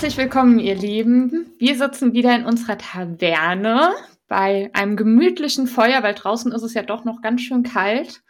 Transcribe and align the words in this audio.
Herzlich 0.00 0.16
willkommen, 0.16 0.58
ihr 0.58 0.76
Lieben. 0.76 1.52
Wir 1.58 1.76
sitzen 1.76 2.14
wieder 2.14 2.34
in 2.34 2.46
unserer 2.46 2.78
Taverne 2.78 3.90
bei 4.28 4.70
einem 4.72 4.96
gemütlichen 4.96 5.66
Feuer, 5.66 6.02
weil 6.02 6.14
draußen 6.14 6.52
ist 6.52 6.62
es 6.62 6.72
ja 6.72 6.82
doch 6.82 7.04
noch 7.04 7.20
ganz 7.20 7.42
schön 7.42 7.64
kalt. 7.64 8.22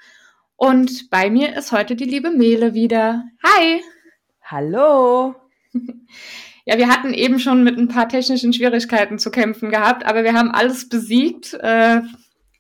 Und 0.57 1.11
bei 1.11 1.31
mir 1.31 1.55
ist 1.57 1.71
heute 1.71 1.95
die 1.95 2.07
liebe 2.07 2.33
Mele 2.33 2.75
wieder. 2.75 3.23
Hi! 3.45 3.83
Hallo! 4.43 5.37
Ja, 6.67 6.77
wir 6.77 6.89
hatten 6.89 7.15
eben 7.15 7.39
schon 7.39 7.63
mit 7.65 7.79
ein 7.79 7.89
paar 7.89 8.09
technischen 8.09 8.53
Schwierigkeiten 8.53 9.19
zu 9.19 9.31
kämpfen 9.31 9.71
gehabt, 9.71 10.05
aber 10.05 10.25
wir 10.25 10.35
haben 10.35 10.51
alles 10.51 10.89
besiegt, 10.89 11.55
äh, 11.55 12.03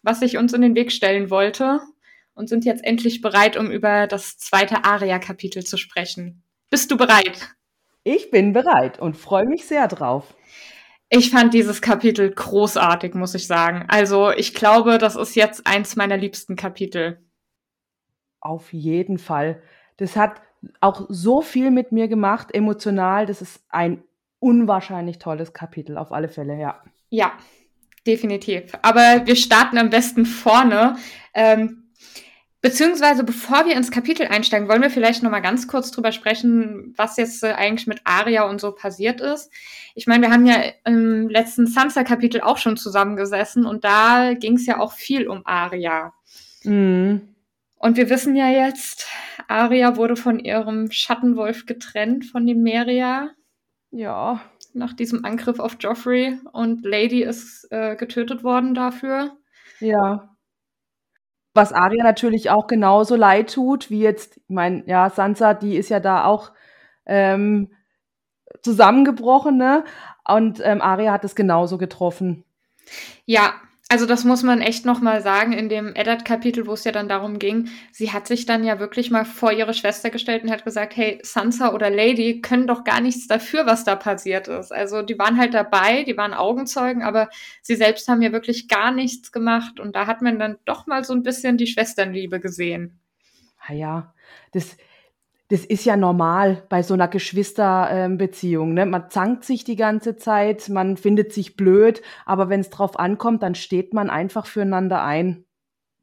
was 0.03 0.21
sich 0.21 0.39
uns 0.39 0.53
in 0.53 0.63
den 0.63 0.75
Weg 0.75 0.91
stellen 0.91 1.31
wollte 1.31 1.81
und 2.35 2.49
sind 2.49 2.65
jetzt 2.65 2.83
endlich 2.83 3.21
bereit, 3.21 3.57
um 3.57 3.71
über 3.71 4.07
das 4.07 4.39
zweite 4.39 4.85
Aria-Kapitel 4.85 5.65
zu 5.65 5.77
sprechen. 5.77 6.43
Bist 6.71 6.91
du 6.91 6.97
bereit? 6.97 7.55
Ich 8.03 8.31
bin 8.31 8.53
bereit 8.53 8.99
und 8.99 9.17
freue 9.17 9.47
mich 9.47 9.67
sehr 9.67 9.89
drauf. 9.89 10.35
Ich 11.11 11.31
fand 11.31 11.53
dieses 11.53 11.83
Kapitel 11.83 12.31
großartig, 12.31 13.15
muss 13.15 13.35
ich 13.35 13.47
sagen. 13.47 13.85
Also 13.89 14.31
ich 14.31 14.55
glaube, 14.55 14.99
das 14.99 15.17
ist 15.17 15.35
jetzt 15.35 15.67
eins 15.67 15.97
meiner 15.97 16.17
liebsten 16.17 16.57
Kapitel. 16.57 17.21
Auf 18.41 18.73
jeden 18.73 19.19
Fall. 19.19 19.63
Das 19.97 20.17
hat 20.17 20.41
auch 20.81 21.07
so 21.09 21.43
viel 21.43 21.71
mit 21.71 21.93
mir 21.93 22.09
gemacht, 22.09 22.55
emotional. 22.55 23.27
Das 23.27 23.43
ist 23.43 23.63
ein 23.69 24.05
unwahrscheinlich 24.39 25.19
tolles 25.19 25.53
Kapitel, 25.53 25.99
auf 25.99 26.13
alle 26.13 26.29
Fälle, 26.29 26.59
ja. 26.59 26.83
Ja, 27.11 27.33
definitiv. 28.07 28.73
Aber 28.83 29.27
wir 29.27 29.37
starten 29.37 29.79
am 29.79 29.91
besten 29.91 30.25
vorne. 30.25 30.97
Ähm, 31.35 31.80
Beziehungsweise 32.63 33.25
bevor 33.25 33.65
wir 33.65 33.75
ins 33.75 33.91
Kapitel 33.91 34.27
einsteigen, 34.27 34.69
wollen 34.69 34.83
wir 34.83 34.91
vielleicht 34.91 35.23
noch 35.23 35.31
mal 35.31 35.41
ganz 35.41 35.67
kurz 35.67 35.91
drüber 35.91 36.13
sprechen, 36.13 36.93
was 36.97 37.17
jetzt 37.17 37.43
äh, 37.43 37.53
eigentlich 37.53 37.87
mit 37.87 38.01
Aria 38.05 38.43
und 38.43 38.61
so 38.61 38.73
passiert 38.73 39.23
ist. 39.23 39.51
Ich 39.95 40.07
meine, 40.07 40.27
wir 40.27 40.33
haben 40.33 40.45
ja 40.45 40.63
im 40.85 41.31
letzten 41.31 41.67
Sansa-Kapitel 41.67 42.43
auch 42.43 42.59
schon 42.59 42.77
zusammengesessen 42.77 43.65
und 43.65 43.85
da 43.85 44.35
ging 44.35 44.57
es 44.57 44.67
ja 44.67 44.79
auch 44.79 44.93
viel 44.93 45.27
um 45.27 45.41
Aria. 45.47 46.13
Mhm. 46.65 47.35
Und 47.79 47.97
wir 47.97 48.11
wissen 48.11 48.37
ja 48.37 48.51
jetzt, 48.51 49.09
Aria 49.49 49.97
wurde 49.97 50.15
von 50.15 50.39
ihrem 50.39 50.91
Schattenwolf 50.91 51.65
getrennt, 51.65 52.27
von 52.27 52.47
dem 52.47 52.63
Meria. 52.63 53.31
Ja. 53.91 54.43
Nach 54.75 54.93
diesem 54.93 55.25
Angriff 55.25 55.59
auf 55.59 55.79
Joffrey 55.81 56.39
und 56.53 56.85
Lady 56.85 57.23
ist 57.23 57.67
äh, 57.71 57.97
getötet 57.97 58.45
worden 58.45 58.75
dafür. 58.75 59.39
Ja. 59.81 60.30
Was 61.53 61.73
Arya 61.73 62.05
natürlich 62.05 62.51
auch 62.51 62.67
genauso 62.67 63.17
leid 63.17 63.53
tut, 63.53 63.91
wie 63.91 64.01
jetzt, 64.01 64.37
ich 64.37 64.49
meine, 64.49 64.85
ja, 64.87 65.11
Sansa, 65.11 65.55
die 65.55 65.77
ist 65.77 65.89
ja 65.89 65.99
da 65.99 66.25
auch 66.25 66.53
ähm, 67.07 67.73
zusammengebrochen, 68.63 69.57
ne? 69.57 69.85
Und 70.27 70.61
ähm, 70.63 70.81
Arya 70.81 71.13
hat 71.13 71.25
es 71.25 71.35
genauso 71.35 71.77
getroffen. 71.79 72.45
Ja, 73.25 73.55
also 73.91 74.07
das 74.07 74.25
muss 74.25 74.45
man 74.45 74.61
echt 74.61 74.87
noch 74.87 75.01
mal 75.01 75.21
sagen 75.21 75.53
in 75.53 75.69
dem 75.69 75.97
Eddard-Kapitel, 75.97 76.69
wo 76.69 76.75
es 76.75 76.85
ja 76.85 76.93
dann 76.93 77.09
darum 77.09 77.41
ging, 77.41 77.69
sie 77.91 78.13
hat 78.13 78.29
sich 78.29 78.47
dann 78.47 78.63
ja 78.63 78.79
wirklich 78.79 79.11
mal 79.11 79.25
vor 79.25 79.51
ihre 79.51 79.75
Schwester 79.75 80.11
gestellt 80.11 80.45
und 80.45 80.53
hat 80.53 80.65
gesagt, 80.65 80.97
hey, 80.97 81.19
Sansa 81.25 81.75
oder 81.75 81.91
Lady 81.91 82.41
können 82.41 82.69
doch 82.69 82.85
gar 82.85 83.01
nichts 83.01 83.27
dafür, 83.27 83.67
was 83.67 83.83
da 83.83 83.97
passiert 83.97 84.47
ist. 84.47 84.73
Also 84.73 85.03
die 85.03 85.19
waren 85.19 85.39
halt 85.39 85.55
dabei, 85.55 86.05
die 86.05 86.17
waren 86.17 86.35
Augenzeugen, 86.35 87.03
aber 87.03 87.31
sie 87.63 87.75
selbst 87.75 88.07
haben 88.07 88.23
ja 88.23 88.31
wirklich 88.31 88.69
gar 88.69 88.93
nichts 88.93 89.33
gemacht 89.33 89.81
und 89.81 89.97
da 89.97 90.07
hat 90.07 90.23
man 90.23 90.39
dann 90.39 90.59
doch 90.67 90.87
mal 90.87 91.03
so 91.03 91.13
ein 91.13 91.25
bisschen 91.25 91.57
die 91.57 91.67
Schwesternliebe 91.67 92.39
gesehen. 92.39 93.01
Ah 93.67 93.73
ja, 93.73 94.15
das, 94.53 94.77
das 95.51 95.65
ist 95.65 95.85
ja 95.85 95.97
normal 95.97 96.63
bei 96.69 96.83
so 96.83 96.95
einer 96.95 97.09
Geschwisterbeziehung. 97.09 98.73
Ne? 98.73 98.87
Man 98.87 99.11
zankt 99.11 99.45
sich 99.45 99.65
die 99.65 99.75
ganze 99.75 100.17
Zeit, 100.17 100.69
man 100.69 100.97
findet 100.97 101.33
sich 101.33 101.57
blöd, 101.57 102.03
aber 102.25 102.49
wenn 102.49 102.61
es 102.61 102.71
drauf 102.71 102.99
ankommt, 102.99 103.43
dann 103.43 103.57
steht 103.57 103.93
man 103.93 104.11
einfach 104.11 104.47
füreinander 104.47 105.03
ein. 105.03 105.45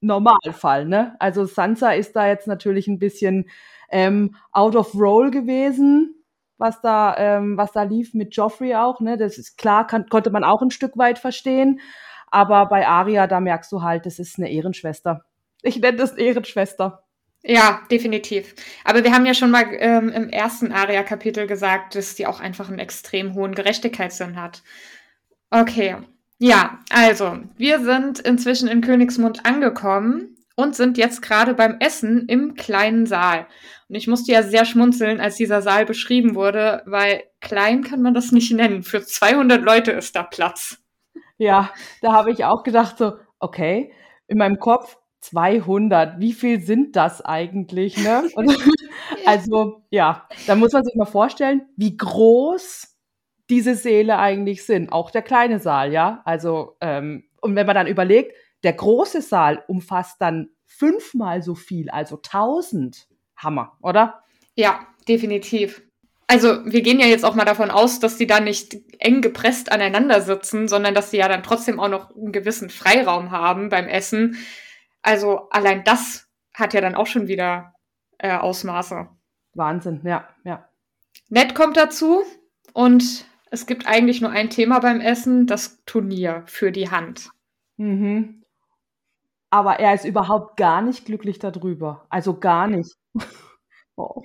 Normalfall, 0.01 0.85
ne? 0.85 1.15
Also 1.19 1.45
Sansa 1.45 1.91
ist 1.91 2.15
da 2.15 2.27
jetzt 2.27 2.45
natürlich 2.45 2.87
ein 2.87 2.99
bisschen 2.99 3.49
ähm, 3.89 4.35
out 4.51 4.75
of 4.75 4.93
role 4.93 5.31
gewesen, 5.31 6.23
was 6.57 6.81
da, 6.81 7.15
ähm, 7.17 7.57
was 7.57 7.71
da 7.71 7.83
lief 7.83 8.13
mit 8.13 8.35
Joffrey 8.35 8.75
auch, 8.75 8.99
ne? 8.99 9.17
Das 9.17 9.39
ist 9.39 9.57
klar, 9.57 9.87
kann, 9.87 10.07
konnte 10.07 10.29
man 10.29 10.43
auch 10.43 10.61
ein 10.61 10.71
Stück 10.71 10.97
weit 10.97 11.17
verstehen. 11.17 11.79
Aber 12.29 12.67
bei 12.67 12.87
Aria, 12.87 13.25
da 13.25 13.39
merkst 13.39 13.71
du 13.71 13.81
halt, 13.81 14.05
das 14.05 14.19
ist 14.19 14.37
eine 14.37 14.51
Ehrenschwester. 14.51 15.25
Ich 15.63 15.79
nenne 15.79 15.97
das 15.97 16.13
Ehrenschwester. 16.13 17.06
Ja, 17.49 17.81
definitiv. 17.89 18.55
Aber 18.83 19.05
wir 19.05 19.13
haben 19.13 19.25
ja 19.25 19.33
schon 19.33 19.51
mal 19.51 19.65
ähm, 19.79 20.09
im 20.09 20.29
ersten 20.29 20.73
Aria-Kapitel 20.73 21.47
gesagt, 21.47 21.95
dass 21.95 22.15
die 22.15 22.27
auch 22.27 22.41
einfach 22.41 22.67
einen 22.67 22.79
extrem 22.79 23.35
hohen 23.35 23.55
Gerechtigkeitssinn 23.55 24.35
hat. 24.35 24.63
Okay. 25.49 25.95
Ja, 26.39 26.79
also, 26.89 27.39
wir 27.55 27.79
sind 27.79 28.19
inzwischen 28.19 28.67
in 28.67 28.81
Königsmund 28.81 29.45
angekommen 29.45 30.35
und 30.57 30.75
sind 30.75 30.97
jetzt 30.97 31.21
gerade 31.21 31.53
beim 31.53 31.77
Essen 31.79 32.27
im 32.27 32.55
kleinen 32.55 33.05
Saal. 33.05 33.47
Und 33.87 33.95
ich 33.95 34.07
musste 34.07 34.33
ja 34.33 34.43
sehr 34.43 34.65
schmunzeln, 34.65 35.21
als 35.21 35.37
dieser 35.37 35.61
Saal 35.61 35.85
beschrieben 35.85 36.35
wurde, 36.35 36.83
weil 36.85 37.23
klein 37.39 37.81
kann 37.81 38.01
man 38.01 38.13
das 38.13 38.33
nicht 38.33 38.51
nennen. 38.51 38.83
Für 38.83 39.01
200 39.01 39.63
Leute 39.63 39.93
ist 39.93 40.17
da 40.17 40.23
Platz. 40.23 40.79
Ja, 41.37 41.71
da 42.01 42.11
habe 42.11 42.31
ich 42.31 42.43
auch 42.43 42.63
gedacht 42.63 42.97
so, 42.97 43.13
okay, 43.39 43.93
in 44.27 44.37
meinem 44.37 44.59
Kopf 44.59 44.97
200, 45.29 46.19
wie 46.19 46.33
viel 46.33 46.61
sind 46.61 46.95
das 46.95 47.21
eigentlich? 47.21 47.97
Ne? 47.97 48.29
Und, 48.35 48.57
also 49.25 49.83
ja, 49.89 50.27
da 50.45 50.55
muss 50.55 50.73
man 50.73 50.83
sich 50.83 50.95
mal 50.95 51.05
vorstellen, 51.05 51.63
wie 51.75 51.95
groß 51.95 52.95
diese 53.49 53.75
Säle 53.75 54.19
eigentlich 54.19 54.65
sind. 54.65 54.91
Auch 54.91 55.11
der 55.11 55.21
kleine 55.21 55.59
Saal, 55.59 55.93
ja. 55.93 56.21
Also 56.25 56.77
ähm, 56.81 57.23
und 57.41 57.55
wenn 57.55 57.65
man 57.65 57.75
dann 57.75 57.87
überlegt, 57.87 58.33
der 58.63 58.73
große 58.73 59.21
Saal 59.21 59.63
umfasst 59.67 60.17
dann 60.19 60.49
fünfmal 60.65 61.41
so 61.41 61.55
viel, 61.55 61.89
also 61.89 62.17
1000. 62.17 63.07
Hammer, 63.37 63.77
oder? 63.81 64.23
Ja, 64.55 64.87
definitiv. 65.07 65.83
Also 66.25 66.65
wir 66.65 66.81
gehen 66.81 66.99
ja 66.99 67.05
jetzt 67.05 67.23
auch 67.23 67.35
mal 67.35 67.45
davon 67.45 67.71
aus, 67.71 67.99
dass 67.99 68.17
die 68.17 68.27
da 68.27 68.41
nicht 68.41 68.75
eng 68.99 69.21
gepresst 69.21 69.71
aneinander 69.71 70.21
sitzen, 70.21 70.67
sondern 70.67 70.93
dass 70.93 71.11
sie 71.11 71.17
ja 71.17 71.29
dann 71.29 71.43
trotzdem 71.43 71.79
auch 71.79 71.87
noch 71.87 72.13
einen 72.13 72.33
gewissen 72.33 72.69
Freiraum 72.69 73.31
haben 73.31 73.69
beim 73.69 73.87
Essen. 73.87 74.37
Also 75.07 75.47
allein 75.51 75.85
das 75.85 76.27
hat 76.53 76.73
ja 76.73 76.81
dann 76.81 76.95
auch 76.95 77.07
schon 77.07 77.29
wieder 77.29 77.73
äh, 78.17 78.35
Ausmaße. 78.35 79.07
Wahnsinn, 79.53 80.01
ja, 80.03 80.27
ja. 80.43 80.67
Ned 81.29 81.55
kommt 81.55 81.77
dazu 81.77 82.25
und 82.73 83.25
es 83.49 83.67
gibt 83.67 83.87
eigentlich 83.87 84.19
nur 84.19 84.31
ein 84.31 84.49
Thema 84.49 84.79
beim 84.79 84.99
Essen, 84.99 85.47
das 85.47 85.81
Turnier 85.85 86.43
für 86.47 86.73
die 86.73 86.91
Hand. 86.91 87.29
Mhm. 87.77 88.43
Aber 89.49 89.79
er 89.79 89.93
ist 89.93 90.03
überhaupt 90.03 90.57
gar 90.57 90.81
nicht 90.81 91.05
glücklich 91.05 91.39
darüber. 91.39 92.05
Also 92.09 92.37
gar 92.37 92.67
nicht. 92.67 92.97
oh. 93.95 94.23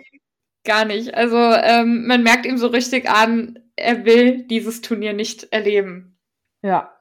Gar 0.65 0.85
nicht. 0.87 1.15
Also 1.15 1.37
ähm, 1.37 2.09
man 2.09 2.25
merkt 2.25 2.45
ihm 2.45 2.59
so 2.59 2.67
richtig 2.67 3.09
an, 3.09 3.61
er 3.77 4.05
will 4.05 4.49
dieses 4.49 4.81
Turnier 4.81 5.13
nicht 5.13 5.53
erleben. 5.53 6.19
Ja. 6.61 6.93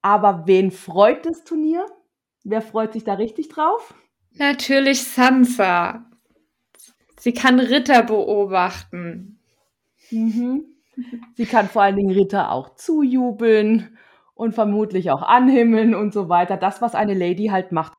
Aber 0.00 0.46
wen 0.46 0.70
freut 0.70 1.26
das 1.26 1.44
Turnier? 1.44 1.84
Wer 2.44 2.62
freut 2.62 2.92
sich 2.92 3.04
da 3.04 3.14
richtig 3.14 3.48
drauf? 3.48 3.94
Natürlich 4.34 5.04
Sansa. 5.04 6.04
Sie 7.18 7.32
kann 7.32 7.60
Ritter 7.60 8.02
beobachten. 8.02 9.38
Mhm. 10.10 10.64
Sie 11.34 11.46
kann 11.46 11.68
vor 11.68 11.82
allen 11.82 11.96
Dingen 11.96 12.12
Ritter 12.12 12.50
auch 12.50 12.74
zujubeln 12.74 13.96
und 14.34 14.54
vermutlich 14.54 15.10
auch 15.10 15.22
anhimmeln 15.22 15.94
und 15.94 16.12
so 16.12 16.28
weiter. 16.28 16.56
Das, 16.56 16.82
was 16.82 16.94
eine 16.94 17.14
Lady 17.14 17.46
halt 17.46 17.72
macht. 17.72 17.92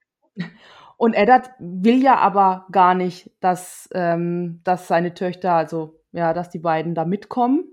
Und 0.98 1.14
Eddard 1.14 1.52
will 1.60 2.02
ja 2.04 2.18
aber 2.18 2.68
gar 2.72 2.96
nicht, 2.96 3.32
dass, 3.40 3.90
ähm, 3.94 4.62
dass 4.64 4.88
seine 4.88 5.14
Töchter, 5.14 5.54
also 5.54 6.00
ja, 6.12 6.34
dass 6.34 6.50
die 6.50 6.60
beiden 6.60 6.96
da 6.96 7.06
mitkommen. 7.06 7.66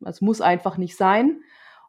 Das 0.00 0.20
muss 0.20 0.40
einfach 0.40 0.76
nicht 0.76 0.96
sein. 0.96 1.40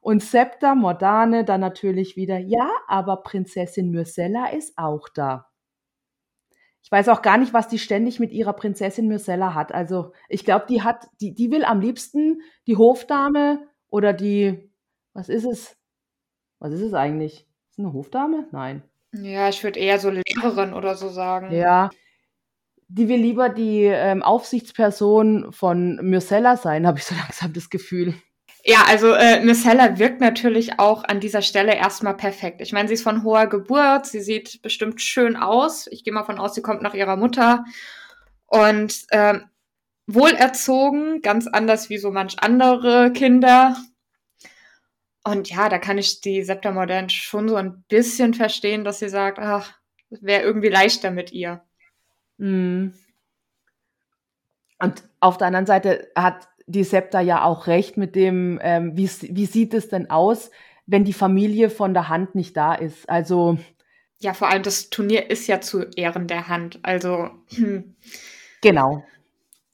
Und 0.08 0.24
Septa, 0.24 0.74
Mordane 0.74 1.44
dann 1.44 1.60
natürlich 1.60 2.16
wieder, 2.16 2.38
ja, 2.38 2.72
aber 2.88 3.24
Prinzessin 3.24 3.92
Myrcella 3.92 4.52
ist 4.52 4.78
auch 4.78 5.10
da. 5.10 5.50
Ich 6.82 6.90
weiß 6.90 7.10
auch 7.10 7.22
gar 7.22 7.38
nicht, 7.38 7.54
was 7.54 7.68
die 7.68 7.78
ständig 7.78 8.18
mit 8.18 8.32
ihrer 8.32 8.54
Prinzessin 8.54 9.10
Myrcella 9.10 9.54
hat. 9.54 9.74
Also 9.74 10.14
ich 10.30 10.46
glaube, 10.46 10.66
die 10.70 10.82
hat, 10.82 11.10
die, 11.20 11.34
die 11.34 11.52
will 11.52 11.66
am 11.66 11.82
liebsten 11.82 12.42
die 12.68 12.78
Hofdame 12.78 13.68
oder 13.90 14.14
die, 14.14 14.72
was 15.12 15.28
ist 15.28 15.44
es? 15.44 15.76
Was 16.60 16.72
ist 16.72 16.84
es 16.84 16.94
eigentlich? 16.94 17.42
Ist 17.42 17.72
es 17.72 17.80
eine 17.80 17.92
Hofdame? 17.92 18.48
Nein. 18.54 18.84
Ja, 19.12 19.50
ich 19.50 19.62
würde 19.62 19.78
eher 19.78 20.00
so 20.00 20.10
Lehrerin 20.10 20.72
oder 20.72 20.96
so 20.96 21.10
sagen. 21.10 21.52
Ja. 21.52 21.90
Die 22.88 23.10
will 23.10 23.20
lieber 23.20 23.50
die 23.50 23.84
ähm, 23.84 24.24
Aufsichtsperson 24.24 25.52
von 25.52 25.98
Myrcella 25.98 26.56
sein, 26.56 26.88
habe 26.88 26.98
ich 26.98 27.04
so 27.04 27.14
langsam 27.22 27.52
das 27.52 27.70
Gefühl. 27.70 28.14
Ja, 28.70 28.84
also 28.86 29.14
äh, 29.14 29.40
Miss 29.40 29.64
Heller 29.64 29.98
wirkt 29.98 30.20
natürlich 30.20 30.78
auch 30.78 31.06
an 31.06 31.22
dieser 31.22 31.42
Stelle 31.42 31.74
erstmal 31.74 32.18
perfekt. 32.18 32.60
Ich 32.60 32.74
meine, 32.74 32.90
sie 32.90 32.96
ist 32.96 33.04
von 33.04 33.24
hoher 33.24 33.48
Geburt, 33.48 34.06
sie 34.06 34.20
sieht 34.20 34.62
bestimmt 34.62 35.02
schön 35.02 35.38
aus. 35.38 35.88
Ich 35.88 36.04
gehe 36.04 36.14
mal 36.14 36.26
von 36.26 36.38
aus, 36.38 36.54
sie 36.54 36.62
kommt 36.62 36.82
nach 36.82 36.94
ihrer 36.94 37.16
Mutter. 37.16 37.64
Und 38.46 39.06
ähm, 39.12 39.46
wohlerzogen, 40.06 41.22
ganz 41.22 41.48
anders 41.48 41.90
wie 41.90 41.98
so 41.98 42.12
manch 42.12 42.44
andere 42.44 43.14
Kinder. 43.14 43.78
Und 45.24 45.50
ja, 45.50 45.70
da 45.70 45.78
kann 45.78 45.98
ich 45.98 46.20
die 46.20 46.44
Septa 46.44 46.74
Modern 46.74 47.10
schon 47.10 47.48
so 47.48 47.56
ein 47.56 47.86
bisschen 47.88 48.34
verstehen, 48.34 48.84
dass 48.84 49.00
sie 49.00 49.10
sagt, 49.10 49.40
ach, 49.40 49.76
wäre 50.10 50.44
irgendwie 50.44 50.68
leichter 50.70 51.12
mit 51.12 51.32
ihr. 51.32 51.64
Mhm. 52.38 52.94
Und 54.80 55.04
auf 55.22 55.38
der 55.38 55.48
anderen 55.48 55.66
Seite 55.66 56.12
hat 56.16 56.50
die 56.68 56.84
Septa 56.84 57.22
ja 57.22 57.44
auch 57.44 57.68
recht 57.68 57.98
mit 57.98 58.16
dem, 58.16 58.60
ähm, 58.62 58.96
wie, 58.96 59.10
wie 59.10 59.46
sieht 59.46 59.74
es 59.74 59.88
denn 59.88 60.10
aus, 60.10 60.52
wenn 60.86 61.06
die 61.06 61.14
Familie 61.14 61.70
von 61.70 61.94
der 61.94 62.10
Hand 62.10 62.36
nicht 62.36 62.56
da 62.56 62.76
ist? 62.76 63.10
Also. 63.10 63.58
Ja, 64.20 64.34
vor 64.34 64.50
allem 64.50 64.64
das 64.64 64.90
Turnier 64.90 65.30
ist 65.30 65.48
ja 65.48 65.62
zu 65.62 65.84
Ehren 65.96 66.28
der 66.28 66.48
Hand. 66.48 66.80
Also. 66.84 67.30
Hm. 67.56 67.96
Genau. 68.64 69.04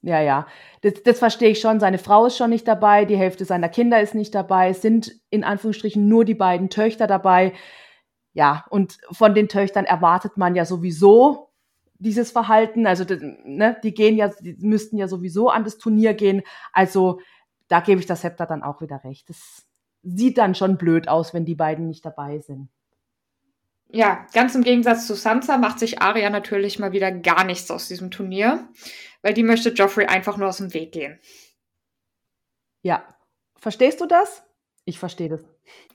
Ja, 0.02 0.22
ja. 0.22 0.46
Das, 0.82 1.02
das 1.04 1.20
verstehe 1.20 1.52
ich 1.52 1.62
schon. 1.62 1.80
Seine 1.80 1.98
Frau 1.98 2.26
ist 2.26 2.36
schon 2.36 2.50
nicht 2.50 2.68
dabei, 2.68 3.06
die 3.06 3.16
Hälfte 3.16 3.46
seiner 3.46 3.70
Kinder 3.70 4.02
ist 4.02 4.14
nicht 4.14 4.36
dabei, 4.36 4.70
es 4.70 4.82
sind 4.82 5.16
in 5.30 5.46
Anführungsstrichen 5.46 6.06
nur 6.10 6.26
die 6.26 6.36
beiden 6.36 6.70
Töchter 6.70 7.08
dabei. 7.08 7.54
Ja, 8.34 8.66
und 8.70 8.98
von 9.10 9.34
den 9.34 9.48
Töchtern 9.48 9.86
erwartet 9.86 10.36
man 10.36 10.54
ja 10.54 10.66
sowieso 10.66 11.53
dieses 12.04 12.32
Verhalten. 12.32 12.86
Also, 12.86 13.06
ne, 13.44 13.78
die 13.84 13.94
gehen 13.94 14.16
ja, 14.16 14.30
die 14.40 14.56
müssten 14.60 14.98
ja 14.98 15.08
sowieso 15.08 15.50
an 15.50 15.64
das 15.64 15.78
Turnier 15.78 16.14
gehen. 16.14 16.42
Also, 16.72 17.20
da 17.68 17.80
gebe 17.80 18.00
ich 18.00 18.06
das 18.06 18.24
Hepter 18.24 18.46
dann 18.46 18.64
auch 18.64 18.82
wieder 18.82 19.04
recht. 19.04 19.30
Das 19.30 19.66
sieht 20.04 20.38
dann 20.38 20.54
schon 20.54 20.78
blöd 20.78 21.08
aus, 21.08 21.34
wenn 21.34 21.46
die 21.46 21.56
beiden 21.56 21.88
nicht 21.88 22.06
dabei 22.06 22.40
sind. 22.40 22.70
Ja, 23.90 24.26
ganz 24.34 24.56
im 24.56 24.64
Gegensatz 24.64 25.06
zu 25.06 25.14
Sansa 25.14 25.58
macht 25.58 25.78
sich 25.78 26.02
Arya 26.02 26.32
natürlich 26.32 26.80
mal 26.80 26.94
wieder 26.94 27.12
gar 27.12 27.44
nichts 27.44 27.70
aus 27.70 27.88
diesem 27.88 28.10
Turnier, 28.10 28.68
weil 29.22 29.36
die 29.36 29.44
möchte 29.44 29.70
Joffrey 29.70 30.08
einfach 30.08 30.36
nur 30.38 30.50
aus 30.50 30.58
dem 30.58 30.74
Weg 30.74 30.92
gehen. 30.92 31.20
Ja. 32.82 33.04
Verstehst 33.56 34.02
du 34.02 34.08
das? 34.08 34.44
Ich 34.84 35.00
verstehe 35.00 35.30
das. 35.30 35.53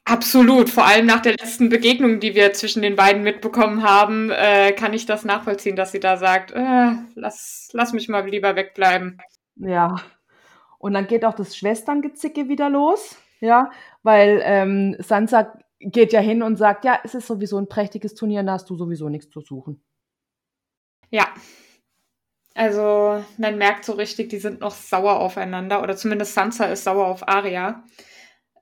Absolut, 0.08 0.70
vor 0.70 0.86
allem 0.86 1.04
nach 1.04 1.20
der 1.20 1.32
letzten 1.32 1.68
Begegnung, 1.68 2.18
die 2.18 2.34
wir 2.34 2.54
zwischen 2.54 2.80
den 2.80 2.96
beiden 2.96 3.22
mitbekommen 3.22 3.82
haben, 3.82 4.30
äh, 4.30 4.72
kann 4.72 4.94
ich 4.94 5.04
das 5.04 5.22
nachvollziehen, 5.26 5.76
dass 5.76 5.92
sie 5.92 6.00
da 6.00 6.16
sagt, 6.16 6.50
äh, 6.50 6.92
lass, 7.14 7.68
lass 7.74 7.92
mich 7.92 8.08
mal 8.08 8.26
lieber 8.26 8.56
wegbleiben. 8.56 9.20
Ja. 9.56 9.96
Und 10.78 10.94
dann 10.94 11.08
geht 11.08 11.26
auch 11.26 11.34
das 11.34 11.54
Schwesterngezicke 11.54 12.48
wieder 12.48 12.70
los, 12.70 13.18
ja, 13.40 13.70
weil 14.02 14.40
ähm, 14.44 14.96
Sansa 14.98 15.52
geht 15.78 16.14
ja 16.14 16.20
hin 16.20 16.42
und 16.42 16.56
sagt, 16.56 16.86
ja, 16.86 16.98
es 17.04 17.14
ist 17.14 17.26
sowieso 17.26 17.58
ein 17.58 17.68
prächtiges 17.68 18.14
Turnier, 18.14 18.42
da 18.42 18.52
hast 18.52 18.70
du 18.70 18.76
sowieso 18.76 19.10
nichts 19.10 19.28
zu 19.28 19.42
suchen. 19.42 19.82
Ja. 21.10 21.26
Also 22.54 23.22
man 23.36 23.58
merkt 23.58 23.84
so 23.84 23.92
richtig, 23.92 24.30
die 24.30 24.38
sind 24.38 24.60
noch 24.60 24.74
sauer 24.74 25.20
aufeinander 25.20 25.82
oder 25.82 25.96
zumindest 25.96 26.32
Sansa 26.32 26.64
ist 26.64 26.84
sauer 26.84 27.08
auf 27.08 27.28
Arya. 27.28 27.84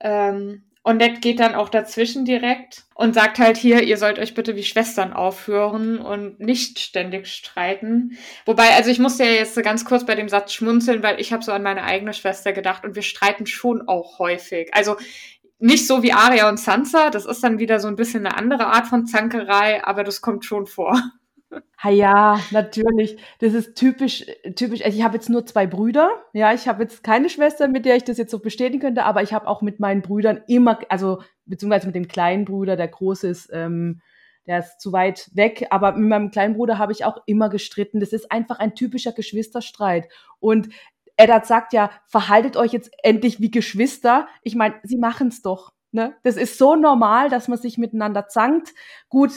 Ähm, 0.01 0.66
und 0.87 0.99
Ned 0.99 1.21
geht 1.21 1.41
dann 1.41 1.57
auch 1.57 1.69
dazwischen 1.69 2.25
direkt 2.25 2.85
und 2.95 3.13
sagt 3.13 3.41
halt 3.41 3.57
hier, 3.57 3.83
ihr 3.83 3.97
sollt 3.97 4.21
euch 4.21 4.35
bitte 4.35 4.55
wie 4.55 4.63
Schwestern 4.63 5.13
aufhören 5.13 5.99
und 5.99 6.39
nicht 6.39 6.79
ständig 6.79 7.27
streiten. 7.27 8.17
Wobei, 8.45 8.71
also 8.77 8.89
ich 8.89 9.01
musste 9.01 9.25
ja 9.25 9.33
jetzt 9.33 9.61
ganz 9.65 9.85
kurz 9.85 10.07
bei 10.07 10.15
dem 10.15 10.29
Satz 10.29 10.53
schmunzeln, 10.53 11.03
weil 11.03 11.21
ich 11.21 11.33
habe 11.33 11.43
so 11.43 11.51
an 11.51 11.65
meine 11.65 11.83
eigene 11.83 12.15
Schwester 12.15 12.53
gedacht 12.53 12.85
und 12.85 12.95
wir 12.95 13.03
streiten 13.03 13.47
schon 13.47 13.89
auch 13.89 14.21
häufig. 14.21 14.73
Also 14.75 14.95
nicht 15.59 15.89
so 15.89 16.05
wie 16.05 16.13
Arya 16.13 16.49
und 16.49 16.61
Sansa, 16.61 17.11
das 17.11 17.27
ist 17.27 17.43
dann 17.43 17.59
wieder 17.59 17.81
so 17.81 17.89
ein 17.89 17.97
bisschen 17.97 18.25
eine 18.25 18.37
andere 18.37 18.69
Art 18.69 18.87
von 18.87 19.07
Zankerei, 19.07 19.85
aber 19.85 20.05
das 20.05 20.21
kommt 20.21 20.45
schon 20.45 20.67
vor. 20.67 21.03
Ha 21.79 21.91
ja, 21.91 22.41
natürlich. 22.51 23.19
Das 23.39 23.55
ist 23.55 23.75
typisch, 23.77 24.25
typisch. 24.57 24.83
Also 24.83 24.97
ich 24.97 25.05
habe 25.05 25.15
jetzt 25.15 25.29
nur 25.29 25.47
zwei 25.47 25.67
Brüder. 25.67 26.11
Ja, 26.33 26.53
ich 26.53 26.67
habe 26.69 26.83
jetzt 26.83 27.05
keine 27.05 27.29
Schwester, 27.29 27.69
mit 27.69 27.85
der 27.85 27.97
ich 27.97 28.05
das 28.05 28.19
jetzt 28.19 28.31
so 28.31 28.39
bestätigen 28.39 28.81
könnte, 28.81 29.05
aber 29.05 29.23
ich 29.23 29.33
habe 29.33 29.47
auch 29.47 29.63
mit 29.63 29.79
meinen 29.79 30.03
Brüdern 30.03 30.43
immer, 30.49 30.79
also 30.89 31.23
beziehungsweise 31.45 31.87
mit 31.87 31.95
dem 31.95 32.09
kleinen 32.09 32.45
Bruder, 32.45 32.77
der 32.77 32.89
groß 32.89 33.25
ist, 33.25 33.51
ähm, 33.53 34.01
der 34.47 34.61
ist 34.61 34.81
zu 34.81 34.93
weit 34.93 35.29
weg, 35.35 35.67
aber 35.71 35.93
mit 35.93 36.09
meinem 36.09 36.31
kleinen 36.31 36.55
Bruder 36.55 36.79
habe 36.79 36.93
ich 36.93 37.05
auch 37.05 37.19
immer 37.27 37.49
gestritten. 37.49 38.01
Das 38.01 38.13
ist 38.13 38.31
einfach 38.31 38.59
ein 38.59 38.75
typischer 38.75 39.13
Geschwisterstreit. 39.13 40.09
Und 40.41 40.69
Eddard 41.17 41.47
sagt 41.47 41.73
ja, 41.73 41.91
verhaltet 42.07 42.57
euch 42.57 42.73
jetzt 42.73 42.91
endlich 43.03 43.41
wie 43.41 43.51
Geschwister. 43.51 44.29
Ich 44.43 44.55
meine, 44.55 44.77
sie 44.83 44.99
machen 44.99 45.29
es 45.29 45.43
doch. 45.43 45.73
Ne? 45.93 46.15
Das 46.23 46.37
ist 46.37 46.59
so 46.59 46.77
normal, 46.77 47.31
dass 47.31 47.49
man 47.49 47.59
sich 47.59 47.79
miteinander 47.79 48.29
zankt. 48.29 48.75
Gut, 49.09 49.33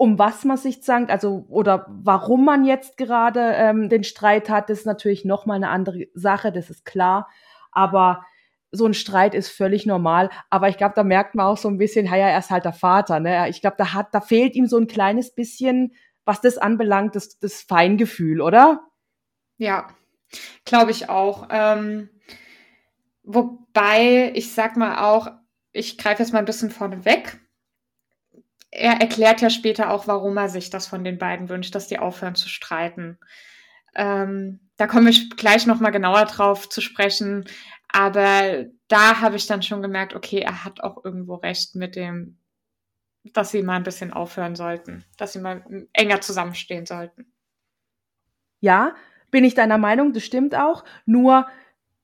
um 0.00 0.18
was 0.18 0.46
man 0.46 0.56
sich 0.56 0.82
zankt, 0.82 1.10
also 1.10 1.44
oder 1.50 1.84
warum 1.90 2.46
man 2.46 2.64
jetzt 2.64 2.96
gerade 2.96 3.52
ähm, 3.56 3.90
den 3.90 4.02
Streit 4.02 4.48
hat, 4.48 4.70
das 4.70 4.78
ist 4.78 4.86
natürlich 4.86 5.26
nochmal 5.26 5.56
eine 5.56 5.68
andere 5.68 6.06
Sache, 6.14 6.52
das 6.52 6.70
ist 6.70 6.86
klar. 6.86 7.28
Aber 7.70 8.24
so 8.72 8.86
ein 8.86 8.94
Streit 8.94 9.34
ist 9.34 9.50
völlig 9.50 9.84
normal. 9.84 10.30
Aber 10.48 10.70
ich 10.70 10.78
glaube, 10.78 10.94
da 10.96 11.04
merkt 11.04 11.34
man 11.34 11.44
auch 11.44 11.58
so 11.58 11.68
ein 11.68 11.76
bisschen, 11.76 12.06
ja, 12.06 12.16
er 12.16 12.38
ist 12.38 12.48
halt 12.48 12.64
der 12.64 12.72
Vater. 12.72 13.20
Ne? 13.20 13.50
Ich 13.50 13.60
glaube, 13.60 13.76
da 13.76 13.92
hat, 13.92 14.14
da 14.14 14.22
fehlt 14.22 14.56
ihm 14.56 14.66
so 14.66 14.78
ein 14.78 14.86
kleines 14.86 15.34
bisschen, 15.34 15.92
was 16.24 16.40
das 16.40 16.56
anbelangt, 16.56 17.14
das, 17.14 17.38
das 17.38 17.60
Feingefühl, 17.60 18.40
oder? 18.40 18.80
Ja, 19.58 19.86
glaube 20.64 20.92
ich 20.92 21.10
auch. 21.10 21.48
Ähm, 21.50 22.08
wobei, 23.22 24.32
ich 24.34 24.54
sag 24.54 24.78
mal 24.78 25.04
auch, 25.04 25.30
ich 25.72 25.98
greife 25.98 26.22
jetzt 26.22 26.32
mal 26.32 26.38
ein 26.38 26.46
bisschen 26.46 26.70
vorne 26.70 27.04
weg 27.04 27.38
er 28.70 29.00
erklärt 29.00 29.40
ja 29.40 29.50
später 29.50 29.90
auch, 29.90 30.06
warum 30.06 30.36
er 30.36 30.48
sich 30.48 30.70
das 30.70 30.86
von 30.86 31.04
den 31.04 31.18
beiden 31.18 31.48
wünscht, 31.48 31.74
dass 31.74 31.88
die 31.88 31.98
aufhören 31.98 32.34
zu 32.34 32.48
streiten. 32.48 33.18
Ähm, 33.94 34.60
da 34.76 34.86
komme 34.86 35.10
ich 35.10 35.30
gleich 35.36 35.66
nochmal 35.66 35.90
genauer 35.90 36.24
drauf 36.26 36.68
zu 36.68 36.80
sprechen. 36.80 37.44
Aber 37.88 38.66
da 38.88 39.20
habe 39.20 39.36
ich 39.36 39.46
dann 39.46 39.62
schon 39.62 39.82
gemerkt, 39.82 40.14
okay, 40.14 40.38
er 40.38 40.64
hat 40.64 40.80
auch 40.82 41.04
irgendwo 41.04 41.34
recht 41.34 41.74
mit 41.74 41.96
dem, 41.96 42.38
dass 43.32 43.50
sie 43.50 43.62
mal 43.62 43.76
ein 43.76 43.82
bisschen 43.82 44.12
aufhören 44.12 44.54
sollten, 44.54 45.04
dass 45.16 45.32
sie 45.32 45.40
mal 45.40 45.64
enger 45.92 46.20
zusammenstehen 46.20 46.86
sollten. 46.86 47.32
Ja, 48.60 48.94
bin 49.30 49.44
ich 49.44 49.54
deiner 49.54 49.78
Meinung, 49.78 50.12
das 50.12 50.24
stimmt 50.24 50.54
auch. 50.54 50.84
Nur 51.06 51.46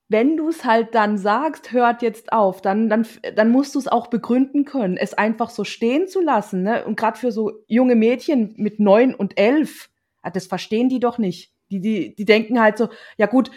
wenn 0.08 0.37
du 0.37 0.49
es 0.49 0.64
halt 0.64 0.94
dann 0.94 1.19
sagst, 1.19 1.73
hört 1.73 2.03
jetzt 2.03 2.32
auf, 2.32 2.62
dann, 2.62 2.88
dann, 2.88 3.06
dann 3.34 3.51
musst 3.51 3.75
du 3.75 3.79
es 3.79 3.89
auch 3.89 4.06
begründen 4.06 4.65
können. 4.65 4.96
Es 4.96 5.15
einfach 5.15 5.51
so 5.51 5.65
stehen 5.65 6.06
zu 6.06 6.20
lassen, 6.20 6.63
ne? 6.63 6.84
Und 6.84 6.96
gerade 6.96 7.19
für 7.19 7.32
so 7.32 7.53
junge 7.67 7.96
Mädchen 7.96 8.55
mit 8.56 8.79
neun 8.79 9.15
und 9.15 9.39
elf, 9.39 9.91
das 10.32 10.46
verstehen 10.46 10.89
die 10.89 11.01
doch 11.01 11.19
nicht. 11.19 11.53
Die, 11.70 11.81
die, 11.81 12.15
die 12.15 12.25
denken 12.25 12.60
halt 12.60 12.79
so, 12.79 12.89
ja 13.17 13.27
gut, 13.27 13.51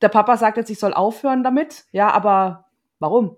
der 0.00 0.08
Papa 0.08 0.36
sagt 0.36 0.56
jetzt, 0.56 0.70
ich 0.70 0.80
soll 0.80 0.92
aufhören 0.92 1.44
damit, 1.44 1.84
ja, 1.92 2.10
aber 2.10 2.66
warum? 2.98 3.36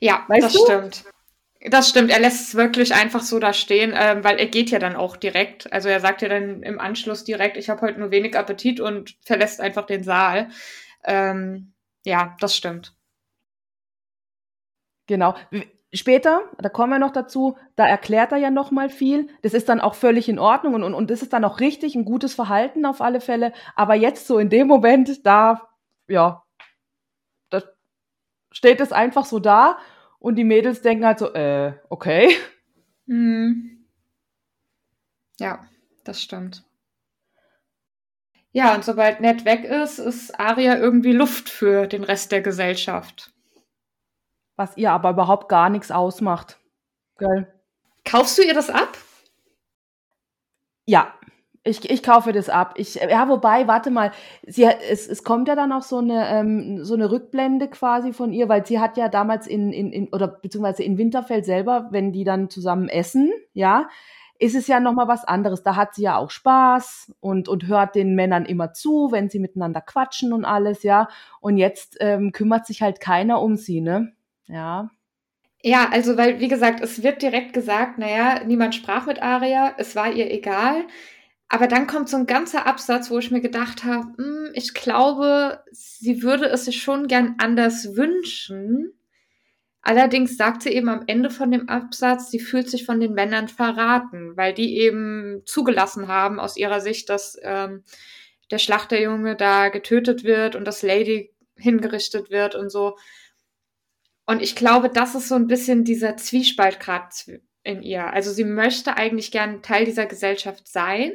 Ja, 0.00 0.24
weißt 0.28 0.46
das 0.46 0.52
du? 0.54 0.64
stimmt. 0.64 1.04
Das 1.66 1.88
stimmt, 1.88 2.10
er 2.10 2.20
lässt 2.20 2.48
es 2.48 2.54
wirklich 2.54 2.94
einfach 2.94 3.22
so 3.22 3.38
da 3.38 3.54
stehen, 3.54 3.94
ähm, 3.96 4.22
weil 4.22 4.38
er 4.38 4.46
geht 4.46 4.70
ja 4.70 4.78
dann 4.78 4.96
auch 4.96 5.16
direkt. 5.16 5.72
Also 5.72 5.88
er 5.88 6.00
sagt 6.00 6.20
ja 6.20 6.28
dann 6.28 6.62
im 6.62 6.78
Anschluss 6.78 7.24
direkt, 7.24 7.56
ich 7.56 7.70
habe 7.70 7.80
heute 7.80 8.00
nur 8.00 8.10
wenig 8.10 8.36
Appetit 8.36 8.80
und 8.80 9.16
verlässt 9.24 9.62
einfach 9.62 9.86
den 9.86 10.04
Saal. 10.04 10.48
Ähm, 11.04 11.72
ja, 12.04 12.36
das 12.40 12.56
stimmt. 12.56 12.94
Genau. 15.06 15.34
Später, 15.92 16.42
da 16.58 16.68
kommen 16.68 16.92
wir 16.92 16.98
noch 16.98 17.12
dazu, 17.12 17.56
da 17.76 17.86
erklärt 17.86 18.32
er 18.32 18.38
ja 18.38 18.50
noch 18.50 18.70
mal 18.70 18.88
viel. 18.88 19.28
Das 19.42 19.54
ist 19.54 19.68
dann 19.68 19.80
auch 19.80 19.94
völlig 19.94 20.28
in 20.28 20.38
Ordnung 20.40 20.74
und, 20.74 20.82
und, 20.82 20.94
und 20.94 21.10
das 21.10 21.22
ist 21.22 21.32
dann 21.32 21.44
auch 21.44 21.60
richtig, 21.60 21.94
ein 21.94 22.04
gutes 22.04 22.34
Verhalten 22.34 22.84
auf 22.84 23.00
alle 23.00 23.20
Fälle. 23.20 23.52
Aber 23.76 23.94
jetzt 23.94 24.26
so 24.26 24.38
in 24.38 24.50
dem 24.50 24.66
Moment, 24.66 25.24
da, 25.24 25.68
ja, 26.08 26.42
da 27.50 27.62
steht 28.50 28.80
es 28.80 28.92
einfach 28.92 29.24
so 29.24 29.38
da 29.38 29.78
und 30.18 30.36
die 30.36 30.44
Mädels 30.44 30.82
denken 30.82 31.06
halt 31.06 31.18
so, 31.20 31.32
äh, 31.32 31.74
okay. 31.90 32.34
Mhm. 33.06 33.86
Ja, 35.38 35.64
das 36.04 36.22
stimmt. 36.22 36.64
Ja, 38.54 38.72
und 38.72 38.84
sobald 38.84 39.20
Ned 39.20 39.44
weg 39.44 39.64
ist, 39.64 39.98
ist 39.98 40.38
Aria 40.38 40.78
irgendwie 40.78 41.12
Luft 41.12 41.48
für 41.48 41.88
den 41.88 42.04
Rest 42.04 42.30
der 42.30 42.40
Gesellschaft. 42.40 43.32
Was 44.56 44.76
ihr 44.76 44.92
aber 44.92 45.10
überhaupt 45.10 45.48
gar 45.48 45.68
nichts 45.70 45.90
ausmacht. 45.90 46.60
Gell? 47.18 47.52
Kaufst 48.04 48.38
du 48.38 48.42
ihr 48.42 48.54
das 48.54 48.70
ab? 48.70 48.96
Ja, 50.86 51.12
ich, 51.64 51.90
ich 51.90 52.04
kaufe 52.04 52.32
das 52.32 52.48
ab. 52.48 52.74
Ich, 52.76 52.94
ja, 52.94 53.28
wobei, 53.28 53.66
warte 53.66 53.90
mal, 53.90 54.12
sie, 54.46 54.64
es, 54.64 55.08
es 55.08 55.24
kommt 55.24 55.48
ja 55.48 55.56
dann 55.56 55.72
auch 55.72 55.82
so 55.82 55.98
eine, 55.98 56.28
ähm, 56.28 56.84
so 56.84 56.94
eine 56.94 57.10
Rückblende 57.10 57.66
quasi 57.66 58.12
von 58.12 58.32
ihr, 58.32 58.48
weil 58.48 58.64
sie 58.64 58.78
hat 58.78 58.96
ja 58.96 59.08
damals 59.08 59.48
in, 59.48 59.72
in, 59.72 59.90
in 59.90 60.08
oder 60.10 60.28
beziehungsweise 60.28 60.84
in 60.84 60.96
Winterfell 60.96 61.42
selber, 61.42 61.88
wenn 61.90 62.12
die 62.12 62.22
dann 62.22 62.50
zusammen 62.50 62.88
essen, 62.88 63.32
ja, 63.52 63.88
ist 64.38 64.54
es 64.54 64.66
ja 64.66 64.80
nochmal 64.80 65.08
was 65.08 65.24
anderes. 65.24 65.62
Da 65.62 65.76
hat 65.76 65.94
sie 65.94 66.02
ja 66.02 66.16
auch 66.16 66.30
Spaß 66.30 67.14
und, 67.20 67.48
und 67.48 67.66
hört 67.66 67.94
den 67.94 68.14
Männern 68.14 68.44
immer 68.46 68.72
zu, 68.72 69.08
wenn 69.12 69.30
sie 69.30 69.38
miteinander 69.38 69.80
quatschen 69.80 70.32
und 70.32 70.44
alles, 70.44 70.82
ja. 70.82 71.08
Und 71.40 71.56
jetzt 71.56 71.96
ähm, 72.00 72.32
kümmert 72.32 72.66
sich 72.66 72.82
halt 72.82 73.00
keiner 73.00 73.40
um 73.40 73.56
sie, 73.56 73.80
ne? 73.80 74.12
Ja. 74.46 74.90
Ja, 75.62 75.88
also, 75.90 76.18
weil, 76.18 76.40
wie 76.40 76.48
gesagt, 76.48 76.80
es 76.82 77.02
wird 77.02 77.22
direkt 77.22 77.54
gesagt, 77.54 77.96
naja, 77.98 78.44
niemand 78.44 78.74
sprach 78.74 79.06
mit 79.06 79.22
Aria, 79.22 79.72
es 79.78 79.96
war 79.96 80.12
ihr 80.12 80.30
egal. 80.30 80.84
aber 81.48 81.68
dann 81.68 81.86
kommt 81.86 82.08
so 82.08 82.16
ein 82.16 82.26
ganzer 82.26 82.66
Absatz, 82.66 83.10
wo 83.10 83.18
ich 83.18 83.30
mir 83.30 83.40
gedacht 83.40 83.84
habe, 83.84 84.08
hm, 84.16 84.50
ich 84.54 84.74
glaube, 84.74 85.62
sie 85.70 86.22
würde 86.22 86.46
es 86.46 86.64
sich 86.64 86.82
schon 86.82 87.06
gern 87.06 87.36
anders 87.38 87.96
wünschen. 87.96 88.92
Allerdings 89.86 90.38
sagt 90.38 90.62
sie 90.62 90.70
eben 90.70 90.88
am 90.88 91.04
Ende 91.06 91.28
von 91.28 91.50
dem 91.50 91.68
Absatz, 91.68 92.30
sie 92.30 92.40
fühlt 92.40 92.70
sich 92.70 92.86
von 92.86 93.00
den 93.00 93.12
Männern 93.12 93.48
verraten, 93.48 94.34
weil 94.34 94.54
die 94.54 94.78
eben 94.78 95.42
zugelassen 95.44 96.08
haben 96.08 96.40
aus 96.40 96.56
ihrer 96.56 96.80
Sicht, 96.80 97.10
dass 97.10 97.38
ähm, 97.42 97.84
der 98.50 98.56
Schlachterjunge 98.56 99.36
da 99.36 99.68
getötet 99.68 100.24
wird 100.24 100.56
und 100.56 100.64
das 100.64 100.80
Lady 100.80 101.34
hingerichtet 101.56 102.30
wird 102.30 102.54
und 102.54 102.70
so. 102.70 102.96
Und 104.24 104.40
ich 104.40 104.56
glaube, 104.56 104.88
das 104.88 105.14
ist 105.14 105.28
so 105.28 105.34
ein 105.34 105.48
bisschen 105.48 105.84
dieser 105.84 106.16
Zwiespalt 106.16 106.80
gerade 106.80 107.10
in 107.62 107.82
ihr. 107.82 108.10
Also 108.10 108.32
sie 108.32 108.44
möchte 108.44 108.96
eigentlich 108.96 109.30
gern 109.32 109.60
Teil 109.60 109.84
dieser 109.84 110.06
Gesellschaft 110.06 110.66
sein, 110.66 111.12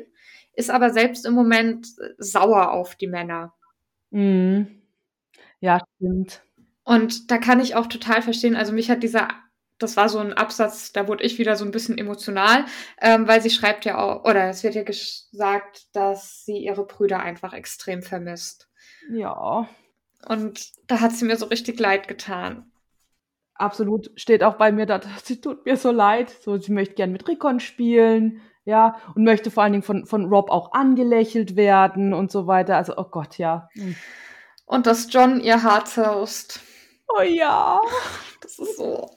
ist 0.54 0.70
aber 0.70 0.92
selbst 0.92 1.26
im 1.26 1.34
Moment 1.34 1.88
sauer 2.20 2.72
auf 2.72 2.96
die 2.96 3.08
Männer. 3.08 3.56
Mhm. 4.12 4.84
Ja, 5.60 5.84
stimmt. 5.96 6.44
Und 6.90 7.30
da 7.30 7.38
kann 7.38 7.60
ich 7.60 7.76
auch 7.76 7.86
total 7.86 8.24
verstehen, 8.24 8.56
also 8.56 8.74
mich 8.74 8.90
hat 8.90 9.04
dieser, 9.04 9.28
das 9.78 9.96
war 9.96 10.10
so 10.10 10.18
ein 10.18 10.34
Absatz, 10.34 10.92
da 10.92 11.08
wurde 11.08 11.24
ich 11.24 11.38
wieder 11.38 11.56
so 11.56 11.64
ein 11.64 11.70
bisschen 11.70 12.00
emotional, 12.00 12.66
ähm, 13.00 13.28
weil 13.28 13.44
sie 13.44 13.52
schreibt 13.52 13.86
ja 13.86 14.00
auch, 14.00 14.26
oder 14.26 14.50
es 14.50 14.64
wird 14.64 14.74
ja 14.74 14.82
gesagt, 14.82 15.86
dass 15.94 16.46
sie 16.46 16.58
ihre 16.58 16.88
Brüder 16.88 17.20
einfach 17.20 17.54
extrem 17.54 18.02
vermisst. 18.02 18.72
Ja. 19.12 19.70
Und 20.28 20.72
da 20.88 21.00
hat 21.00 21.12
sie 21.12 21.26
mir 21.26 21.38
so 21.38 21.46
richtig 21.46 21.80
leid 21.80 22.08
getan. 22.08 22.72
Absolut, 23.54 24.10
steht 24.16 24.42
auch 24.44 24.56
bei 24.56 24.72
mir 24.72 24.88
da, 24.88 25.00
sie 25.24 25.40
tut 25.40 25.68
mir 25.68 25.78
so 25.78 25.92
leid. 25.92 26.36
So, 26.42 26.58
sie 26.58 26.72
möchte 26.72 26.96
gern 26.96 27.12
mit 27.12 27.28
Rikon 27.28 27.60
spielen, 27.60 28.42
ja, 28.66 28.96
und 29.14 29.26
möchte 29.26 29.52
vor 29.52 29.62
allen 29.62 29.74
Dingen 29.74 29.84
von, 29.84 30.08
von 30.08 30.26
Rob 30.26 30.50
auch 30.50 30.72
angelächelt 30.72 31.56
werden 31.56 32.16
und 32.16 32.32
so 32.32 32.48
weiter. 32.48 32.78
Also, 32.78 32.98
oh 32.98 33.10
Gott, 33.12 33.38
ja. 33.38 33.70
Hm. 33.74 33.96
Und 34.66 34.88
dass 34.88 35.14
John 35.14 35.40
ihr 35.40 35.62
Haar 35.62 35.86
zerrust. 35.86 36.62
Oh 37.10 37.22
ja. 37.22 37.82
Das 38.42 38.60
ist 38.60 38.78
so. 38.78 39.10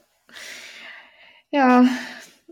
Ja, 1.51 1.85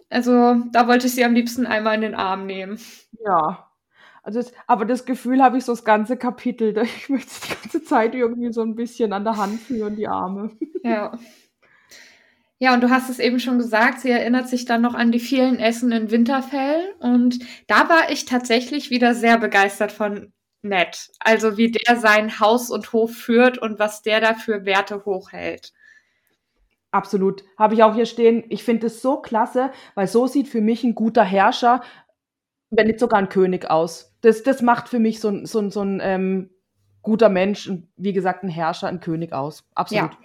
also 0.10 0.56
da 0.72 0.88
wollte 0.88 1.08
ich 1.08 1.16
sie 1.16 1.26
am 1.26 1.34
liebsten 1.34 1.66
einmal 1.66 1.96
in 1.96 2.02
den 2.02 2.16
Arm 2.16 2.46
nehmen. 2.46 2.80
Ja. 3.26 3.68
Also, 4.24 4.44
aber 4.68 4.86
das 4.86 5.06
Gefühl 5.06 5.42
habe 5.42 5.58
ich 5.58 5.66
so 5.66 5.72
das 5.72 5.84
ganze 5.84 6.18
Kapitel. 6.18 6.78
Ich 6.84 7.10
möchte 7.10 7.30
es 7.32 7.40
die 7.42 7.56
ganze 7.56 7.84
Zeit 7.84 8.14
irgendwie 8.16 8.54
so 8.54 8.62
ein 8.62 8.76
bisschen 8.76 9.14
an 9.14 9.24
der 9.24 9.38
Hand 9.38 9.60
führen, 9.62 9.96
die 9.96 10.08
Arme. 10.08 10.52
Ja. 10.84 11.18
Ja, 12.58 12.74
und 12.74 12.82
du 12.82 12.90
hast 12.90 13.10
es 13.10 13.20
eben 13.20 13.40
schon 13.40 13.58
gesagt, 13.60 14.00
sie 14.02 14.10
erinnert 14.10 14.48
sich 14.48 14.66
dann 14.66 14.82
noch 14.82 14.94
an 14.96 15.12
die 15.12 15.20
vielen 15.20 15.60
Essen 15.60 15.92
in 15.92 16.12
Winterfell. 16.12 16.94
Und 17.00 17.40
da 17.68 17.88
war 17.90 18.12
ich 18.12 18.26
tatsächlich 18.26 18.90
wieder 18.92 19.16
sehr 19.16 19.38
begeistert 19.40 19.92
von 19.92 20.32
Ned. 20.62 21.10
Also 21.20 21.58
wie 21.58 21.72
der 21.72 21.98
sein 21.98 22.40
Haus 22.40 22.70
und 22.70 22.94
Hof 22.94 23.16
führt 23.16 23.58
und 23.58 23.80
was 23.80 24.02
der 24.02 24.22
da 24.22 24.34
für 24.34 24.66
Werte 24.66 25.06
hochhält. 25.06 25.74
Absolut. 26.92 27.44
Habe 27.58 27.74
ich 27.74 27.84
auch 27.84 27.96
hier 27.96 28.06
stehen. 28.06 28.44
Ich 28.50 28.64
finde 28.64 28.88
es 28.88 29.02
so 29.02 29.22
klasse, 29.22 29.72
weil 29.96 30.08
so 30.08 30.28
sieht 30.28 30.50
für 30.50 30.62
mich 30.62 30.84
ein 30.84 30.94
guter 30.94 31.24
Herrscher, 31.24 31.82
wenn 32.70 32.88
nicht 32.88 33.00
sogar 33.00 33.20
ein 33.20 33.30
König 33.30 33.70
aus. 33.70 34.14
Das, 34.22 34.44
das 34.44 34.62
macht 34.62 34.90
für 34.90 35.00
mich 35.00 35.20
so, 35.20 35.46
so, 35.46 35.70
so 35.70 35.82
ein 35.82 36.02
ähm, 36.04 36.50
guter 37.02 37.30
Mensch, 37.30 37.72
wie 37.96 38.14
gesagt, 38.14 38.44
ein 38.44 38.50
Herrscher, 38.50 38.88
ein 38.88 39.00
König 39.00 39.34
aus. 39.34 39.64
Absolut. 39.74 40.12
Ja. 40.12 40.18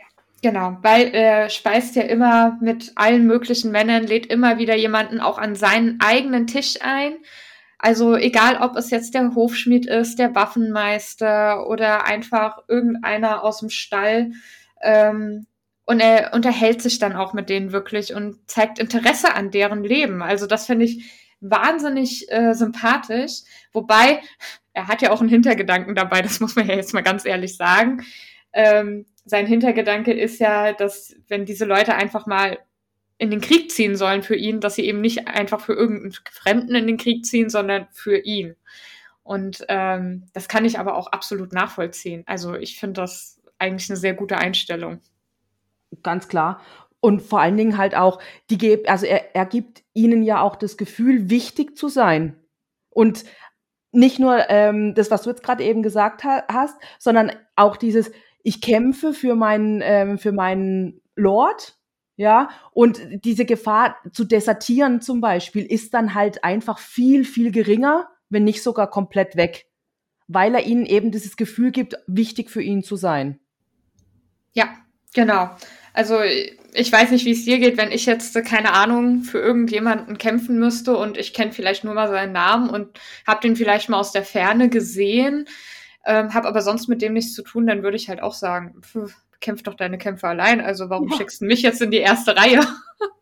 Genau, 0.43 0.77
weil 0.83 1.15
er 1.15 1.49
speist 1.49 1.97
ja 1.97 2.03
immer 2.03 2.59
mit 2.61 2.93
allen 2.95 3.27
möglichen 3.27 3.73
Männern, 3.73 4.07
lädt 4.07 4.27
immer 4.27 4.59
wieder 4.59 4.77
jemanden 4.77 5.21
auch 5.21 5.39
an 5.39 5.55
seinen 5.55 5.99
eigenen 6.01 6.47
Tisch 6.47 6.79
ein. 6.83 7.17
Also 7.87 8.17
egal, 8.17 8.57
ob 8.61 8.75
es 8.75 8.91
jetzt 8.91 9.15
der 9.15 9.37
Hofschmied 9.37 9.87
ist, 9.87 10.19
der 10.19 10.35
Waffenmeister 10.35 11.69
oder 11.69 12.05
einfach 12.05 12.65
irgendeiner 12.67 13.45
aus 13.45 13.61
dem 13.61 13.71
Stall. 13.71 14.33
Ähm, 14.83 15.47
und 15.85 16.01
er 16.01 16.35
unterhält 16.35 16.83
sich 16.83 16.99
dann 16.99 17.15
auch 17.15 17.33
mit 17.33 17.49
denen 17.49 17.71
wirklich 17.71 18.13
und 18.13 18.51
zeigt 18.51 18.81
Interesse 18.81 19.37
an 19.37 19.53
deren 19.53 19.85
Leben. 19.85 20.21
Also 20.21 20.49
das 20.49 20.67
finde 20.67 20.85
ich 20.85 21.13
wahnsinnig 21.39 22.27
äh, 22.33 22.55
sympathisch. 22.55 23.43
Wobei, 23.73 24.21
er 24.73 24.89
hat 24.89 25.01
ja 25.01 25.13
auch 25.13 25.21
einen 25.21 25.31
Hintergedanken 25.31 25.95
dabei, 25.95 26.23
das 26.23 26.41
muss 26.41 26.57
man 26.57 26.67
ja 26.67 26.75
jetzt 26.75 26.93
mal 26.93 27.05
ganz 27.05 27.25
ehrlich 27.25 27.57
sagen. 27.57 28.05
Ähm, 28.53 29.07
sein 29.25 29.47
Hintergedanke 29.47 30.13
ist 30.13 30.41
ja, 30.41 30.73
dass 30.73 31.15
wenn 31.29 31.45
diese 31.45 31.65
Leute 31.65 31.95
einfach 31.95 32.27
mal 32.27 32.59
in 33.19 33.31
den 33.31 33.41
Krieg 33.41 33.71
ziehen 33.71 33.97
sollen 33.97 34.23
für 34.23 34.37
ihn, 34.37 34.61
dass 34.61 34.75
sie 34.75 34.85
eben 34.85 35.01
nicht 35.01 35.29
einfach 35.29 35.61
für 35.61 35.73
irgendeinen 35.73 36.13
Fremden 36.31 36.75
in 36.75 36.87
den 36.87 36.99
Krieg 36.99 37.25
ziehen, 37.25 37.49
sondern 37.49 37.87
für 37.91 38.19
ihn. 38.19 38.57
Und 39.23 39.65
ähm, 39.69 40.29
das 40.35 40.49
kann 40.49 40.65
ich 40.65 40.79
aber 40.79 40.97
auch 40.97 41.09
absolut 41.09 41.53
nachvollziehen. 41.53 42.23
Also 42.27 42.55
ich 42.55 42.79
finde 42.79 43.01
das 43.01 43.41
eigentlich 43.59 43.91
eine 43.91 43.97
sehr 43.97 44.15
gute 44.15 44.39
Einstellung. 44.39 45.01
Ganz 46.03 46.29
klar. 46.29 46.61
Und 47.01 47.23
vor 47.23 47.41
allen 47.41 47.57
Dingen 47.57 47.79
halt 47.79 47.95
auch, 47.95 48.21
die 48.51 48.87
also 48.87 49.07
er, 49.07 49.35
er 49.35 49.47
gibt 49.47 49.83
ihnen 49.95 50.23
ja 50.23 50.41
auch 50.41 50.57
das 50.57 50.77
Gefühl, 50.77 51.31
wichtig 51.31 51.77
zu 51.77 51.89
sein. 51.89 52.37
Und 52.91 53.25
nicht 53.93 54.19
nur 54.19 54.49
ähm, 54.51 54.95
das, 54.95 55.11
was 55.11 55.23
du 55.23 55.31
jetzt 55.31 55.43
gerade 55.43 55.65
eben 55.65 55.83
gesagt 55.83 56.23
ha 56.25 56.45
hast, 56.49 56.77
sondern 56.99 57.33
auch 57.57 57.77
dieses, 57.77 58.11
ich 58.43 58.61
kämpfe 58.61 59.13
für 59.13 59.35
meinen, 59.35 59.81
ähm, 59.83 60.19
für 60.19 60.33
meinen 60.33 61.01
Lord, 61.15 61.77
ja, 62.17 62.49
und 62.73 63.01
diese 63.25 63.45
Gefahr 63.45 63.97
zu 64.13 64.25
desertieren 64.25 65.01
zum 65.01 65.21
Beispiel 65.21 65.65
ist 65.65 65.93
dann 65.95 66.15
halt 66.15 66.45
einfach 66.45 66.79
viel, 66.79 67.25
viel 67.25 67.53
geringer, 67.53 68.09
wenn 68.31 68.45
nicht 68.45 68.63
sogar 68.63 68.89
komplett 68.91 69.37
weg, 69.37 69.67
weil 70.27 70.55
er 70.55 70.65
ihnen 70.65 70.87
eben 70.87 71.11
dieses 71.11 71.37
Gefühl 71.37 71.71
gibt, 71.71 71.95
wichtig 72.07 72.51
für 72.51 72.63
ihn 72.63 72.83
zu 72.83 72.97
sein. 72.97 73.39
Ja, 74.55 74.69
genau. 75.15 75.51
Also 75.93 76.21
ich 76.73 76.91
weiß 76.91 77.11
nicht, 77.11 77.27
wie 77.27 77.33
es 77.33 77.45
dir 77.45 77.59
geht, 77.59 77.77
wenn 77.77 77.93
ich 77.93 78.07
jetzt, 78.07 78.35
keine 78.45 78.73
Ahnung, 78.73 79.23
für 79.23 79.39
irgendjemanden 79.39 80.17
kämpfen 80.17 80.59
müsste 80.59 80.97
und 80.97 81.19
ich 81.19 81.35
kenne 81.35 81.53
vielleicht 81.53 81.85
nur 81.85 81.95
mal 81.95 82.09
seinen 82.09 82.33
Namen 82.33 82.71
und 82.71 82.99
habe 83.27 83.41
den 83.43 83.57
vielleicht 83.57 83.89
mal 83.89 83.99
aus 83.99 84.13
der 84.13 84.25
Ferne 84.25 84.71
gesehen 84.71 85.47
ähm, 86.07 86.33
habe 86.33 86.47
aber 86.47 86.63
sonst 86.63 86.89
mit 86.89 87.03
dem 87.03 87.13
nichts 87.13 87.35
zu 87.35 87.43
tun, 87.43 87.67
dann 87.67 87.83
würde 87.83 87.97
ich 87.97 88.09
halt 88.09 88.23
auch 88.23 88.33
sagen, 88.33 88.81
pf, 88.81 89.13
kämpf 89.41 89.63
doch 89.63 89.75
deine 89.75 89.99
Kämpfe 89.99 90.29
allein. 90.29 90.61
Also 90.61 90.91
warum 90.91 91.09
ja. 91.11 91.17
schickst 91.17 91.41
du 91.41 91.47
mich 91.47 91.63
jetzt 91.63 91.83
in 91.83 91.91
die 91.91 91.99
erste 91.99 92.37
Reihe? 92.37 92.61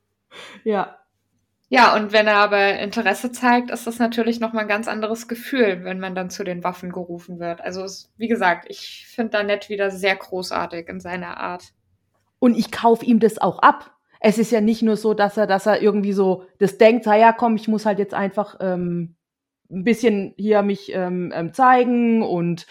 ja. 0.65 0.99
Ja, 1.69 1.97
und 1.97 2.13
wenn 2.13 2.27
er 2.27 2.37
aber 2.37 2.79
Interesse 2.79 3.33
zeigt, 3.33 3.71
ist 3.71 3.87
das 3.87 3.99
natürlich 3.99 4.39
nochmal 4.39 4.65
ein 4.65 4.69
ganz 4.69 4.87
anderes 4.87 5.29
Gefühl, 5.29 5.83
wenn 5.83 5.99
man 5.99 6.15
dann 6.15 6.31
zu 6.31 6.45
den 6.45 6.63
Waffen 6.63 6.93
gerufen 6.93 7.41
wird. 7.41 7.61
Also, 7.63 7.83
es, 7.83 8.13
wie 8.17 8.29
gesagt, 8.29 8.67
ich 8.69 9.07
finde 9.09 9.31
da 9.31 9.43
nett 9.43 9.69
wieder 9.69 9.91
sehr 9.91 10.15
großartig 10.15 10.89
in 10.89 11.01
seiner 11.01 11.39
Art. 11.39 11.73
Und 12.39 12.57
ich 12.57 12.71
kaufe 12.71 13.05
ihm 13.05 13.19
das 13.19 13.39
auch 13.39 13.59
ab. 13.61 13.91
Es 14.21 14.39
ist 14.39 14.53
ja 14.53 14.61
nicht 14.61 14.83
nur 14.83 14.97
so, 14.97 15.15
dass 15.15 15.37
er, 15.37 15.47
dass 15.47 15.67
er 15.67 15.83
irgendwie 15.83 16.13
so 16.13 16.45
das 16.59 16.79
denkt, 16.79 17.07
ja 17.07 17.33
komm, 17.33 17.57
ich 17.57 17.69
muss 17.69 17.87
halt 17.87 17.99
jetzt 17.99 18.15
einfach 18.15 18.57
ähm, 18.61 19.17
ein 19.71 19.85
bisschen 19.85 20.35
hier 20.37 20.63
mich 20.63 20.93
ähm, 20.95 21.33
ähm, 21.35 21.53
zeigen 21.53 22.23
und 22.23 22.67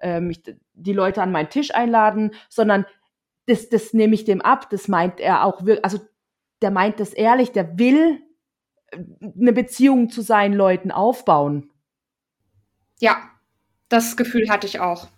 ähm, 0.00 0.28
mich, 0.28 0.42
die 0.74 0.92
Leute 0.92 1.22
an 1.22 1.32
meinen 1.32 1.50
Tisch 1.50 1.74
einladen, 1.74 2.32
sondern 2.48 2.86
das, 3.46 3.68
das 3.68 3.92
nehme 3.92 4.14
ich 4.14 4.24
dem 4.24 4.40
ab. 4.40 4.70
Das 4.70 4.88
meint 4.88 5.20
er 5.20 5.44
auch 5.44 5.64
wirklich, 5.64 5.84
also 5.84 6.00
der 6.62 6.70
meint 6.70 7.00
das 7.00 7.12
ehrlich, 7.12 7.52
der 7.52 7.78
will 7.78 8.20
äh, 8.90 8.98
eine 9.40 9.52
Beziehung 9.52 10.10
zu 10.10 10.22
seinen 10.22 10.54
Leuten 10.54 10.90
aufbauen. 10.90 11.70
Ja, 13.00 13.16
das 13.88 14.16
Gefühl 14.16 14.50
hatte 14.50 14.66
ich 14.66 14.80
auch. 14.80 15.08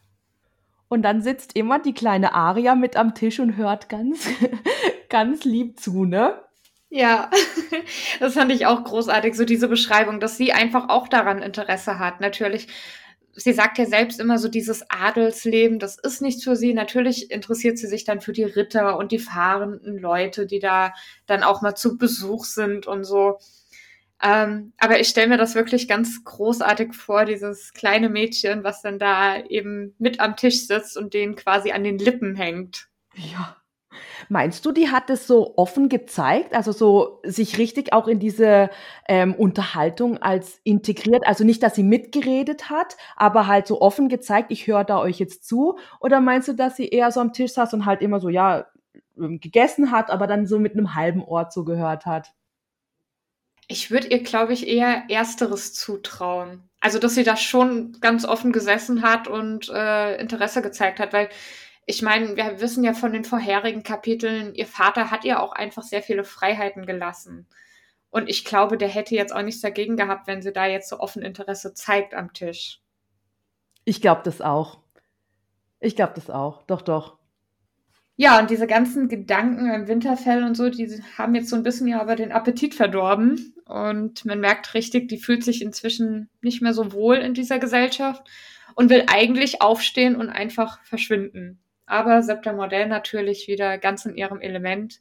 Und 0.89 1.03
dann 1.03 1.23
sitzt 1.23 1.55
immer 1.55 1.79
die 1.79 1.95
kleine 1.95 2.35
Aria 2.35 2.75
mit 2.75 2.97
am 2.97 3.15
Tisch 3.15 3.39
und 3.41 3.57
hört 3.57 3.89
ganz, 3.89 4.29
ganz 5.09 5.45
lieb 5.45 5.79
zu, 5.79 6.05
ne? 6.05 6.41
Ja, 6.89 7.31
das 8.21 8.35
fand 8.35 8.51
ich 8.51 8.67
auch 8.67 8.83
großartig, 8.83 9.37
so 9.37 9.45
diese 9.45 9.69
Beschreibung, 9.69 10.19
dass 10.19 10.37
sie 10.37 10.53
einfach 10.53 10.89
auch 10.89 11.07
daran 11.07 11.43
Interesse 11.43 12.01
hat. 12.01 12.21
Natürlich, 12.21 12.67
sie 13.35 13.53
sagt 13.53 13.79
ja 13.79 13.87
selbst 13.87 14.21
immer 14.21 14.39
so 14.39 14.49
dieses 14.49 14.89
Adelsleben, 14.91 15.79
das 15.79 15.99
ist 15.99 16.23
nichts 16.23 16.45
für 16.45 16.57
sie. 16.57 16.75
Natürlich 16.75 17.31
interessiert 17.31 17.79
sie 17.79 17.87
sich 17.87 18.05
dann 18.05 18.21
für 18.21 18.33
die 18.33 18.45
Ritter 18.45 18.97
und 18.99 19.13
die 19.13 19.19
fahrenden 19.19 19.99
Leute, 19.99 20.47
die 20.47 20.59
da 20.59 20.93
dann 21.27 21.43
auch 21.43 21.63
mal 21.63 21.75
zu 21.75 21.99
Besuch 21.99 22.45
sind 22.45 22.87
und 22.87 23.05
so. 23.05 23.39
Ähm, 24.23 24.73
aber 24.79 25.01
ich 25.01 25.09
stelle 25.09 25.29
mir 25.29 25.39
das 25.39 25.55
wirklich 25.55 25.89
ganz 25.89 26.23
großartig 26.25 26.95
vor, 26.95 27.25
dieses 27.25 27.73
kleine 27.73 28.11
Mädchen, 28.11 28.65
was 28.65 28.83
dann 28.83 28.99
da 28.99 29.43
eben 29.45 29.95
mit 29.99 30.21
am 30.21 30.37
Tisch 30.37 30.67
sitzt 30.67 30.97
und 30.97 31.15
den 31.15 31.37
quasi 31.37 31.73
an 31.73 31.85
den 31.85 31.99
Lippen 31.99 32.35
hängt. 32.35 32.89
Ja. 33.15 33.57
Meinst 34.29 34.65
du, 34.65 34.73
die 34.73 34.91
hat 34.91 35.11
es 35.11 35.27
so 35.27 35.55
offen 35.57 35.89
gezeigt, 35.89 36.55
also 36.55 36.73
so 36.73 37.21
sich 37.25 37.59
richtig 37.59 37.93
auch 37.93 38.07
in 38.07 38.21
diese 38.21 38.71
ähm, 39.09 39.35
Unterhaltung 39.35 40.19
als 40.19 40.61
integriert? 40.63 41.27
Also 41.27 41.45
nicht, 41.45 41.63
dass 41.63 41.75
sie 41.75 41.83
mitgeredet 41.83 42.71
hat, 42.71 42.97
aber 43.17 43.47
halt 43.47 43.67
so 43.67 43.81
offen 43.81 44.09
gezeigt, 44.09 44.53
ich 44.53 44.67
höre 44.67 44.85
da 44.85 45.01
euch 45.01 45.19
jetzt 45.19 45.47
zu? 45.47 45.79
Oder 46.01 46.21
meinst 46.21 46.49
du, 46.49 46.53
dass 46.53 46.77
sie 46.77 46.89
eher 46.89 47.11
so 47.11 47.21
am 47.21 47.33
Tisch 47.33 47.53
saß 47.53 47.75
und 47.75 47.87
halt 47.87 48.01
immer 48.03 48.21
so, 48.21 48.29
ja, 48.29 48.67
ähm, 49.19 49.41
gegessen 49.41 49.91
hat, 49.91 50.11
aber 50.11 50.27
dann 50.27 50.47
so 50.47 50.59
mit 50.59 50.75
einem 50.75 50.95
halben 50.95 51.25
Ohr 51.25 51.49
zugehört 51.49 52.07
hat? 52.07 52.33
Ich 53.67 53.91
würde 53.91 54.09
ihr, 54.09 54.23
glaube 54.23 54.53
ich, 54.53 54.67
eher 54.67 55.05
Ersteres 55.09 55.75
zutrauen. 55.75 56.69
Also, 56.81 56.99
dass 56.99 57.15
sie 57.15 57.25
da 57.25 57.37
schon 57.37 57.97
ganz 58.01 58.25
offen 58.25 58.53
gesessen 58.53 59.03
hat 59.03 59.29
und 59.29 59.69
äh, 59.69 60.17
Interesse 60.21 60.63
gezeigt 60.63 60.99
hat, 60.99 61.13
weil 61.13 61.29
ich 61.87 62.03
meine, 62.03 62.37
wir 62.37 62.61
wissen 62.61 62.85
ja 62.85 62.95
von 62.95 63.13
den 63.13 63.25
vorherigen 63.25 63.83
Kapiteln, 63.83 64.55
ihr 64.55 64.67
Vater 64.67 65.11
hat 65.11 65.25
ihr 65.25 65.43
auch 65.43 65.53
einfach 65.53 65.83
sehr 65.83 66.03
viele 66.03 66.25
Freiheiten 66.25 66.87
gelassen. 66.87 67.49
Und 68.11 68.29
ich 68.29 68.45
glaube, 68.45 68.77
der 68.77 68.89
hätte 68.89 69.15
jetzt 69.15 69.35
auch 69.35 69.43
nichts 69.43 69.61
dagegen 69.61 69.97
gehabt, 69.97 70.27
wenn 70.27 70.43
sie 70.43 70.53
da 70.53 70.67
jetzt 70.67 70.89
so 70.89 70.99
offen 70.99 71.23
Interesse 71.23 71.75
zeigt 71.75 72.15
am 72.15 72.33
Tisch. 72.33 72.81
Ich 73.85 74.01
glaube 74.01 74.23
das 74.25 74.41
auch. 74.41 74.81
Ich 75.79 75.97
glaube 75.97 76.13
das 76.15 76.29
auch. 76.29 76.63
Doch, 76.65 76.83
doch. 76.83 77.19
Ja, 78.17 78.39
und 78.39 78.51
diese 78.51 78.67
ganzen 78.67 79.09
Gedanken 79.09 79.73
im 79.73 79.89
Winterfell 79.89 80.45
und 80.45 80.55
so, 80.55 80.69
die 80.69 81.03
haben 81.17 81.35
jetzt 81.35 81.49
so 81.49 81.57
ein 81.57 81.63
bisschen 81.63 81.87
ja 81.87 82.01
aber 82.01 82.17
den 82.17 82.33
Appetit 82.33 82.75
verdorben. 82.75 83.55
Und 83.65 84.25
man 84.27 84.41
merkt 84.41 84.75
richtig, 84.75 85.09
die 85.09 85.17
fühlt 85.17 85.43
sich 85.43 85.63
inzwischen 85.63 86.29
nicht 86.43 86.61
mehr 86.61 86.75
so 86.75 86.93
wohl 86.93 87.17
in 87.17 87.33
dieser 87.33 87.59
Gesellschaft 87.59 88.29
und 88.75 88.91
will 88.91 89.05
eigentlich 89.07 89.63
aufstehen 89.63 90.17
und 90.17 90.29
einfach 90.29 90.83
verschwinden. 90.83 91.61
Aber 91.91 92.23
Septa 92.23 92.53
Modell 92.53 92.87
natürlich 92.87 93.49
wieder 93.49 93.77
ganz 93.77 94.07
in 94.07 94.15
ihrem 94.15 94.41
Element. 94.41 95.01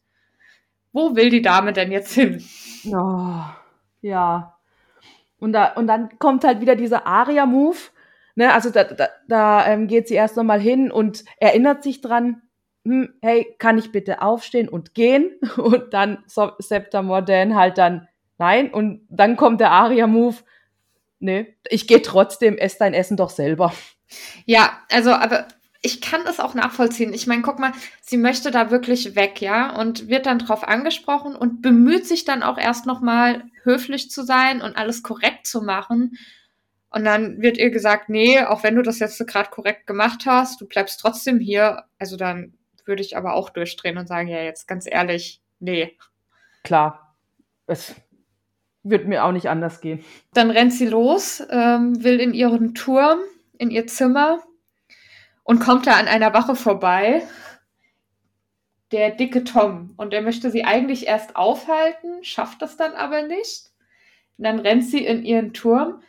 Wo 0.92 1.16
will 1.16 1.30
die 1.30 1.44
Dame 1.44 1.72
denn 1.72 1.92
jetzt 1.92 2.14
hin? 2.14 2.44
Oh, 2.88 3.44
ja. 4.02 4.58
Und, 5.38 5.54
da, 5.54 5.74
und 5.74 5.86
dann 5.86 6.18
kommt 6.18 6.44
halt 6.44 6.62
wieder 6.62 6.76
dieser 6.76 7.06
Aria-Move. 7.06 7.78
Ne? 8.34 8.52
Also 8.52 8.72
da, 8.72 8.86
da, 8.86 9.10
da 9.28 9.68
ähm, 9.68 9.86
geht 9.86 10.08
sie 10.08 10.16
erst 10.16 10.36
nochmal 10.36 10.60
hin 10.60 10.92
und 10.92 11.26
erinnert 11.38 11.84
sich 11.84 12.02
dran, 12.02 12.42
hm, 12.86 13.14
hey, 13.22 13.56
kann 13.60 13.78
ich 13.78 13.92
bitte 13.92 14.24
aufstehen 14.24 14.68
und 14.68 14.96
gehen? 14.96 15.30
Und 15.58 15.94
dann 15.94 16.24
so, 16.26 16.54
Septa 16.58 17.04
Modern 17.04 17.56
halt 17.56 17.78
dann, 17.78 18.08
nein. 18.40 18.74
Und 18.74 19.06
dann 19.10 19.36
kommt 19.36 19.62
der 19.62 19.70
Aria-Move, 19.70 20.38
nee, 21.20 21.56
ich 21.70 21.86
gehe 21.86 22.02
trotzdem, 22.02 22.58
ess 22.58 22.80
dein 22.80 22.96
Essen 22.96 23.16
doch 23.16 23.30
selber. 23.30 23.74
Ja, 24.48 24.80
also, 24.90 25.12
aber 25.12 25.46
ich 25.82 26.02
kann 26.02 26.26
das 26.26 26.40
auch 26.40 26.56
nachvollziehen. 26.56 27.14
Ich 27.14 27.26
meine, 27.26 27.42
guck 27.42 27.60
mal, 27.60 27.72
sie 28.02 28.18
möchte 28.18 28.52
da 28.52 28.70
wirklich 28.70 29.16
weg, 29.16 29.42
ja, 29.42 29.76
und 29.80 30.10
wird 30.10 30.26
dann 30.26 30.40
drauf 30.40 30.68
angesprochen 30.68 31.36
und 31.36 31.62
bemüht 31.62 32.06
sich 32.06 32.26
dann 32.26 32.44
auch 32.44 32.58
erst 32.58 32.86
nochmal 32.86 33.44
höflich 33.64 34.12
zu 34.12 34.24
sein 34.24 34.62
und 34.62 34.78
alles 34.78 35.04
korrekt 35.04 35.48
zu 35.48 35.62
machen. 35.62 36.18
Und 36.90 37.06
dann 37.06 37.42
wird 37.42 37.58
ihr 37.58 37.70
gesagt, 37.70 38.10
nee, 38.10 38.42
auch 38.42 38.64
wenn 38.64 38.76
du 38.76 38.82
das 38.82 39.00
jetzt 39.00 39.26
gerade 39.28 39.50
korrekt 39.52 39.88
gemacht 39.88 40.26
hast, 40.26 40.60
du 40.60 40.68
bleibst 40.68 41.00
trotzdem 41.00 41.40
hier. 41.40 41.86
Also 41.98 42.18
dann 42.18 42.54
würde 42.84 43.02
ich 43.02 43.16
aber 43.16 43.34
auch 43.34 43.50
durchdrehen 43.50 43.98
und 43.98 44.08
sagen, 44.08 44.28
ja, 44.28 44.42
jetzt 44.42 44.68
ganz 44.68 44.86
ehrlich, 44.90 45.42
nee. 45.60 45.96
Klar, 46.64 47.16
es 47.68 47.96
wird 48.84 49.08
mir 49.08 49.24
auch 49.24 49.32
nicht 49.32 49.50
anders 49.50 49.80
gehen. 49.80 50.04
Dann 50.34 50.52
rennt 50.52 50.74
sie 50.74 50.88
los, 50.88 51.44
ähm, 51.52 52.04
will 52.04 52.20
in 52.20 52.34
ihren 52.34 52.74
Turm, 52.74 53.20
in 53.58 53.70
ihr 53.70 53.88
Zimmer 53.88 54.40
und 55.50 55.60
kommt 55.60 55.88
da 55.88 55.94
an 55.94 56.08
einer 56.08 56.32
Wache 56.36 56.56
vorbei. 56.56 57.24
Der 58.92 59.10
dicke 59.10 59.44
Tom. 59.44 59.96
Und 59.98 60.14
der 60.14 60.22
möchte 60.22 60.52
sie 60.52 60.64
eigentlich 60.64 61.08
erst 61.08 61.36
aufhalten, 61.36 62.24
schafft 62.24 62.62
das 62.62 62.78
dann 62.78 62.94
aber 62.94 63.24
nicht. 63.24 63.72
Und 64.38 64.44
dann 64.44 64.60
rennt 64.60 64.86
sie 64.86 65.04
in 65.04 65.26
ihren 65.26 65.52
Turm, 65.54 66.04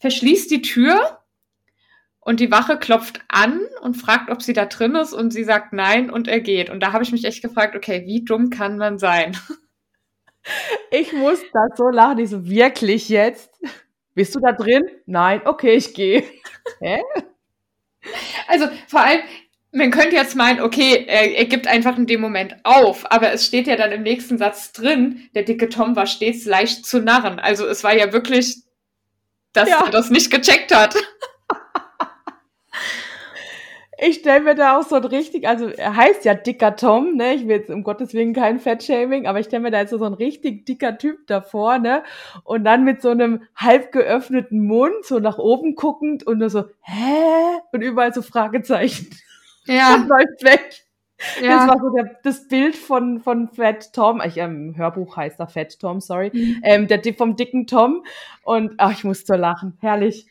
verschließt 0.00 0.50
die 0.50 0.60
Tür 0.60 1.20
und 2.20 2.38
die 2.38 2.50
Wache 2.50 2.78
klopft 2.78 3.22
an 3.28 3.62
und 3.80 3.94
fragt, 3.94 4.30
ob 4.30 4.42
sie 4.42 4.52
da 4.52 4.66
drin 4.66 4.94
ist 4.94 5.14
und 5.14 5.30
sie 5.30 5.44
sagt 5.44 5.72
nein 5.72 6.10
und 6.10 6.28
er 6.28 6.40
geht. 6.40 6.68
Und 6.68 6.80
da 6.80 6.92
habe 6.92 7.02
ich 7.02 7.12
mich 7.12 7.24
echt 7.24 7.40
gefragt, 7.40 7.74
okay, 7.74 8.04
wie 8.04 8.26
dumm 8.26 8.50
kann 8.50 8.76
man 8.76 8.98
sein? 8.98 9.34
Ich 10.90 11.12
muss 11.12 11.40
da 11.52 11.68
so 11.76 11.88
lachen, 11.88 12.18
ich 12.18 12.30
so, 12.30 12.44
wirklich 12.44 13.08
jetzt? 13.08 13.48
Bist 14.14 14.34
du 14.34 14.40
da 14.40 14.50
drin? 14.50 14.82
Nein, 15.06 15.40
okay, 15.44 15.74
ich 15.74 15.94
gehe. 15.94 16.24
Hä? 16.80 17.00
Also 18.52 18.68
vor 18.86 19.00
allem, 19.00 19.22
man 19.72 19.90
könnte 19.90 20.14
jetzt 20.14 20.36
meinen, 20.36 20.60
okay, 20.60 21.06
er, 21.08 21.34
er, 21.34 21.46
gibt 21.46 21.66
einfach 21.66 21.96
in 21.96 22.06
dem 22.06 22.20
Moment 22.20 22.56
auf, 22.64 23.10
aber 23.10 23.32
es 23.32 23.46
steht 23.46 23.66
ja 23.66 23.76
dann 23.76 23.92
im 23.92 24.02
nächsten 24.02 24.36
Satz 24.36 24.72
drin, 24.72 25.30
der 25.34 25.44
dicke 25.44 25.70
Tom 25.70 25.96
war 25.96 26.06
stets 26.06 26.44
leicht 26.44 26.84
zu 26.84 27.00
narren. 27.00 27.40
Also 27.40 27.66
es 27.66 27.82
war 27.82 27.96
ja 27.96 28.12
wirklich, 28.12 28.58
dass 29.54 29.70
ja. 29.70 29.84
er 29.86 29.90
das 29.90 30.10
nicht 30.10 30.30
gecheckt 30.30 30.74
hat. 30.74 30.94
Ich 34.04 34.16
stelle 34.16 34.40
mir 34.40 34.54
da 34.54 34.78
auch 34.78 34.82
so 34.82 34.96
ein 34.96 35.04
richtig, 35.04 35.46
also 35.46 35.68
er 35.68 35.94
heißt 35.94 36.24
ja 36.24 36.34
dicker 36.34 36.74
Tom, 36.74 37.14
ne? 37.16 37.34
Ich 37.34 37.42
will 37.46 37.56
jetzt 37.56 37.70
um 37.70 37.84
Gottes 37.84 38.14
Willen 38.14 38.34
kein 38.34 38.58
Fettshaming, 38.58 39.26
aber 39.26 39.38
ich 39.38 39.46
stelle 39.46 39.62
mir 39.62 39.70
da 39.70 39.80
jetzt 39.80 39.90
so, 39.90 40.02
ein 40.02 40.14
richtig 40.14 40.66
dicker 40.66 40.98
Typ 40.98 41.26
davor, 41.28 41.78
ne? 41.78 42.02
Und 42.42 42.64
dann 42.64 42.82
mit 42.84 43.00
so 43.00 43.10
einem 43.10 43.42
halb 43.54 43.92
geöffneten 43.92 44.64
Mund, 44.66 45.04
so 45.04 45.20
nach 45.20 45.38
oben 45.38 45.76
guckend 45.76 46.26
und 46.26 46.38
nur 46.38 46.50
so, 46.50 46.64
hä? 46.80 47.60
Und 47.72 47.82
überall 47.82 48.12
so 48.12 48.22
Fragezeichen. 48.22 49.08
Ja. 49.66 49.94
Und 49.94 50.08
läuft 50.08 50.42
weg. 50.42 50.84
Ja. 51.40 51.58
Das 51.58 51.68
war 51.68 51.80
so 51.80 51.94
der, 51.94 52.18
das 52.24 52.48
Bild 52.48 52.74
von, 52.74 53.20
von 53.20 53.48
Fat 53.48 53.92
Tom. 53.92 54.20
Ich, 54.24 54.36
ähm, 54.38 54.74
Hörbuch 54.76 55.16
heißt 55.16 55.38
er 55.38 55.46
Fat 55.46 55.78
Tom, 55.78 56.00
sorry. 56.00 56.32
Mhm. 56.34 56.60
Ähm, 56.64 56.88
der 56.88 57.00
vom 57.14 57.36
dicken 57.36 57.68
Tom. 57.68 58.04
Und 58.42 58.74
ach, 58.78 58.90
ich 58.90 59.04
muss 59.04 59.24
so 59.24 59.34
lachen. 59.34 59.78
Herrlich. 59.80 60.26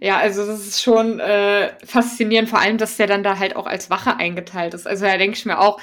Ja, 0.00 0.18
also 0.18 0.46
das 0.46 0.60
ist 0.66 0.82
schon 0.82 1.20
äh, 1.20 1.72
faszinierend, 1.84 2.48
vor 2.48 2.58
allem, 2.58 2.78
dass 2.78 2.96
der 2.96 3.06
dann 3.06 3.22
da 3.22 3.38
halt 3.38 3.56
auch 3.56 3.66
als 3.66 3.90
Wache 3.90 4.16
eingeteilt 4.16 4.74
ist. 4.74 4.86
Also 4.86 5.04
da 5.04 5.16
denke 5.16 5.36
ich 5.36 5.46
mir 5.46 5.58
auch, 5.58 5.80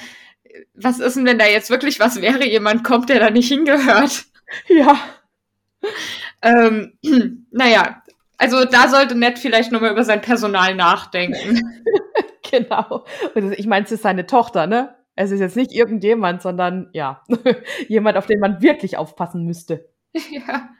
was 0.74 0.98
ist 0.98 1.16
denn, 1.16 1.24
wenn 1.24 1.38
da 1.38 1.46
jetzt 1.46 1.70
wirklich 1.70 2.00
was 2.00 2.20
wäre, 2.20 2.46
jemand 2.46 2.84
kommt, 2.84 3.08
der 3.08 3.20
da 3.20 3.30
nicht 3.30 3.48
hingehört? 3.48 4.24
Ja. 4.66 4.98
Ähm, 6.40 6.94
naja, 7.50 8.02
also 8.38 8.64
da 8.64 8.88
sollte 8.88 9.14
Ned 9.14 9.38
vielleicht 9.38 9.72
nochmal 9.72 9.90
über 9.90 10.04
sein 10.04 10.22
Personal 10.22 10.74
nachdenken. 10.74 11.60
genau. 12.50 13.04
Und 13.34 13.52
ich 13.52 13.66
meine, 13.66 13.84
es 13.84 13.92
ist 13.92 14.04
seine 14.04 14.24
Tochter, 14.24 14.66
ne? 14.66 14.96
Es 15.16 15.32
ist 15.32 15.40
jetzt 15.40 15.56
nicht 15.56 15.72
irgendjemand, 15.72 16.40
sondern 16.40 16.88
ja, 16.92 17.22
jemand, 17.88 18.16
auf 18.16 18.26
den 18.26 18.40
man 18.40 18.62
wirklich 18.62 18.96
aufpassen 18.96 19.44
müsste. 19.44 19.90
Ja. 20.30 20.70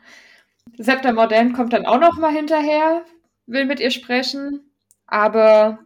Septa 0.77 1.13
Morden 1.13 1.53
kommt 1.53 1.73
dann 1.73 1.87
auch 1.87 2.01
noch 2.01 2.19
mal 2.19 2.33
hinterher, 2.33 3.05
will 3.47 3.65
mit 3.65 3.81
ihr 3.81 3.91
sprechen, 3.91 4.71
aber 5.07 5.79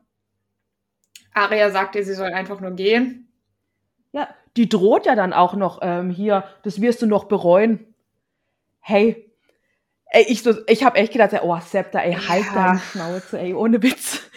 Aria 1.34 1.70
sagt 1.70 1.94
ihr, 1.94 2.04
sie 2.04 2.14
soll 2.14 2.32
einfach 2.32 2.60
nur 2.60 2.72
gehen. 2.72 3.28
Ja, 4.12 4.28
die 4.56 4.68
droht 4.68 5.06
ja 5.06 5.14
dann 5.14 5.32
auch 5.32 5.54
noch 5.54 5.78
ähm, 5.82 6.10
hier, 6.10 6.44
das 6.62 6.80
wirst 6.80 7.02
du 7.02 7.06
noch 7.06 7.24
bereuen. 7.24 7.94
Hey, 8.80 9.32
ey, 10.06 10.24
ich, 10.28 10.42
so, 10.42 10.54
ich 10.66 10.84
habe 10.84 10.98
echt 10.98 11.12
gedacht, 11.12 11.32
oh, 11.42 11.58
Septa, 11.60 12.00
ey, 12.00 12.14
halt 12.14 12.44
ja. 12.46 12.54
deine 12.54 12.78
Schnauze, 12.78 13.38
ey, 13.38 13.54
ohne 13.54 13.82
Witz. 13.82 14.28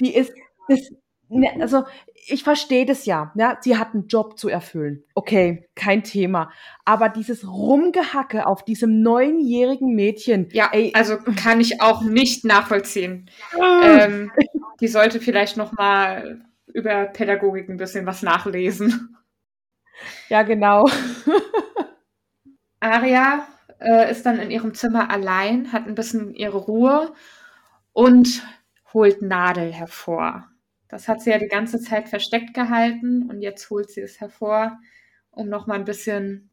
Die 0.00 0.14
ist, 0.14 0.32
das, 0.68 0.80
ne, 1.28 1.50
also 1.60 1.84
ich 2.26 2.42
verstehe 2.42 2.86
das 2.86 3.06
ja, 3.06 3.32
ja, 3.34 3.58
sie 3.60 3.76
hat 3.76 3.94
einen 3.94 4.06
Job 4.06 4.38
zu 4.38 4.48
erfüllen. 4.48 5.04
Okay, 5.14 5.68
kein 5.74 6.02
Thema. 6.02 6.50
Aber 6.84 7.08
dieses 7.08 7.46
Rumgehacke 7.46 8.46
auf 8.46 8.64
diesem 8.64 9.02
neunjährigen 9.02 9.94
Mädchen. 9.94 10.48
Ja, 10.52 10.70
ey, 10.72 10.92
also 10.94 11.18
kann 11.42 11.60
ich 11.60 11.80
auch 11.80 12.02
nicht 12.02 12.44
nachvollziehen. 12.44 13.30
ähm, 13.82 14.30
die 14.80 14.88
sollte 14.88 15.20
vielleicht 15.20 15.56
noch 15.56 15.72
mal 15.72 16.44
über 16.66 17.04
Pädagogik 17.06 17.68
ein 17.68 17.76
bisschen 17.76 18.06
was 18.06 18.22
nachlesen. 18.22 19.16
Ja, 20.28 20.42
genau. 20.42 20.88
Aria 22.80 23.46
äh, 23.78 24.10
ist 24.10 24.26
dann 24.26 24.38
in 24.40 24.50
ihrem 24.50 24.74
Zimmer 24.74 25.10
allein, 25.10 25.72
hat 25.72 25.86
ein 25.86 25.94
bisschen 25.94 26.34
ihre 26.34 26.58
Ruhe 26.58 27.12
und 27.92 28.42
holt 28.92 29.22
Nadel 29.22 29.72
hervor. 29.72 30.48
Das 30.94 31.08
hat 31.08 31.20
sie 31.20 31.30
ja 31.30 31.38
die 31.38 31.48
ganze 31.48 31.80
Zeit 31.80 32.08
versteckt 32.08 32.54
gehalten 32.54 33.28
und 33.28 33.40
jetzt 33.40 33.68
holt 33.68 33.90
sie 33.90 34.00
es 34.00 34.20
hervor, 34.20 34.78
um 35.32 35.48
noch 35.48 35.66
mal 35.66 35.74
ein 35.74 35.84
bisschen, 35.84 36.50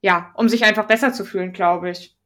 ja, 0.00 0.32
um 0.34 0.48
sich 0.48 0.64
einfach 0.64 0.88
besser 0.88 1.12
zu 1.12 1.24
fühlen, 1.24 1.52
glaube 1.52 1.90
ich. 1.90 2.16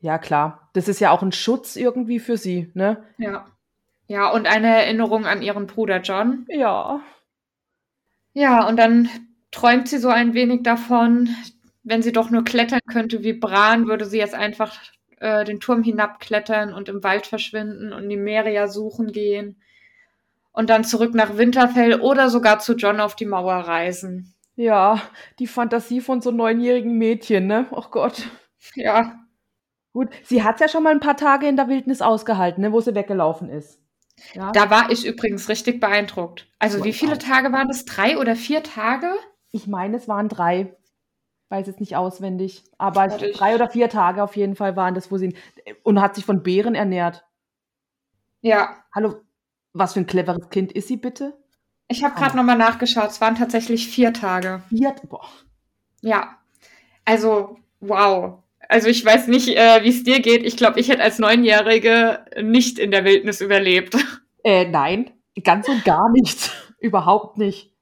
Ja, 0.00 0.18
klar. 0.18 0.68
Das 0.74 0.86
ist 0.86 1.00
ja 1.00 1.12
auch 1.12 1.22
ein 1.22 1.32
Schutz 1.32 1.76
irgendwie 1.76 2.18
für 2.18 2.36
sie, 2.36 2.70
ne? 2.74 3.02
Ja. 3.16 3.46
Ja, 4.06 4.28
und 4.28 4.46
eine 4.46 4.66
Erinnerung 4.66 5.24
an 5.24 5.40
ihren 5.40 5.66
Bruder 5.66 6.02
John. 6.02 6.44
Ja. 6.50 7.00
Ja, 8.34 8.68
und 8.68 8.76
dann 8.76 9.08
träumt 9.52 9.88
sie 9.88 9.96
so 9.96 10.10
ein 10.10 10.34
wenig 10.34 10.62
davon, 10.62 11.30
wenn 11.84 12.02
sie 12.02 12.12
doch 12.12 12.28
nur 12.28 12.44
klettern 12.44 12.80
könnte 12.86 13.22
wie 13.22 13.32
Bran, 13.32 13.86
würde 13.86 14.04
sie 14.04 14.18
jetzt 14.18 14.34
einfach 14.34 14.78
äh, 15.20 15.42
den 15.42 15.58
Turm 15.58 15.82
hinabklettern 15.82 16.74
und 16.74 16.90
im 16.90 17.02
Wald 17.02 17.26
verschwinden 17.26 17.94
und 17.94 18.10
die 18.10 18.18
Meria 18.18 18.68
suchen 18.68 19.10
gehen 19.10 19.56
und 20.52 20.70
dann 20.70 20.84
zurück 20.84 21.14
nach 21.14 21.36
Winterfell 21.36 22.00
oder 22.00 22.30
sogar 22.30 22.58
zu 22.58 22.74
John 22.74 23.00
auf 23.00 23.16
die 23.16 23.26
Mauer 23.26 23.54
reisen. 23.54 24.34
Ja, 24.56 25.00
die 25.38 25.46
Fantasie 25.46 26.00
von 26.00 26.20
so 26.20 26.30
neunjährigen 26.30 26.98
Mädchen, 26.98 27.46
ne? 27.46 27.66
Oh 27.70 27.84
Gott. 27.90 28.28
Ja. 28.74 29.18
Gut, 29.92 30.10
sie 30.22 30.42
hat 30.44 30.60
ja 30.60 30.68
schon 30.68 30.82
mal 30.82 30.92
ein 30.92 31.00
paar 31.00 31.16
Tage 31.16 31.48
in 31.48 31.56
der 31.56 31.68
Wildnis 31.68 32.02
ausgehalten, 32.02 32.62
ne, 32.62 32.72
wo 32.72 32.80
sie 32.80 32.94
weggelaufen 32.94 33.48
ist. 33.48 33.80
Ja. 34.34 34.52
Da 34.52 34.70
war 34.70 34.90
ich 34.90 35.06
übrigens 35.06 35.48
richtig 35.48 35.80
beeindruckt. 35.80 36.46
Also, 36.58 36.84
wie 36.84 36.92
viele 36.92 37.18
Tage 37.18 37.52
waren 37.52 37.68
das? 37.68 37.86
Drei 37.86 38.18
oder 38.18 38.36
vier 38.36 38.62
Tage? 38.62 39.10
Ich 39.50 39.66
meine, 39.66 39.96
es 39.96 40.08
waren 40.08 40.28
drei. 40.28 40.76
weiß 41.48 41.66
jetzt 41.66 41.80
nicht 41.80 41.96
auswendig, 41.96 42.64
aber 42.78 43.08
drei 43.08 43.54
oder 43.54 43.68
vier 43.68 43.88
Tage 43.88 44.22
auf 44.22 44.36
jeden 44.36 44.56
Fall 44.56 44.76
waren 44.76 44.94
das, 44.94 45.10
wo 45.10 45.16
sie 45.16 45.34
und 45.82 46.00
hat 46.00 46.14
sich 46.14 46.24
von 46.24 46.42
Beeren 46.42 46.74
ernährt. 46.74 47.24
Ja. 48.42 48.76
Hallo, 48.94 49.22
was 49.72 49.94
für 49.94 50.00
ein 50.00 50.06
cleveres 50.06 50.48
Kind 50.50 50.72
ist 50.72 50.88
sie 50.88 50.96
bitte? 50.96 51.36
Ich 51.88 52.04
habe 52.04 52.14
gerade 52.14 52.36
nochmal 52.36 52.56
nachgeschaut. 52.56 53.10
Es 53.10 53.20
waren 53.20 53.34
tatsächlich 53.34 53.88
vier 53.88 54.12
Tage. 54.12 54.62
Vier? 54.68 54.94
Boah. 55.08 55.28
Ja. 56.02 56.38
Also, 57.04 57.58
wow. 57.80 58.42
Also 58.68 58.88
ich 58.88 59.04
weiß 59.04 59.26
nicht, 59.26 59.48
äh, 59.48 59.82
wie 59.82 59.88
es 59.88 60.04
dir 60.04 60.20
geht. 60.20 60.44
Ich 60.44 60.56
glaube, 60.56 60.78
ich 60.78 60.88
hätte 60.88 61.02
als 61.02 61.18
Neunjährige 61.18 62.24
nicht 62.40 62.78
in 62.78 62.92
der 62.92 63.04
Wildnis 63.04 63.40
überlebt. 63.40 63.96
Äh, 64.42 64.64
nein, 64.64 65.10
ganz 65.44 65.68
und 65.68 65.84
gar 65.84 66.10
nicht. 66.12 66.50
Überhaupt 66.80 67.36
nicht. 67.36 67.74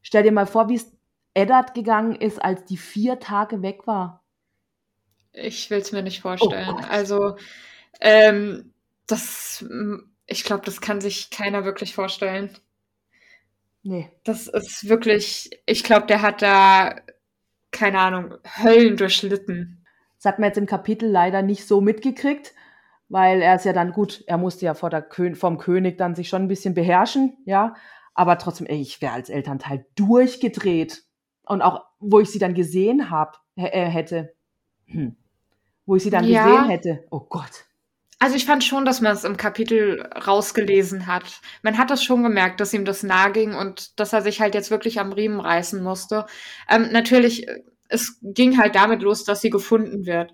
Stell 0.00 0.22
dir 0.22 0.32
mal 0.32 0.46
vor, 0.46 0.70
wie 0.70 0.76
es 0.76 0.90
Eddard 1.34 1.74
gegangen 1.74 2.14
ist, 2.14 2.42
als 2.42 2.64
die 2.64 2.78
vier 2.78 3.20
Tage 3.20 3.60
weg 3.60 3.86
war. 3.86 4.24
Ich 5.34 5.68
will 5.68 5.80
es 5.80 5.92
mir 5.92 6.02
nicht 6.02 6.22
vorstellen. 6.22 6.76
Oh 6.78 6.84
also, 6.88 7.36
ähm, 8.00 8.72
das, 9.06 9.66
ich 10.30 10.44
glaube, 10.44 10.64
das 10.64 10.80
kann 10.80 11.00
sich 11.00 11.30
keiner 11.30 11.64
wirklich 11.64 11.94
vorstellen. 11.94 12.50
Nee. 13.82 14.10
Das 14.24 14.46
ist 14.46 14.88
wirklich, 14.88 15.50
ich 15.66 15.82
glaube, 15.82 16.06
der 16.06 16.22
hat 16.22 16.40
da, 16.40 16.94
keine 17.72 17.98
Ahnung, 17.98 18.34
Höllen 18.62 18.96
durchlitten. 18.96 19.84
Das 20.16 20.26
hat 20.26 20.38
man 20.38 20.48
jetzt 20.48 20.58
im 20.58 20.66
Kapitel 20.66 21.10
leider 21.10 21.42
nicht 21.42 21.66
so 21.66 21.80
mitgekriegt, 21.80 22.54
weil 23.08 23.42
er 23.42 23.56
ist 23.56 23.64
ja 23.64 23.72
dann 23.72 23.92
gut, 23.92 24.22
er 24.28 24.38
musste 24.38 24.66
ja 24.66 24.74
vor 24.74 24.90
der 24.90 25.02
Kön 25.02 25.34
vom 25.34 25.58
König 25.58 25.98
dann 25.98 26.14
sich 26.14 26.28
schon 26.28 26.42
ein 26.42 26.48
bisschen 26.48 26.74
beherrschen, 26.74 27.36
ja. 27.44 27.74
Aber 28.14 28.38
trotzdem, 28.38 28.66
ey, 28.66 28.80
ich 28.80 29.02
wäre 29.02 29.14
als 29.14 29.30
Elternteil 29.30 29.86
durchgedreht. 29.96 31.04
Und 31.42 31.62
auch, 31.62 31.86
wo 31.98 32.20
ich 32.20 32.30
sie 32.30 32.38
dann 32.38 32.54
gesehen 32.54 33.10
habe, 33.10 33.32
äh, 33.56 33.86
hätte. 33.86 34.34
Hm. 34.86 35.16
Wo 35.86 35.96
ich 35.96 36.04
sie 36.04 36.10
dann 36.10 36.24
ja. 36.24 36.44
gesehen 36.44 36.68
hätte. 36.68 37.04
Oh 37.10 37.20
Gott. 37.20 37.66
Also 38.22 38.36
ich 38.36 38.44
fand 38.44 38.62
schon, 38.62 38.84
dass 38.84 39.00
man 39.00 39.14
es 39.14 39.24
im 39.24 39.38
Kapitel 39.38 40.02
rausgelesen 40.02 41.06
hat. 41.06 41.40
Man 41.62 41.78
hat 41.78 41.88
das 41.88 42.04
schon 42.04 42.22
gemerkt, 42.22 42.60
dass 42.60 42.74
ihm 42.74 42.84
das 42.84 43.02
nahe 43.02 43.32
ging 43.32 43.54
und 43.54 43.98
dass 43.98 44.12
er 44.12 44.20
sich 44.20 44.42
halt 44.42 44.54
jetzt 44.54 44.70
wirklich 44.70 45.00
am 45.00 45.12
Riemen 45.12 45.40
reißen 45.40 45.82
musste. 45.82 46.26
Ähm, 46.68 46.90
natürlich, 46.92 47.48
äh, 47.48 47.62
es 47.88 48.18
ging 48.22 48.58
halt 48.58 48.74
damit 48.74 49.00
los, 49.00 49.24
dass 49.24 49.40
sie 49.40 49.48
gefunden 49.48 50.04
wird. 50.04 50.32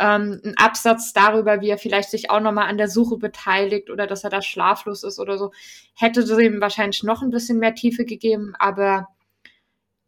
Ähm, 0.00 0.40
ein 0.44 0.54
Absatz 0.56 1.12
darüber, 1.12 1.60
wie 1.60 1.68
er 1.68 1.78
vielleicht 1.78 2.10
sich 2.10 2.28
auch 2.28 2.40
nochmal 2.40 2.66
an 2.66 2.76
der 2.76 2.88
Suche 2.88 3.18
beteiligt 3.18 3.88
oder 3.88 4.08
dass 4.08 4.24
er 4.24 4.30
da 4.30 4.42
schlaflos 4.42 5.04
ist 5.04 5.20
oder 5.20 5.38
so, 5.38 5.52
hätte 5.94 6.22
ihm 6.42 6.60
wahrscheinlich 6.60 7.04
noch 7.04 7.22
ein 7.22 7.30
bisschen 7.30 7.60
mehr 7.60 7.74
Tiefe 7.74 8.04
gegeben, 8.04 8.54
aber 8.58 9.08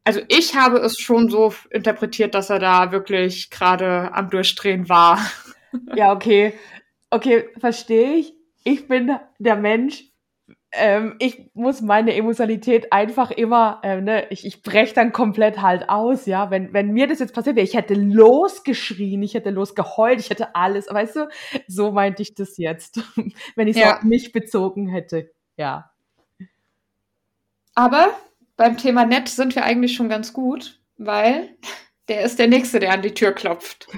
also 0.03 0.21
ich 0.29 0.57
habe 0.57 0.79
es 0.79 0.99
schon 0.99 1.29
so 1.29 1.55
interpretiert, 1.71 2.35
dass 2.35 2.51
er 2.51 2.59
da 2.59 2.91
wirklich 2.91 3.51
gerade 3.51 4.13
am 4.15 4.31
Durchdrehen 4.31 4.89
war. 4.89 5.21
Ja, 5.95 6.13
okay 6.13 6.55
okay, 7.11 7.49
verstehe 7.59 8.15
ich. 8.15 8.35
Ich 8.65 8.89
bin 8.89 9.17
der 9.39 9.57
Mensch, 9.57 10.11
ähm, 10.73 11.17
ich 11.19 11.51
muss 11.55 11.81
meine 11.81 12.15
Emotionalität 12.15 12.93
einfach 12.93 13.31
immer, 13.31 13.81
ähm, 13.83 14.05
ne, 14.05 14.27
ich, 14.31 14.47
ich 14.47 14.63
breche 14.63 14.95
dann 14.95 15.13
komplett 15.13 15.61
halt 15.61 15.89
aus, 15.89 16.27
ja. 16.27 16.51
Wenn, 16.51 16.73
wenn 16.73 16.93
mir 16.93 17.09
das 17.09 17.19
jetzt 17.19 17.35
passiert 17.35 17.57
wäre, 17.57 17.65
ich 17.65 17.75
hätte 17.75 17.95
losgeschrien, 17.95 19.23
ich 19.23 19.35
hätte 19.35 19.51
losgeheult, 19.51 20.21
ich 20.21 20.31
hätte 20.31 20.55
alles, 20.55 20.87
weißt 20.89 21.17
du, 21.17 21.29
so 21.67 21.91
meinte 21.93 22.23
ich 22.23 22.35
das 22.35 22.57
jetzt, 22.57 23.01
wenn 23.57 23.69
ich 23.69 23.77
es 23.77 23.83
ja. 23.83 23.97
auf 23.97 24.03
mich 24.03 24.33
bezogen 24.33 24.89
hätte, 24.89 25.31
ja. 25.57 25.91
Aber 27.75 28.11
beim 28.57 28.77
Thema 28.77 29.07
nett 29.07 29.29
sind 29.29 29.55
wir 29.55 29.65
eigentlich 29.65 29.95
schon 29.95 30.09
ganz 30.09 30.33
gut, 30.33 30.81
weil 30.99 31.57
der 32.09 32.23
ist 32.23 32.39
der 32.39 32.49
Nächste, 32.49 32.79
der 32.79 32.93
an 32.93 33.03
die 33.03 33.15
Tür 33.15 33.33
klopft. 33.33 33.89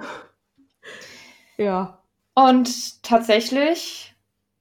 Ja. 1.59 2.02
Und 2.35 3.03
tatsächlich, 3.03 4.15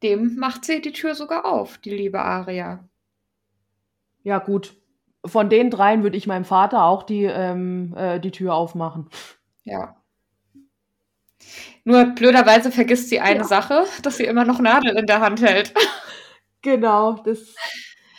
dem 0.04 0.36
macht 0.36 0.66
sie 0.66 0.82
die 0.82 0.92
Tür 0.92 1.16
sogar 1.16 1.46
auf, 1.46 1.78
die 1.78 1.92
liebe 1.92 2.20
Aria. 2.20 2.88
Ja, 4.24 4.40
gut. 4.40 4.76
Von 5.26 5.50
den 5.50 5.70
dreien 5.70 6.04
würde 6.04 6.18
ich 6.18 6.28
meinem 6.28 6.46
Vater 6.46 6.84
auch 6.84 7.04
die, 7.04 7.24
ähm, 7.24 7.94
äh, 7.96 8.20
die 8.20 8.32
Tür 8.32 8.56
aufmachen. 8.56 9.10
Ja. 9.64 9.96
Nur 11.84 12.06
blöderweise 12.06 12.72
vergisst 12.72 13.10
sie 13.10 13.20
eine 13.20 13.40
ja. 13.40 13.46
Sache, 13.46 13.86
dass 14.04 14.18
sie 14.18 14.26
immer 14.26 14.46
noch 14.46 14.60
Nadel 14.60 14.98
in 14.98 15.06
der 15.06 15.22
Hand 15.22 15.42
hält. 15.42 15.74
Genau, 16.64 17.14
das. 17.14 17.56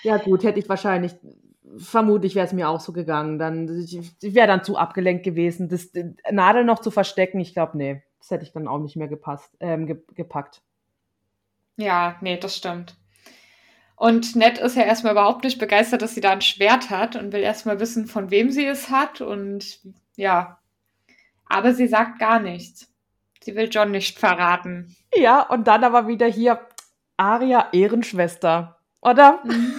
Ja, 0.03 0.17
gut, 0.17 0.43
hätte 0.43 0.59
ich 0.59 0.69
wahrscheinlich. 0.69 1.13
Vermutlich 1.79 2.35
wäre 2.35 2.45
es 2.45 2.53
mir 2.53 2.69
auch 2.69 2.81
so 2.81 2.93
gegangen. 2.93 3.39
Dann, 3.39 3.85
ich, 3.85 3.97
ich 4.21 4.35
wäre 4.35 4.49
dann 4.49 4.65
zu 4.65 4.77
abgelenkt 4.77 5.23
gewesen, 5.23 5.69
das 5.69 5.93
Nadel 6.29 6.65
noch 6.65 6.81
zu 6.81 6.91
verstecken. 6.91 7.39
Ich 7.39 7.55
glaube, 7.55 7.79
nee. 7.79 8.03
Das 8.23 8.31
hätte 8.31 8.45
ich 8.45 8.53
dann 8.53 8.69
auch 8.69 8.79
nicht 8.79 8.95
mehr 8.95 9.09
gepasst, 9.09 9.57
ähm, 9.59 9.85
ge 9.85 9.97
gepackt. 10.15 10.63
Ja, 11.77 12.17
nee, 12.21 12.37
das 12.37 12.57
stimmt. 12.57 12.95
Und 13.97 14.37
Ned 14.37 14.59
ist 14.59 14.77
ja 14.77 14.85
erstmal 14.85 15.15
überhaupt 15.15 15.43
nicht 15.43 15.59
begeistert, 15.59 16.03
dass 16.03 16.15
sie 16.15 16.21
da 16.21 16.31
ein 16.31 16.41
Schwert 16.41 16.89
hat 16.91 17.17
und 17.17 17.33
will 17.33 17.41
erstmal 17.41 17.81
wissen, 17.81 18.07
von 18.07 18.31
wem 18.31 18.53
sie 18.53 18.65
es 18.65 18.91
hat. 18.91 19.21
Und 19.21 19.81
ja, 20.15 20.61
aber 21.47 21.75
sie 21.75 21.89
sagt 21.89 22.21
gar 22.21 22.39
nichts. 22.39 22.93
Sie 23.43 23.57
will 23.57 23.69
John 23.69 23.91
nicht 23.91 24.21
verraten. 24.21 24.95
Ja, 25.13 25.43
und 25.43 25.67
dann 25.67 25.83
aber 25.83 26.07
wieder 26.07 26.29
hier 26.29 26.65
Aria 27.17 27.71
Ehrenschwester, 27.73 28.79
oder? 29.01 29.41
Mhm. 29.43 29.75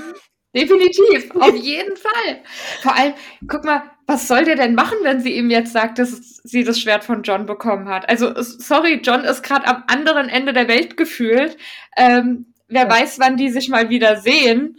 Definitiv, 0.53 1.33
auf 1.39 1.55
jeden 1.55 1.95
Fall. 1.95 2.43
Vor 2.81 2.93
allem, 2.93 3.13
guck 3.47 3.63
mal, 3.63 3.83
was 4.05 4.27
soll 4.27 4.43
der 4.45 4.55
denn 4.55 4.75
machen, 4.75 4.97
wenn 5.03 5.21
sie 5.21 5.35
ihm 5.35 5.49
jetzt 5.49 5.71
sagt, 5.71 5.99
dass 5.99 6.41
sie 6.43 6.63
das 6.63 6.79
Schwert 6.79 7.03
von 7.03 7.23
John 7.23 7.45
bekommen 7.45 7.87
hat? 7.87 8.09
Also, 8.09 8.33
sorry, 8.41 9.01
John 9.03 9.23
ist 9.23 9.43
gerade 9.43 9.67
am 9.67 9.83
anderen 9.87 10.29
Ende 10.29 10.53
der 10.53 10.67
Welt 10.67 10.97
gefühlt. 10.97 11.57
Ähm, 11.95 12.53
wer 12.67 12.83
ja. 12.83 12.89
weiß, 12.89 13.19
wann 13.19 13.37
die 13.37 13.49
sich 13.49 13.69
mal 13.69 13.89
wieder 13.89 14.17
sehen. 14.17 14.77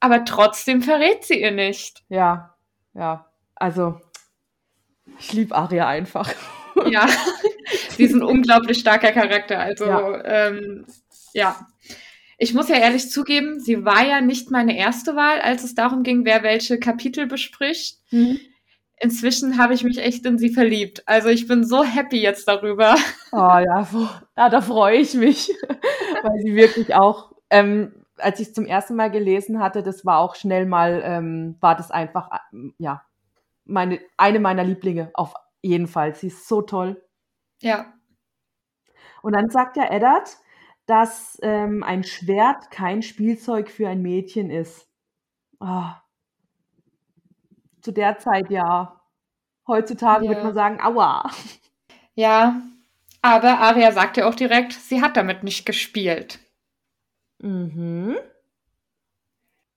Aber 0.00 0.24
trotzdem 0.24 0.82
verrät 0.82 1.24
sie 1.24 1.40
ihr 1.40 1.52
nicht. 1.52 2.02
Ja, 2.08 2.54
ja. 2.92 3.26
Also, 3.54 4.00
ich 5.18 5.32
liebe 5.32 5.54
Aria 5.54 5.88
einfach. 5.88 6.32
Ja, 6.90 7.06
sie 7.90 8.02
ist 8.02 8.14
ein 8.14 8.24
unglaublich 8.24 8.78
starker 8.80 9.12
Charakter. 9.12 9.60
Also, 9.60 9.84
ja. 9.84 10.24
Ähm, 10.24 10.84
ja. 11.34 11.68
Ich 12.38 12.54
muss 12.54 12.68
ja 12.68 12.76
ehrlich 12.76 13.10
zugeben, 13.10 13.60
sie 13.60 13.84
war 13.84 14.04
ja 14.04 14.20
nicht 14.20 14.50
meine 14.50 14.76
erste 14.76 15.14
Wahl, 15.16 15.40
als 15.40 15.64
es 15.64 15.74
darum 15.74 16.02
ging, 16.02 16.24
wer 16.24 16.42
welche 16.42 16.78
Kapitel 16.78 17.26
bespricht. 17.26 17.98
Mhm. 18.10 18.40
Inzwischen 18.96 19.58
habe 19.58 19.74
ich 19.74 19.84
mich 19.84 19.98
echt 19.98 20.24
in 20.24 20.38
sie 20.38 20.50
verliebt. 20.50 21.02
Also 21.06 21.28
ich 21.28 21.46
bin 21.46 21.64
so 21.64 21.82
happy 21.84 22.20
jetzt 22.20 22.48
darüber. 22.48 22.96
Oh 23.32 23.36
ja, 23.36 23.86
ja 24.36 24.48
da 24.48 24.60
freue 24.60 24.98
ich 24.98 25.14
mich, 25.14 25.48
weil 26.22 26.40
sie 26.42 26.54
wirklich 26.54 26.94
auch, 26.94 27.32
ähm, 27.50 28.04
als 28.16 28.40
ich 28.40 28.48
es 28.48 28.54
zum 28.54 28.66
ersten 28.66 28.94
Mal 28.94 29.10
gelesen 29.10 29.60
hatte, 29.60 29.82
das 29.82 30.06
war 30.06 30.18
auch 30.18 30.36
schnell 30.36 30.66
mal, 30.66 31.02
ähm, 31.04 31.56
war 31.60 31.76
das 31.76 31.90
einfach, 31.90 32.30
ja, 32.78 33.02
meine, 33.64 34.00
eine 34.16 34.40
meiner 34.40 34.64
Lieblinge 34.64 35.10
auf 35.14 35.34
jeden 35.62 35.88
Fall. 35.88 36.14
Sie 36.14 36.28
ist 36.28 36.46
so 36.48 36.62
toll. 36.62 37.02
Ja. 37.60 37.92
Und 39.22 39.32
dann 39.32 39.50
sagt 39.50 39.76
der 39.76 39.90
Eddard, 39.90 40.36
dass 40.86 41.38
ähm, 41.42 41.82
ein 41.82 42.04
Schwert 42.04 42.70
kein 42.70 43.02
Spielzeug 43.02 43.70
für 43.70 43.88
ein 43.88 44.02
Mädchen 44.02 44.50
ist. 44.50 44.86
Oh. 45.60 45.90
Zu 47.80 47.92
der 47.92 48.18
Zeit 48.18 48.50
ja. 48.50 49.00
Heutzutage 49.66 50.24
ja. 50.24 50.30
würde 50.30 50.44
man 50.44 50.54
sagen, 50.54 50.80
aua. 50.80 51.30
Ja, 52.14 52.62
aber 53.22 53.58
Aria 53.58 53.90
sagt 53.90 54.16
ja 54.16 54.28
auch 54.28 54.34
direkt, 54.34 54.72
sie 54.72 55.02
hat 55.02 55.16
damit 55.16 55.42
nicht 55.42 55.66
gespielt. 55.66 56.38
Mhm. 57.40 58.16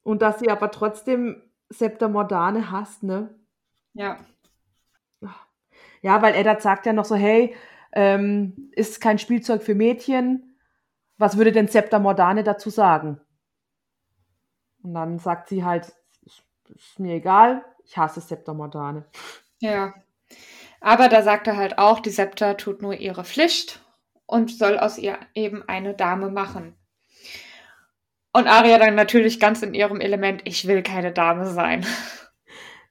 Und 0.03 0.21
dass 0.21 0.39
sie 0.39 0.49
aber 0.49 0.69
trotzdem 0.69 1.41
Septa 1.69 2.07
Mordane 2.07 2.71
hasst, 2.71 3.03
ne? 3.03 3.33
Ja. 3.93 4.19
Ja, 6.01 6.21
weil 6.21 6.35
Eddard 6.35 6.61
sagt 6.61 6.85
ja 6.85 6.93
noch 6.93 7.05
so, 7.05 7.15
hey, 7.15 7.55
ähm, 7.93 8.69
ist 8.73 9.01
kein 9.01 9.17
Spielzeug 9.17 9.63
für 9.63 9.73
Mädchen 9.73 10.46
was 11.17 11.37
würde 11.37 11.51
denn 11.51 11.67
Septa 11.67 11.99
Mordane 11.99 12.43
dazu 12.43 12.69
sagen? 12.69 13.19
Und 14.83 14.93
dann 14.93 15.19
sagt 15.19 15.49
sie 15.49 15.63
halt, 15.63 15.93
ist, 16.21 16.43
ist 16.75 16.99
mir 16.99 17.15
egal, 17.15 17.65
ich 17.83 17.97
hasse 17.97 18.21
Septa 18.21 18.53
Mordane. 18.53 19.05
Ja. 19.59 19.93
Aber 20.79 21.09
da 21.09 21.23
sagt 21.23 21.47
er 21.47 21.57
halt 21.57 21.77
auch, 21.77 21.99
die 21.99 22.11
Septa 22.11 22.53
tut 22.53 22.81
nur 22.81 22.93
ihre 22.93 23.23
Pflicht 23.23 23.81
und 24.25 24.51
soll 24.51 24.77
aus 24.77 24.97
ihr 24.97 25.17
eben 25.33 25.67
eine 25.67 25.93
Dame 25.93 26.29
machen. 26.29 26.75
Und 28.33 28.47
Aria 28.47 28.77
dann 28.77 28.93
natürlich 28.93 29.39
ganz 29.39 29.63
in 29.63 29.73
ihrem 29.73 29.99
Element, 29.99 30.43
ich 30.45 30.67
will 30.67 30.83
keine 30.83 31.11
Dame 31.11 31.45
sein. 31.47 31.85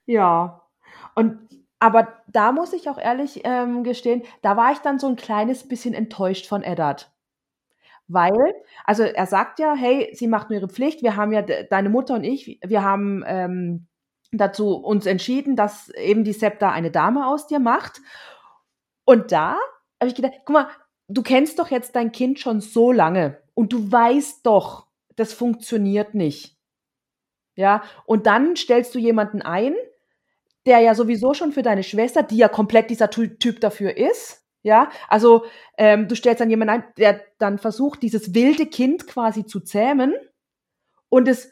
Ja. 0.09 0.61
Und 1.15 1.47
aber 1.79 2.21
da 2.27 2.51
muss 2.51 2.73
ich 2.73 2.89
auch 2.89 2.97
ehrlich 2.97 3.41
ähm, 3.43 3.83
gestehen, 3.83 4.23
da 4.41 4.57
war 4.57 4.71
ich 4.71 4.79
dann 4.79 4.99
so 4.99 5.07
ein 5.07 5.15
kleines 5.15 5.67
bisschen 5.67 5.93
enttäuscht 5.93 6.47
von 6.47 6.63
Eddard. 6.63 7.11
Weil, 8.07 8.53
also 8.85 9.03
er 9.03 9.25
sagt 9.25 9.59
ja, 9.59 9.75
hey, 9.75 10.09
sie 10.13 10.27
macht 10.27 10.49
nur 10.49 10.59
ihre 10.59 10.69
Pflicht. 10.69 11.03
Wir 11.03 11.15
haben 11.15 11.33
ja, 11.33 11.41
deine 11.41 11.89
Mutter 11.89 12.13
und 12.13 12.23
ich, 12.23 12.59
wir 12.65 12.83
haben 12.83 13.23
ähm, 13.27 13.87
dazu 14.31 14.75
uns 14.75 15.05
entschieden, 15.05 15.55
dass 15.55 15.89
eben 15.89 16.23
die 16.23 16.33
Septa 16.33 16.71
eine 16.71 16.91
Dame 16.91 17.27
aus 17.27 17.47
dir 17.47 17.59
macht. 17.59 18.01
Und 19.05 19.31
da 19.31 19.57
habe 19.99 20.09
ich 20.09 20.15
gedacht, 20.15 20.33
guck 20.45 20.53
mal, 20.53 20.67
du 21.07 21.21
kennst 21.21 21.59
doch 21.59 21.69
jetzt 21.69 21.95
dein 21.95 22.11
Kind 22.11 22.39
schon 22.39 22.61
so 22.61 22.91
lange 22.91 23.41
und 23.53 23.73
du 23.73 23.91
weißt 23.91 24.45
doch, 24.45 24.87
das 25.15 25.33
funktioniert 25.33 26.13
nicht. 26.13 26.57
Ja, 27.55 27.83
und 28.05 28.27
dann 28.27 28.55
stellst 28.55 28.93
du 28.93 28.99
jemanden 28.99 29.41
ein, 29.41 29.73
der 30.65 30.79
ja 30.79 30.93
sowieso 30.93 31.33
schon 31.33 31.51
für 31.51 31.63
deine 31.63 31.83
Schwester, 31.83 32.21
die 32.21 32.37
ja 32.37 32.49
komplett 32.49 32.89
dieser 32.89 33.09
Typ 33.09 33.59
dafür 33.61 33.97
ist, 33.97 34.46
ja, 34.67 34.89
also 35.07 35.45
ähm, 35.77 36.07
du 36.07 36.15
stellst 36.15 36.41
dann 36.41 36.49
jemanden 36.49 36.75
ein, 36.75 36.83
der 36.97 37.21
dann 37.39 37.57
versucht, 37.57 38.03
dieses 38.03 38.35
wilde 38.35 38.67
Kind 38.67 39.07
quasi 39.07 39.45
zu 39.45 39.59
zähmen 39.61 40.13
und 41.09 41.27
es 41.27 41.51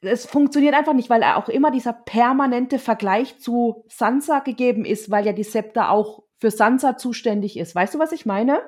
es 0.00 0.26
funktioniert 0.26 0.74
einfach 0.74 0.92
nicht, 0.92 1.08
weil 1.08 1.22
auch 1.22 1.48
immer 1.48 1.70
dieser 1.70 1.92
permanente 1.92 2.78
Vergleich 2.78 3.38
zu 3.38 3.84
Sansa 3.88 4.40
gegeben 4.40 4.84
ist, 4.84 5.10
weil 5.10 5.24
ja 5.24 5.32
die 5.32 5.44
Septa 5.44 5.88
auch 5.88 6.24
für 6.40 6.50
Sansa 6.50 6.96
zuständig 6.96 7.56
ist. 7.56 7.74
Weißt 7.74 7.94
du, 7.94 7.98
was 7.98 8.12
ich 8.12 8.26
meine? 8.26 8.60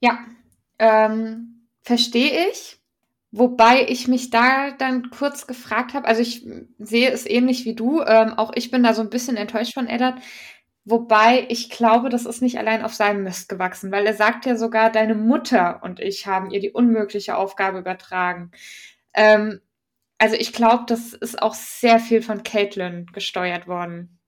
Ja, 0.00 0.18
ähm, 0.78 1.68
verstehe 1.82 2.48
ich. 2.50 2.80
Wobei 3.36 3.86
ich 3.88 4.06
mich 4.06 4.30
da 4.30 4.70
dann 4.70 5.10
kurz 5.10 5.48
gefragt 5.48 5.92
habe, 5.94 6.06
also 6.06 6.22
ich 6.22 6.46
sehe 6.78 7.10
es 7.10 7.26
ähnlich 7.26 7.64
wie 7.64 7.74
du, 7.74 8.00
ähm, 8.02 8.34
auch 8.34 8.52
ich 8.54 8.70
bin 8.70 8.84
da 8.84 8.94
so 8.94 9.02
ein 9.02 9.10
bisschen 9.10 9.36
enttäuscht 9.36 9.74
von 9.74 9.88
Eddard, 9.88 10.22
wobei 10.84 11.46
ich 11.48 11.70
glaube, 11.70 12.08
das 12.08 12.26
ist 12.26 12.42
nicht 12.42 12.58
allein 12.58 12.82
auf 12.82 12.94
seinem 12.94 13.22
Mist 13.22 13.48
gewachsen, 13.48 13.90
weil 13.92 14.06
er 14.06 14.14
sagt 14.14 14.46
ja 14.46 14.56
sogar, 14.56 14.90
deine 14.90 15.14
Mutter 15.14 15.82
und 15.82 16.00
ich 16.00 16.26
haben 16.26 16.50
ihr 16.50 16.60
die 16.60 16.72
unmögliche 16.72 17.36
Aufgabe 17.36 17.78
übertragen. 17.78 18.50
Ähm, 19.14 19.60
also 20.18 20.36
ich 20.36 20.52
glaube, 20.52 20.84
das 20.86 21.12
ist 21.12 21.42
auch 21.42 21.54
sehr 21.54 21.98
viel 21.98 22.22
von 22.22 22.42
Caitlin 22.42 23.06
gesteuert 23.12 23.66
worden. 23.66 24.18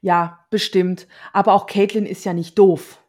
Ja, 0.00 0.44
bestimmt. 0.50 1.06
Aber 1.32 1.52
auch 1.52 1.66
Caitlin 1.66 2.06
ist 2.06 2.24
ja 2.24 2.32
nicht 2.32 2.58
doof. 2.58 3.02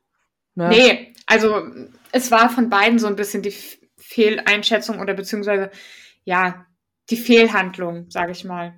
Ne? 0.56 0.70
Nee, 0.70 1.14
also 1.26 1.64
es 2.12 2.30
war 2.32 2.50
von 2.50 2.70
beiden 2.70 3.00
so 3.00 3.08
ein 3.08 3.16
bisschen 3.16 3.42
die 3.42 3.56
Fehleinschätzung 3.98 5.00
oder 5.00 5.14
beziehungsweise 5.14 5.72
ja, 6.24 6.66
die 7.10 7.18
Fehlhandlung, 7.18 8.10
sage 8.10 8.32
ich 8.32 8.44
mal. 8.44 8.76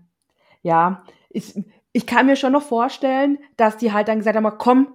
Ja, 0.61 1.03
ich, 1.29 1.53
ich 1.95 2.05
kann 2.05 2.25
mir 2.25 2.35
schon 2.35 2.51
noch 2.51 2.61
vorstellen, 2.61 3.39
dass 3.55 3.77
die 3.77 3.93
halt 3.93 4.09
dann 4.09 4.17
gesagt 4.17 4.35
haben, 4.35 4.57
komm, 4.57 4.93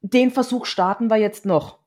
den 0.00 0.32
Versuch 0.32 0.66
starten 0.66 1.08
wir 1.08 1.18
jetzt 1.18 1.46
noch. 1.46 1.78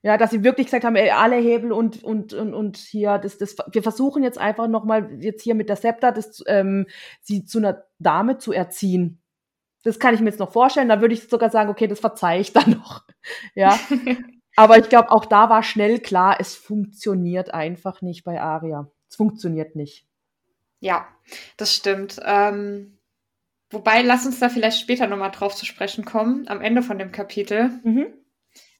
Ja, 0.00 0.16
dass 0.16 0.30
sie 0.30 0.44
wirklich 0.44 0.68
gesagt 0.68 0.84
haben, 0.84 0.94
ey, 0.94 1.10
alle 1.10 1.34
Hebel 1.34 1.72
und, 1.72 2.04
und, 2.04 2.32
und, 2.34 2.54
und 2.54 2.76
hier, 2.76 3.18
das, 3.18 3.36
das, 3.36 3.56
wir 3.72 3.82
versuchen 3.82 4.22
jetzt 4.22 4.38
einfach 4.38 4.68
nochmal 4.68 5.20
jetzt 5.20 5.42
hier 5.42 5.56
mit 5.56 5.68
der 5.68 5.74
Septa, 5.74 6.12
das, 6.12 6.40
ähm, 6.46 6.86
sie 7.20 7.46
zu 7.46 7.58
einer 7.58 7.84
Dame 7.98 8.38
zu 8.38 8.52
erziehen. 8.52 9.20
Das 9.82 9.98
kann 9.98 10.14
ich 10.14 10.20
mir 10.20 10.30
jetzt 10.30 10.38
noch 10.38 10.52
vorstellen. 10.52 10.88
Da 10.88 11.00
würde 11.00 11.14
ich 11.14 11.28
sogar 11.28 11.50
sagen, 11.50 11.68
okay, 11.68 11.88
das 11.88 11.98
verzeihe 11.98 12.40
ich 12.40 12.52
dann 12.52 12.70
noch. 12.70 13.06
ja. 13.56 13.76
Aber 14.54 14.78
ich 14.78 14.88
glaube, 14.88 15.10
auch 15.10 15.24
da 15.24 15.50
war 15.50 15.64
schnell 15.64 15.98
klar, 15.98 16.36
es 16.38 16.54
funktioniert 16.54 17.52
einfach 17.52 18.02
nicht 18.02 18.22
bei 18.22 18.40
Aria. 18.40 18.88
Es 19.10 19.16
funktioniert 19.16 19.74
nicht. 19.74 20.06
Ja, 20.78 21.08
das 21.56 21.74
stimmt. 21.74 22.20
Ähm, 22.24 22.97
wobei, 23.70 24.02
lass 24.02 24.26
uns 24.26 24.38
da 24.38 24.48
vielleicht 24.48 24.80
später 24.80 25.06
nochmal 25.06 25.30
drauf 25.30 25.54
zu 25.54 25.66
sprechen 25.66 26.04
kommen, 26.04 26.48
am 26.48 26.60
Ende 26.60 26.82
von 26.82 26.98
dem 26.98 27.12
Kapitel. 27.12 27.70
Mhm 27.82 28.06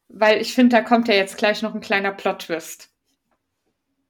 weil 0.08 0.40
ich 0.40 0.54
finde, 0.54 0.76
da 0.76 0.82
kommt 0.82 1.08
ja 1.08 1.14
jetzt 1.14 1.36
gleich 1.36 1.62
noch 1.62 1.74
ein 1.74 1.80
kleiner 1.80 2.12
Plot-Twist. 2.12 2.90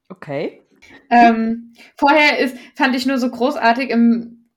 Okay. 0.09 0.63
Ähm, 1.11 1.75
vorher 1.97 2.39
ist, 2.39 2.57
fand 2.77 2.95
ich 2.97 3.05
nur 3.05 3.19
so 3.19 3.31
großartig, 3.31 3.91
im 3.91 4.51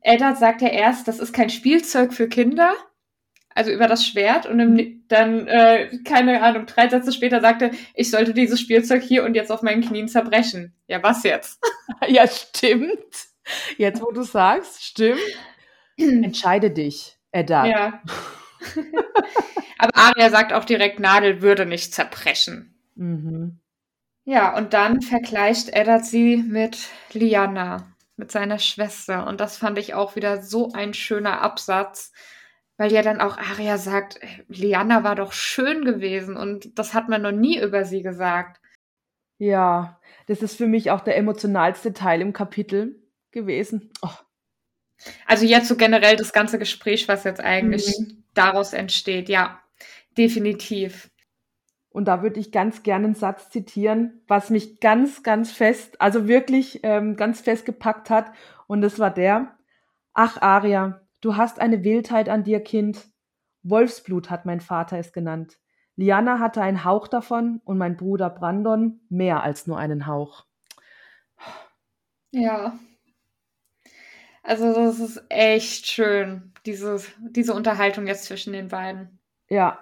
Eddard 0.00 0.38
sagt 0.38 0.62
ja 0.62 0.68
erst, 0.68 1.08
das 1.08 1.18
ist 1.18 1.32
kein 1.32 1.50
Spielzeug 1.50 2.12
für 2.12 2.28
Kinder, 2.28 2.72
also 3.54 3.72
über 3.72 3.88
das 3.88 4.06
Schwert, 4.06 4.46
und 4.46 4.60
im, 4.60 5.04
dann, 5.08 5.48
äh, 5.48 5.98
keine 6.04 6.42
Ahnung, 6.42 6.66
drei 6.66 6.88
Sätze 6.88 7.12
später 7.12 7.40
sagte, 7.40 7.72
ich 7.94 8.10
sollte 8.10 8.32
dieses 8.32 8.60
Spielzeug 8.60 9.02
hier 9.02 9.24
und 9.24 9.34
jetzt 9.34 9.50
auf 9.50 9.62
meinen 9.62 9.82
Knien 9.82 10.08
zerbrechen. 10.08 10.74
Ja, 10.86 11.02
was 11.02 11.24
jetzt? 11.24 11.60
ja, 12.08 12.26
stimmt. 12.28 13.29
Jetzt, 13.76 14.02
wo 14.02 14.10
du 14.10 14.22
sagst, 14.22 14.84
stimmt. 14.84 15.20
Entscheide 15.96 16.70
dich, 16.70 17.18
Eddard. 17.32 17.68
Ja. 17.68 18.02
Aber 19.78 19.96
Arya 19.96 20.30
sagt 20.30 20.52
auch 20.52 20.64
direkt, 20.64 21.00
Nadel 21.00 21.40
würde 21.40 21.64
nicht 21.64 21.94
zerbrechen. 21.94 22.74
Mhm. 22.96 23.60
Ja, 24.24 24.56
und 24.56 24.74
dann 24.74 25.00
vergleicht 25.00 25.70
Eddard 25.70 26.04
sie 26.04 26.36
mit 26.36 26.88
Liana, 27.12 27.96
mit 28.16 28.30
seiner 28.30 28.58
Schwester. 28.58 29.26
Und 29.26 29.40
das 29.40 29.56
fand 29.56 29.78
ich 29.78 29.94
auch 29.94 30.16
wieder 30.16 30.42
so 30.42 30.72
ein 30.72 30.92
schöner 30.92 31.40
Absatz, 31.40 32.12
weil 32.76 32.92
ja 32.92 33.02
dann 33.02 33.20
auch 33.20 33.38
Arya 33.38 33.78
sagt, 33.78 34.20
Liana 34.48 35.02
war 35.02 35.14
doch 35.14 35.32
schön 35.32 35.84
gewesen 35.84 36.36
und 36.36 36.78
das 36.78 36.94
hat 36.94 37.08
man 37.08 37.22
noch 37.22 37.32
nie 37.32 37.60
über 37.60 37.84
sie 37.84 38.02
gesagt. 38.02 38.60
Ja, 39.38 39.98
das 40.26 40.42
ist 40.42 40.56
für 40.56 40.66
mich 40.66 40.90
auch 40.90 41.00
der 41.00 41.16
emotionalste 41.16 41.94
Teil 41.94 42.20
im 42.20 42.34
Kapitel 42.34 42.99
gewesen. 43.32 43.90
Oh. 44.02 44.08
Also 45.26 45.46
jetzt 45.46 45.68
so 45.68 45.76
generell 45.76 46.16
das 46.16 46.32
ganze 46.32 46.58
Gespräch, 46.58 47.08
was 47.08 47.24
jetzt 47.24 47.40
eigentlich 47.40 47.98
mhm. 47.98 48.24
daraus 48.34 48.72
entsteht, 48.72 49.28
ja, 49.28 49.60
definitiv. 50.16 51.10
Und 51.88 52.04
da 52.06 52.22
würde 52.22 52.38
ich 52.38 52.52
ganz 52.52 52.82
gerne 52.82 53.06
einen 53.06 53.14
Satz 53.14 53.50
zitieren, 53.50 54.22
was 54.28 54.50
mich 54.50 54.78
ganz, 54.80 55.22
ganz 55.22 55.50
fest, 55.50 56.00
also 56.00 56.28
wirklich 56.28 56.80
ähm, 56.84 57.16
ganz 57.16 57.40
fest 57.40 57.66
gepackt 57.66 58.10
hat. 58.10 58.30
Und 58.68 58.80
das 58.80 58.98
war 58.98 59.12
der, 59.12 59.56
ach 60.12 60.40
Aria, 60.40 61.00
du 61.20 61.36
hast 61.36 61.58
eine 61.58 61.82
Wildheit 61.82 62.28
an 62.28 62.44
dir, 62.44 62.60
Kind. 62.60 63.08
Wolfsblut 63.62 64.30
hat 64.30 64.46
mein 64.46 64.60
Vater 64.60 64.98
es 64.98 65.12
genannt. 65.12 65.58
Liana 65.96 66.38
hatte 66.38 66.62
einen 66.62 66.84
Hauch 66.84 67.08
davon 67.08 67.60
und 67.64 67.76
mein 67.76 67.96
Bruder 67.96 68.30
Brandon 68.30 69.00
mehr 69.08 69.42
als 69.42 69.66
nur 69.66 69.76
einen 69.76 70.06
Hauch. 70.06 70.46
Ja, 72.30 72.78
also 74.42 74.72
das 74.72 75.00
ist 75.00 75.22
echt 75.28 75.86
schön, 75.86 76.52
diese, 76.66 77.00
diese 77.18 77.54
Unterhaltung 77.54 78.06
jetzt 78.06 78.24
zwischen 78.24 78.52
den 78.52 78.68
beiden. 78.68 79.18
Ja, 79.48 79.78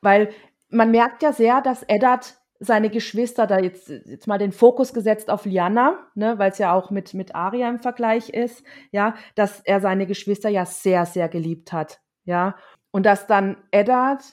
weil 0.00 0.30
man 0.68 0.90
merkt 0.90 1.22
ja 1.22 1.32
sehr, 1.32 1.60
dass 1.60 1.82
Eddard 1.84 2.36
seine 2.60 2.90
Geschwister 2.90 3.46
da 3.46 3.58
jetzt, 3.58 3.88
jetzt 3.88 4.26
mal 4.26 4.38
den 4.38 4.52
Fokus 4.52 4.92
gesetzt 4.92 5.30
auf 5.30 5.44
Liana, 5.44 6.10
ne, 6.14 6.38
weil 6.38 6.50
es 6.50 6.58
ja 6.58 6.72
auch 6.72 6.90
mit, 6.90 7.14
mit 7.14 7.34
Aria 7.34 7.68
im 7.68 7.78
Vergleich 7.78 8.30
ist, 8.30 8.64
ja, 8.90 9.14
dass 9.36 9.60
er 9.60 9.80
seine 9.80 10.06
Geschwister 10.06 10.48
ja 10.48 10.66
sehr, 10.66 11.06
sehr 11.06 11.28
geliebt 11.28 11.72
hat, 11.72 12.00
ja. 12.24 12.56
Und 12.90 13.06
dass 13.06 13.26
dann 13.26 13.58
Eddard 13.70 14.24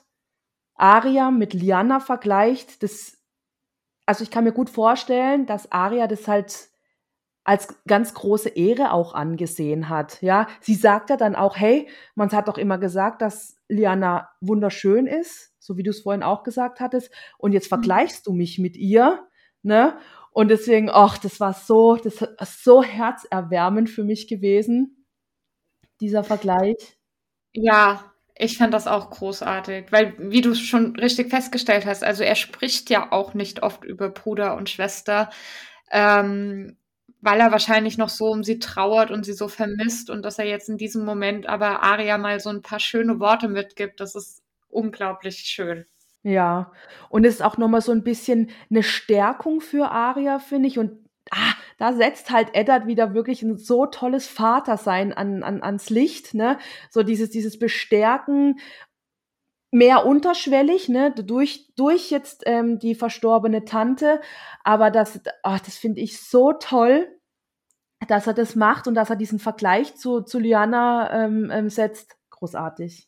Aria 0.75 1.31
mit 1.31 1.53
Liana 1.53 1.99
vergleicht, 1.99 2.83
das, 2.83 3.17
also 4.05 4.23
ich 4.23 4.31
kann 4.31 4.43
mir 4.43 4.53
gut 4.53 4.69
vorstellen, 4.69 5.45
dass 5.45 5.71
Aria 5.71 6.07
das 6.07 6.27
halt 6.27 6.69
als 7.45 7.67
ganz 7.87 8.13
große 8.13 8.49
Ehre 8.49 8.91
auch 8.91 9.13
angesehen 9.13 9.87
hat. 9.87 10.21
Ja, 10.21 10.47
sie 10.59 10.75
sagt 10.75 11.09
ja 11.09 11.15
dann 11.15 11.35
auch, 11.35 11.55
hey, 11.55 11.87
man 12.15 12.31
hat 12.31 12.47
doch 12.47 12.57
immer 12.57 12.77
gesagt, 12.77 13.21
dass 13.21 13.57
Liana 13.69 14.29
wunderschön 14.41 15.07
ist, 15.07 15.53
so 15.59 15.77
wie 15.77 15.83
du 15.83 15.91
es 15.91 16.01
vorhin 16.01 16.23
auch 16.23 16.43
gesagt 16.43 16.79
hattest, 16.79 17.11
und 17.37 17.53
jetzt 17.53 17.67
mhm. 17.67 17.75
vergleichst 17.75 18.27
du 18.27 18.33
mich 18.33 18.59
mit 18.59 18.75
ihr, 18.75 19.25
ne? 19.61 19.97
Und 20.31 20.49
deswegen, 20.49 20.89
ach, 20.91 21.17
das 21.17 21.39
war 21.39 21.53
so, 21.53 21.95
das 21.95 22.21
ist 22.21 22.63
so 22.63 22.83
herzerwärmend 22.83 23.89
für 23.89 24.03
mich 24.03 24.27
gewesen, 24.27 25.05
dieser 26.01 26.25
Vergleich. 26.25 26.97
Ja, 27.53 28.11
ich 28.35 28.57
fand 28.57 28.73
das 28.73 28.85
auch 28.85 29.11
großartig, 29.11 29.93
weil, 29.93 30.13
wie 30.17 30.41
du 30.41 30.53
schon 30.55 30.95
richtig 30.97 31.29
festgestellt 31.29 31.85
hast, 31.85 32.03
also 32.03 32.23
er 32.23 32.35
spricht 32.35 32.89
ja 32.89 33.13
auch 33.13 33.33
nicht 33.33 33.63
oft 33.63 33.85
über 33.85 34.09
Bruder 34.09 34.57
und 34.57 34.69
Schwester. 34.69 35.29
Ähm, 35.89 36.77
weil 37.25 37.39
er 37.39 37.51
wahrscheinlich 37.51 37.97
noch 37.97 38.09
so 38.09 38.27
um 38.27 38.43
sie 38.43 38.59
trauert 38.59 39.09
und 39.09 39.25
sie 39.25 39.33
so 39.33 39.47
vermisst 39.47 40.11
und 40.11 40.23
dass 40.23 40.37
er 40.37 40.45
jetzt 40.45 40.69
in 40.69 40.77
diesem 40.77 41.03
Moment 41.03 41.47
aber 41.47 41.81
Aria 41.81 42.19
mal 42.19 42.39
so 42.39 42.49
ein 42.51 42.61
paar 42.61 42.79
schöne 42.79 43.19
Worte 43.19 43.47
mitgibt, 43.47 43.99
das 43.99 44.13
ist 44.13 44.43
unglaublich 44.69 45.39
schön. 45.39 45.85
Ja, 46.21 46.71
und 47.09 47.25
es 47.25 47.35
ist 47.35 47.41
auch 47.41 47.57
nochmal 47.57 47.81
so 47.81 47.91
ein 47.91 48.03
bisschen 48.03 48.51
eine 48.69 48.83
Stärkung 48.83 49.59
für 49.59 49.89
Aria, 49.89 50.37
finde 50.37 50.67
ich. 50.67 50.77
Und 50.77 51.07
ah, 51.31 51.53
da 51.77 51.93
setzt 51.93 52.29
halt 52.29 52.53
Eddard 52.53 52.85
wieder 52.85 53.15
wirklich 53.15 53.41
ein 53.41 53.57
so 53.57 53.87
tolles 53.87 54.27
Vatersein 54.27 55.11
an, 55.11 55.41
an, 55.41 55.63
ans 55.63 55.89
Licht, 55.89 56.35
ne? 56.35 56.59
So 56.91 57.01
dieses, 57.01 57.31
dieses 57.31 57.57
Bestärken, 57.57 58.59
mehr 59.75 60.05
unterschwellig, 60.05 60.87
ne, 60.89 61.11
durch, 61.11 61.67
durch 61.75 62.09
jetzt 62.09 62.43
ähm, 62.45 62.79
die 62.79 62.95
verstorbene 62.95 63.65
Tante. 63.65 64.21
Aber 64.63 64.89
das, 64.89 65.19
ach, 65.43 65.59
das 65.59 65.75
finde 65.75 66.01
ich 66.01 66.21
so 66.21 66.53
toll, 66.53 67.07
dass 68.07 68.27
er 68.27 68.33
das 68.33 68.55
macht 68.55 68.87
und 68.87 68.95
dass 68.95 69.09
er 69.09 69.15
diesen 69.15 69.39
Vergleich 69.39 69.95
zu, 69.95 70.21
zu 70.21 70.39
Liana 70.39 71.25
ähm, 71.25 71.49
ähm, 71.51 71.69
setzt. 71.69 72.15
Großartig. 72.29 73.07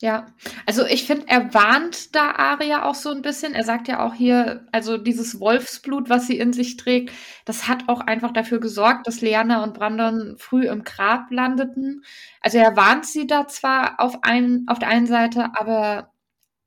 Ja, 0.00 0.26
also 0.64 0.86
ich 0.86 1.06
finde, 1.06 1.26
er 1.26 1.52
warnt 1.54 2.14
da 2.14 2.30
Aria 2.30 2.84
auch 2.84 2.94
so 2.94 3.10
ein 3.10 3.20
bisschen. 3.20 3.54
Er 3.54 3.64
sagt 3.64 3.88
ja 3.88 4.06
auch 4.06 4.14
hier, 4.14 4.64
also 4.70 4.96
dieses 4.96 5.40
Wolfsblut, 5.40 6.08
was 6.08 6.28
sie 6.28 6.38
in 6.38 6.52
sich 6.52 6.76
trägt, 6.76 7.12
das 7.44 7.66
hat 7.66 7.88
auch 7.88 8.00
einfach 8.02 8.32
dafür 8.32 8.60
gesorgt, 8.60 9.08
dass 9.08 9.20
Leanna 9.22 9.64
und 9.64 9.74
Brandon 9.74 10.36
früh 10.38 10.68
im 10.68 10.84
Grab 10.84 11.32
landeten. 11.32 12.04
Also 12.40 12.58
er 12.58 12.76
warnt 12.76 13.06
sie 13.06 13.26
da 13.26 13.48
zwar 13.48 13.98
auf, 13.98 14.22
ein, 14.22 14.66
auf 14.68 14.78
der 14.78 14.88
einen 14.88 15.06
Seite, 15.08 15.50
aber 15.58 16.12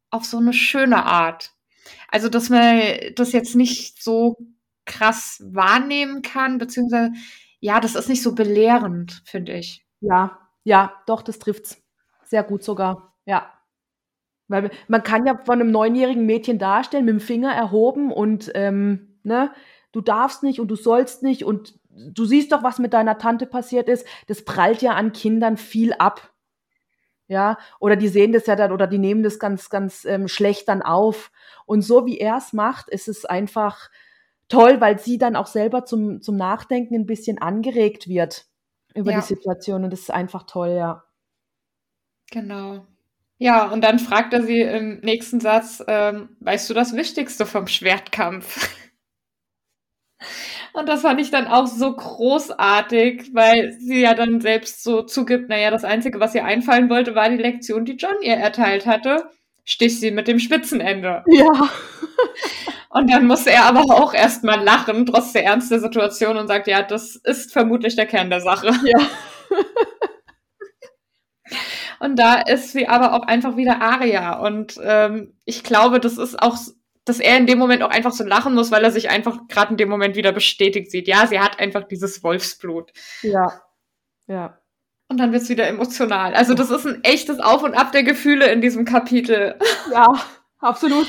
auf 0.10 0.26
so 0.26 0.38
eine 0.38 0.54
schöne 0.54 1.06
Art. 1.06 1.54
Also, 2.10 2.30
dass 2.30 2.50
man 2.50 2.82
das 3.16 3.32
jetzt 3.32 3.56
nicht 3.56 4.04
so 4.04 4.38
krass 4.86 5.42
wahrnehmen 5.46 6.22
kann, 6.22 6.58
beziehungsweise, 6.58 7.14
ja, 7.60 7.80
das 7.80 7.96
ist 7.96 8.10
nicht 8.10 8.24
so 8.24 8.36
belehrend, 8.36 9.22
finde 9.26 9.54
ich. 9.54 9.86
Ja, 10.00 10.40
ja, 10.64 10.94
doch, 11.06 11.22
das 11.22 11.40
trifft's. 11.40 11.82
Sehr 12.24 12.44
gut 12.44 12.64
sogar. 12.64 13.14
Ja. 13.26 13.52
Weil 14.48 14.72
man 14.88 15.04
kann 15.04 15.26
ja 15.26 15.38
von 15.38 15.62
einem 15.62 15.72
neunjährigen 15.72 16.26
Mädchen 16.26 16.60
darstellen, 16.60 17.06
mit 17.06 17.14
dem 17.14 17.20
Finger 17.20 17.54
erhoben 17.54 18.12
und 18.12 18.52
ähm, 18.54 19.20
ne, 19.24 19.52
du 19.92 20.02
darfst 20.02 20.44
nicht 20.44 20.60
und 20.60 20.68
du 20.68 20.76
sollst 20.76 21.24
nicht 21.24 21.46
und 21.46 21.80
du 21.90 22.26
siehst 22.26 22.52
doch, 22.52 22.64
was 22.64 22.80
mit 22.80 22.94
deiner 22.94 23.18
Tante 23.18 23.46
passiert 23.46 23.90
ist. 23.90 24.06
Das 24.28 24.44
prallt 24.44 24.82
ja 24.82 24.92
an 24.92 25.14
Kindern 25.14 25.58
viel 25.58 25.94
ab. 25.94 26.32
Ja, 27.28 27.58
oder 27.80 27.96
die 27.96 28.10
sehen 28.10 28.34
das 28.34 28.46
ja 28.46 28.58
dann 28.58 28.74
oder 28.74 28.88
die 28.88 28.98
nehmen 28.98 29.24
das 29.24 29.40
ganz, 29.40 29.70
ganz 29.70 30.04
ähm, 30.04 30.28
schlecht 30.28 30.68
dann 30.68 30.82
auf. 30.82 31.32
Und 31.66 31.82
so 31.82 32.06
wie 32.06 32.18
er 32.18 32.36
es 32.36 32.52
macht, 32.52 32.90
ist 32.90 33.08
es 33.08 33.24
einfach 33.24 33.90
toll, 34.52 34.82
weil 34.82 35.00
sie 35.00 35.18
dann 35.18 35.36
auch 35.36 35.48
selber 35.48 35.86
zum, 35.86 36.22
zum 36.22 36.36
Nachdenken 36.36 36.96
ein 36.96 37.06
bisschen 37.06 37.40
angeregt 37.40 38.08
wird 38.08 38.46
über 38.94 39.12
ja. 39.12 39.20
die 39.20 39.26
Situation. 39.26 39.84
Und 39.84 39.92
das 39.92 40.02
ist 40.02 40.12
einfach 40.12 40.44
toll, 40.44 40.76
ja. 40.78 41.04
Genau. 42.32 42.86
Ja, 43.38 43.72
und 43.72 43.84
dann 43.84 43.98
fragt 43.98 44.34
er 44.34 44.44
sie 44.44 44.62
im 44.62 45.00
nächsten 45.00 45.40
Satz, 45.40 45.84
ähm, 45.88 46.30
weißt 46.42 46.70
du 46.70 46.74
das 46.74 46.96
Wichtigste 46.96 47.46
vom 47.46 47.68
Schwertkampf? 47.68 48.70
Und 50.74 50.88
das 50.88 51.02
fand 51.02 51.20
ich 51.20 51.32
dann 51.32 51.48
auch 51.48 51.68
so 51.68 51.94
großartig, 51.94 53.32
weil 53.34 53.74
sie 53.74 54.02
ja 54.02 54.14
dann 54.14 54.40
selbst 54.40 54.84
so 54.84 55.02
zugibt, 55.02 55.50
naja, 55.50 55.70
das 55.70 55.84
Einzige, 55.84 56.22
was 56.22 56.34
ihr 56.34 56.46
einfallen 56.46 56.90
wollte, 56.90 57.14
war 57.14 57.30
die 57.30 57.36
Lektion, 57.36 57.84
die 57.84 57.98
John 57.98 58.22
ihr 58.22 58.36
erteilt 58.36 58.86
hatte. 58.86 59.30
Stich 59.66 60.00
sie 60.00 60.12
mit 60.12 60.28
dem 60.30 60.40
Spitzenende. 60.40 61.24
Ja. 61.28 61.70
Und 62.94 63.10
dann 63.10 63.26
musste 63.26 63.52
er 63.52 63.66
aber 63.66 63.82
auch 63.82 64.14
erstmal 64.14 64.62
lachen, 64.62 65.06
trotz 65.06 65.32
der 65.32 65.46
Ernst 65.46 65.72
der 65.72 65.80
Situation 65.80 66.36
und 66.38 66.48
sagt, 66.48 66.68
ja, 66.68 66.82
das 66.82 67.16
ist 67.16 67.54
vermutlich 67.54 67.96
der 67.96 68.06
Kern 68.06 68.30
der 68.30 68.42
Sache. 68.42 68.72
Ja. 68.84 69.00
Und 72.00 72.18
da 72.18 72.42
ist 72.42 72.72
sie 72.72 72.88
aber 72.88 73.14
auch 73.14 73.28
einfach 73.28 73.58
wieder 73.58 73.80
Aria. 73.80 74.40
Und 74.40 74.80
ähm, 74.84 75.38
ich 75.46 75.64
glaube, 75.64 76.00
das 76.00 76.18
ist 76.18 76.42
auch, 76.42 76.58
dass 77.06 77.20
er 77.20 77.38
in 77.38 77.46
dem 77.46 77.60
Moment 77.60 77.84
auch 77.84 77.92
einfach 77.92 78.12
so 78.12 78.24
lachen 78.24 78.56
muss, 78.56 78.72
weil 78.72 78.84
er 78.84 78.90
sich 78.92 79.12
einfach 79.12 79.48
gerade 79.48 79.72
in 79.72 79.78
dem 79.78 79.88
Moment 79.88 80.16
wieder 80.16 80.32
bestätigt 80.32 80.90
sieht. 80.90 81.08
Ja, 81.08 81.28
sie 81.28 81.40
hat 81.40 81.60
einfach 81.60 81.84
dieses 81.84 82.24
Wolfsblut. 82.24 82.92
Ja. 83.22 83.62
Ja. 84.26 84.58
Und 85.10 85.20
dann 85.20 85.32
wird 85.32 85.44
es 85.44 85.50
wieder 85.50 85.68
emotional. 85.68 86.34
Also 86.34 86.56
das 86.56 86.72
ist 86.72 86.88
ein 86.88 87.04
echtes 87.04 87.40
Auf 87.40 87.62
und 87.62 87.76
Ab 87.76 87.92
der 87.92 88.04
Gefühle 88.04 88.52
in 88.52 88.62
diesem 88.62 88.84
Kapitel. 88.84 89.60
Ja, 89.92 90.08
absolut. 90.60 91.08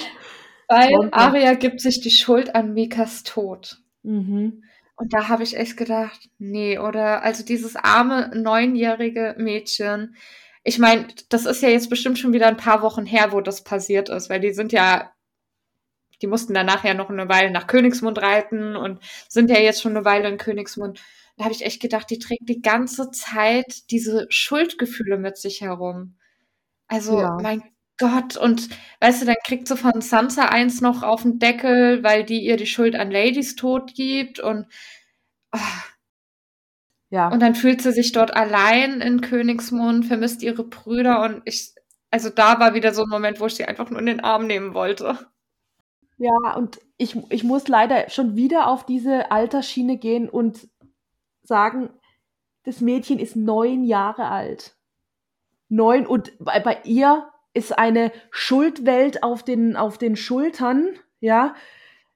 Weil 0.72 1.08
Aria 1.12 1.54
gibt 1.54 1.80
sich 1.80 2.00
die 2.00 2.10
Schuld 2.10 2.54
an 2.54 2.72
Mikas 2.74 3.22
Tod. 3.22 3.78
Mhm. 4.02 4.64
Und 4.96 5.12
da 5.12 5.28
habe 5.28 5.42
ich 5.42 5.56
echt 5.56 5.76
gedacht, 5.76 6.28
nee, 6.38 6.78
oder 6.78 7.22
also 7.22 7.44
dieses 7.44 7.76
arme 7.76 8.30
neunjährige 8.34 9.34
Mädchen, 9.38 10.16
ich 10.64 10.78
meine, 10.78 11.08
das 11.28 11.44
ist 11.44 11.62
ja 11.62 11.68
jetzt 11.68 11.90
bestimmt 11.90 12.18
schon 12.18 12.32
wieder 12.32 12.46
ein 12.46 12.56
paar 12.56 12.82
Wochen 12.82 13.04
her, 13.04 13.32
wo 13.32 13.40
das 13.40 13.64
passiert 13.64 14.08
ist, 14.08 14.30
weil 14.30 14.40
die 14.40 14.52
sind 14.52 14.72
ja, 14.72 15.12
die 16.20 16.28
mussten 16.28 16.54
danach 16.54 16.84
ja 16.84 16.94
noch 16.94 17.10
eine 17.10 17.28
Weile 17.28 17.50
nach 17.50 17.66
Königsmund 17.66 18.18
reiten 18.18 18.76
und 18.76 19.00
sind 19.28 19.50
ja 19.50 19.58
jetzt 19.58 19.82
schon 19.82 19.96
eine 19.96 20.04
Weile 20.04 20.28
in 20.28 20.38
Königsmund. 20.38 21.02
Da 21.36 21.44
habe 21.44 21.54
ich 21.54 21.64
echt 21.64 21.82
gedacht, 21.82 22.08
die 22.10 22.18
trägt 22.20 22.48
die 22.48 22.62
ganze 22.62 23.10
Zeit 23.10 23.90
diese 23.90 24.26
Schuldgefühle 24.28 25.18
mit 25.18 25.36
sich 25.36 25.62
herum. 25.62 26.16
Also, 26.86 27.18
ja. 27.18 27.38
mein 27.42 27.62
Gott, 27.98 28.36
und 28.36 28.68
weißt 29.00 29.22
du, 29.22 29.26
dann 29.26 29.36
kriegt 29.44 29.68
sie 29.68 29.76
von 29.76 30.00
Sansa 30.00 30.46
eins 30.46 30.80
noch 30.80 31.02
auf 31.02 31.22
den 31.22 31.38
Deckel, 31.38 32.02
weil 32.02 32.24
die 32.24 32.40
ihr 32.40 32.56
die 32.56 32.66
Schuld 32.66 32.96
an 32.96 33.10
Ladies 33.10 33.54
Tod 33.54 33.94
gibt 33.94 34.40
und 34.40 34.66
oh, 35.52 35.58
ja. 37.10 37.28
Und 37.28 37.40
dann 37.40 37.54
fühlt 37.54 37.82
sie 37.82 37.92
sich 37.92 38.12
dort 38.12 38.34
allein 38.34 39.02
in 39.02 39.20
Königsmund, 39.20 40.06
vermisst 40.06 40.42
ihre 40.42 40.64
Brüder 40.64 41.22
und 41.22 41.42
ich, 41.44 41.74
also 42.10 42.30
da 42.30 42.58
war 42.58 42.72
wieder 42.72 42.94
so 42.94 43.02
ein 43.02 43.10
Moment, 43.10 43.38
wo 43.38 43.46
ich 43.46 43.54
sie 43.54 43.66
einfach 43.66 43.90
nur 43.90 44.00
in 44.00 44.06
den 44.06 44.20
Arm 44.20 44.46
nehmen 44.46 44.72
wollte. 44.72 45.18
Ja, 46.16 46.54
und 46.56 46.80
ich, 46.96 47.16
ich 47.30 47.44
muss 47.44 47.68
leider 47.68 48.08
schon 48.08 48.34
wieder 48.34 48.66
auf 48.66 48.86
diese 48.86 49.30
Altersschiene 49.30 49.98
gehen 49.98 50.28
und 50.28 50.68
sagen, 51.42 51.90
das 52.64 52.80
Mädchen 52.80 53.18
ist 53.18 53.36
neun 53.36 53.84
Jahre 53.84 54.28
alt. 54.28 54.76
Neun 55.68 56.06
und 56.06 56.32
bei, 56.38 56.60
bei 56.60 56.80
ihr 56.84 57.28
ist 57.54 57.76
eine 57.78 58.12
Schuldwelt 58.30 59.22
auf 59.22 59.42
den, 59.42 59.76
auf 59.76 59.98
den 59.98 60.16
Schultern, 60.16 60.88
ja. 61.20 61.54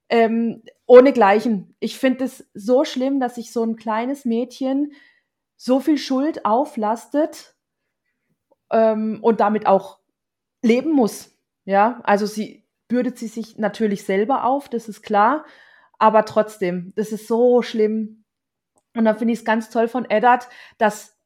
Ähm, 0.09 0.62
Ohnegleichen. 0.87 1.75
Ich 1.81 1.99
finde 1.99 2.25
es 2.25 2.49
so 2.55 2.85
schlimm, 2.85 3.18
dass 3.18 3.35
sich 3.35 3.53
so 3.53 3.64
ein 3.64 3.75
kleines 3.77 4.25
Mädchen 4.25 4.92
so 5.57 5.81
viel 5.81 5.99
Schuld 5.99 6.44
auflastet 6.44 7.57
ähm, 8.70 9.18
und 9.20 9.40
damit 9.40 9.66
auch 9.66 9.99
leben 10.62 10.92
muss. 10.92 11.37
Ja, 11.64 12.01
also 12.05 12.27
sie 12.27 12.64
bürdet 12.88 13.18
sie 13.18 13.27
sich 13.27 13.59
natürlich 13.59 14.05
selber 14.05 14.44
auf, 14.44 14.68
das 14.68 14.88
ist 14.88 15.03
klar, 15.03 15.44
aber 15.99 16.25
trotzdem, 16.25 16.92
das 16.94 17.11
ist 17.11 17.27
so 17.27 17.62
schlimm. 17.62 18.25
Und 18.94 19.05
dann 19.05 19.18
finde 19.18 19.33
ich 19.33 19.40
es 19.40 19.44
ganz 19.44 19.70
toll 19.70 19.88
von 19.88 20.09
Eddard, 20.09 20.49
dass 20.79 21.18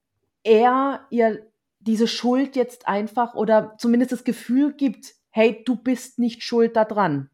er 0.43 1.07
ihr 1.11 1.50
diese 1.81 2.07
Schuld 2.07 2.57
jetzt 2.57 2.87
einfach 2.87 3.35
oder 3.35 3.75
zumindest 3.79 4.13
das 4.13 4.25
Gefühl 4.25 4.75
gibt, 4.75 5.15
hey, 5.31 5.63
du 5.65 5.77
bist 5.77 6.19
nicht 6.19 6.43
schuld 6.43 6.77
daran. 6.77 7.31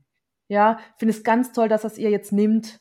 Ja, 0.48 0.78
finde 0.96 1.12
es 1.12 1.24
ganz 1.24 1.52
toll, 1.52 1.68
dass 1.68 1.84
es 1.84 1.98
ihr 1.98 2.10
jetzt 2.10 2.32
nimmt. 2.32 2.80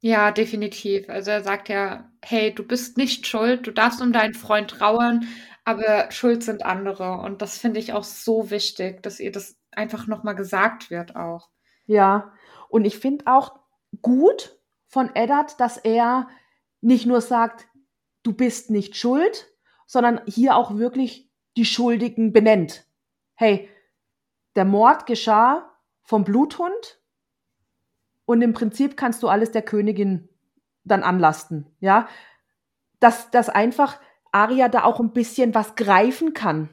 Ja, 0.00 0.32
definitiv. 0.32 1.08
Also 1.08 1.30
er 1.30 1.42
sagt 1.42 1.68
ja, 1.68 2.10
hey, 2.22 2.54
du 2.54 2.66
bist 2.66 2.96
nicht 2.96 3.26
schuld, 3.26 3.66
du 3.66 3.70
darfst 3.70 4.00
um 4.00 4.12
deinen 4.12 4.34
Freund 4.34 4.70
trauern, 4.70 5.26
aber 5.64 6.10
schuld 6.10 6.42
sind 6.42 6.64
andere. 6.64 7.18
Und 7.20 7.42
das 7.42 7.58
finde 7.58 7.78
ich 7.78 7.92
auch 7.92 8.04
so 8.04 8.50
wichtig, 8.50 9.02
dass 9.02 9.20
ihr 9.20 9.30
das 9.30 9.56
einfach 9.72 10.06
nochmal 10.06 10.34
gesagt 10.34 10.90
wird 10.90 11.16
auch. 11.16 11.50
Ja, 11.86 12.32
und 12.68 12.84
ich 12.84 12.98
finde 12.98 13.26
auch 13.26 13.60
gut 14.00 14.58
von 14.86 15.14
Eddard, 15.14 15.60
dass 15.60 15.76
er 15.76 16.28
nicht 16.80 17.06
nur 17.06 17.20
sagt, 17.20 17.68
du 18.22 18.32
bist 18.32 18.70
nicht 18.70 18.96
schuld, 18.96 19.49
sondern 19.90 20.20
hier 20.24 20.54
auch 20.54 20.76
wirklich 20.76 21.28
die 21.56 21.64
Schuldigen 21.64 22.32
benennt. 22.32 22.84
Hey, 23.34 23.68
der 24.54 24.64
Mord 24.64 25.04
geschah, 25.04 25.68
vom 26.04 26.22
Bluthund 26.22 27.00
und 28.24 28.40
im 28.40 28.52
Prinzip 28.52 28.96
kannst 28.96 29.20
du 29.20 29.28
alles 29.28 29.50
der 29.50 29.62
Königin 29.62 30.28
dann 30.84 31.02
anlasten, 31.02 31.74
ja, 31.80 32.08
dass, 33.00 33.32
dass 33.32 33.48
einfach 33.48 33.98
Aria 34.30 34.68
da 34.68 34.84
auch 34.84 35.00
ein 35.00 35.12
bisschen 35.12 35.56
was 35.56 35.74
greifen 35.74 36.34
kann. 36.34 36.70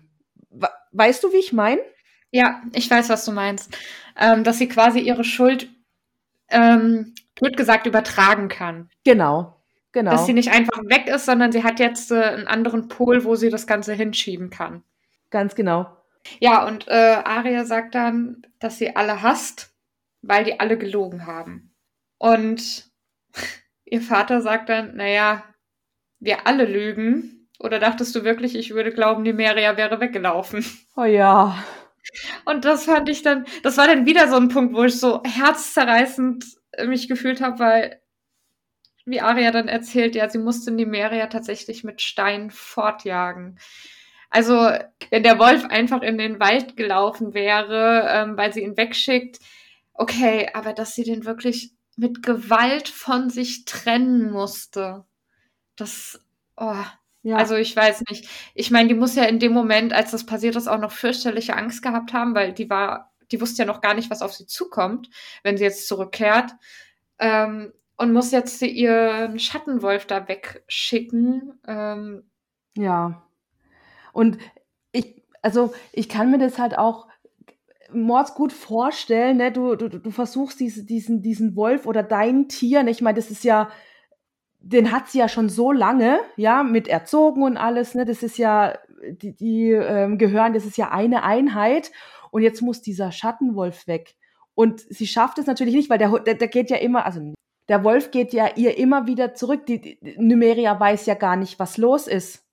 Weißt 0.92 1.24
du, 1.24 1.34
wie 1.34 1.38
ich 1.38 1.54
meine? 1.54 1.82
Ja, 2.30 2.62
ich 2.72 2.88
weiß, 2.88 3.10
was 3.10 3.26
du 3.26 3.32
meinst. 3.32 3.76
Ähm, 4.16 4.44
dass 4.44 4.60
sie 4.60 4.68
quasi 4.68 5.00
ihre 5.00 5.24
Schuld, 5.24 5.70
ähm, 6.50 7.16
wird 7.40 7.58
gesagt, 7.58 7.88
übertragen 7.88 8.48
kann. 8.48 8.92
Genau, 9.04 9.57
genau. 9.98 10.12
Dass 10.12 10.28
sie 10.28 10.34
nicht 10.34 10.52
einfach 10.52 10.84
weg 10.86 11.08
ist, 11.08 11.26
sondern 11.26 11.52
sie 11.52 11.64
hat 11.64 11.80
jetzt 11.80 12.12
äh, 12.12 12.22
einen 12.22 12.48
anderen 12.48 12.88
Pol, 12.88 13.24
wo 13.24 13.34
sie 13.34 13.50
das 13.50 13.66
Ganze 13.66 13.94
hinschieben 13.94 14.52
kann. 14.52 14.84
Ganz 15.32 15.56
genau. 15.56 15.88
Ja, 16.40 16.68
und 16.68 16.88
äh, 16.88 17.22
Aria 17.24 17.66
sagt 17.66 17.96
dann, 17.96 18.44
dass 18.60 18.78
sie 18.78 18.96
alle 18.96 19.24
hasst, 19.24 19.74
weil 20.22 20.44
die 20.44 20.60
alle 20.60 20.78
gelogen 20.78 21.26
haben. 21.26 21.74
Und 22.20 22.92
ihr 23.86 24.02
Vater 24.02 24.42
sagt 24.42 24.70
dann, 24.70 24.96
naja, 24.98 25.44
wir 26.20 26.46
alle 26.46 26.66
lügen. 26.66 27.50
Oder 27.60 27.80
dachtest 27.80 28.16
du 28.16 28.24
wirklich, 28.24 28.56
ich 28.56 28.76
würde 28.76 28.94
glauben, 28.94 29.24
die 29.24 29.34
Meria 29.34 29.78
wäre 29.78 30.00
weggelaufen? 30.00 30.64
Oh 31.00 31.04
ja. 31.04 31.64
Und 32.46 32.66
das 32.66 32.86
fand 32.86 33.08
ich 33.08 33.22
dann, 33.22 33.46
das 33.62 33.78
war 33.78 33.86
dann 33.86 34.08
wieder 34.08 34.28
so 34.28 34.36
ein 34.36 34.50
Punkt, 34.50 34.74
wo 34.74 34.84
ich 34.84 35.00
so 35.00 35.22
herzzerreißend 35.24 36.44
mich 36.88 37.08
gefühlt 37.08 37.40
habe, 37.40 37.60
weil, 37.60 38.02
wie 39.08 39.22
Aria 39.22 39.52
dann 39.52 39.70
erzählt, 39.70 40.16
ja, 40.16 40.30
sie 40.30 40.38
musste 40.38 40.72
die 40.76 40.86
Meria 40.86 41.28
tatsächlich 41.28 41.84
mit 41.84 42.02
Stein 42.02 42.52
fortjagen. 42.52 43.58
Also, 44.30 44.70
wenn 45.10 45.24
der 45.24 45.40
Wolf 45.40 45.66
einfach 45.66 46.02
in 46.02 46.18
den 46.18 46.40
Wald 46.40 46.76
gelaufen 46.76 47.34
wäre, 47.34 48.08
ähm, 48.12 48.38
weil 48.38 48.52
sie 48.54 48.62
ihn 48.64 48.76
wegschickt, 48.76 49.40
okay, 49.94 50.50
aber 50.54 50.74
dass 50.74 50.94
sie 50.94 51.04
den 51.04 51.26
wirklich 51.26 51.72
mit 51.96 52.22
Gewalt 52.22 52.90
von 52.90 53.30
sich 53.30 53.66
trennen 53.66 54.30
musste, 54.30 55.06
das, 55.78 56.20
oh. 56.58 56.84
Ja. 57.24 57.36
Also 57.36 57.56
ich 57.56 57.76
weiß 57.76 58.04
nicht. 58.10 58.30
Ich 58.54 58.72
meine, 58.72 58.88
die 58.88 58.94
muss 58.94 59.16
ja 59.16 59.24
in 59.24 59.40
dem 59.40 59.52
Moment, 59.52 59.92
als 59.92 60.12
das 60.12 60.26
passiert 60.26 60.56
ist, 60.56 60.68
auch 60.68 60.80
noch 60.80 60.94
fürchterliche 60.94 61.58
Angst 61.58 61.82
gehabt 61.82 62.14
haben, 62.14 62.36
weil 62.36 62.54
die 62.54 62.70
war, 62.70 63.12
die 63.32 63.42
wusste 63.42 63.64
ja 63.64 63.66
noch 63.66 63.82
gar 63.82 63.96
nicht, 63.96 64.10
was 64.10 64.22
auf 64.22 64.34
sie 64.34 64.46
zukommt, 64.48 65.10
wenn 65.44 65.58
sie 65.58 65.66
jetzt 65.66 65.88
zurückkehrt. 65.90 66.52
Ähm, 67.20 67.74
und 67.98 68.14
muss 68.14 68.32
jetzt 68.32 68.62
ihren 68.62 69.40
Schattenwolf 69.40 70.06
da 70.06 70.28
wegschicken. 70.28 71.60
Ähm, 71.68 72.30
ja. 72.76 73.24
Und 74.14 74.38
ich, 74.92 75.24
also 75.42 75.74
ich 75.92 76.08
kann 76.08 76.32
mir 76.32 76.38
das 76.38 76.60
halt 76.60 76.78
auch 76.78 77.08
Mords 77.92 78.36
gut 78.36 78.54
vorstellen, 78.54 79.38
ne? 79.38 79.52
Du, 79.52 79.76
du, 79.76 79.90
du 79.90 80.12
versuchst 80.12 80.60
diese, 80.60 80.86
diesen, 80.86 81.22
diesen 81.22 81.56
Wolf 81.56 81.86
oder 81.86 82.04
dein 82.04 82.50
Tier, 82.50 82.84
ne? 82.84 82.92
ich 82.92 83.02
meine, 83.02 83.16
das 83.16 83.32
ist 83.32 83.44
ja, 83.44 83.70
den 84.60 84.92
hat 84.92 85.08
sie 85.08 85.20
ja 85.20 85.30
schon 85.30 85.50
so 85.50 85.72
lange, 85.72 86.20
ja, 86.36 86.64
mit 86.64 86.88
erzogen 86.88 87.44
und 87.44 87.58
alles, 87.58 87.96
ne? 87.96 88.06
Das 88.06 88.24
ist 88.24 88.38
ja, 88.38 88.78
die, 89.10 89.36
die 89.36 89.72
ähm, 89.72 90.18
gehören, 90.18 90.54
das 90.54 90.66
ist 90.66 90.78
ja 90.78 90.92
eine 90.92 91.24
Einheit. 91.24 91.92
Und 92.30 92.42
jetzt 92.42 92.62
muss 92.62 92.82
dieser 92.82 93.12
Schattenwolf 93.12 93.88
weg. 93.88 94.16
Und 94.54 94.82
sie 94.82 95.08
schafft 95.08 95.40
es 95.40 95.46
natürlich 95.46 95.76
nicht, 95.76 95.90
weil 95.90 95.98
der, 95.98 96.10
der, 96.20 96.36
der 96.36 96.48
geht 96.48 96.70
ja 96.70 96.78
immer, 96.78 97.06
also 97.06 97.34
der 97.70 97.84
Wolf 97.84 98.12
geht 98.12 98.34
ja 98.34 98.50
ihr 98.56 98.78
immer 98.78 99.08
wieder 99.08 99.34
zurück. 99.34 99.66
Die, 99.66 99.82
die 99.82 100.16
Numeria 100.18 100.80
weiß 100.80 101.06
ja 101.06 101.16
gar 101.16 101.36
nicht, 101.36 101.60
was 101.60 101.78
los 101.78 102.08
ist. 102.08 102.46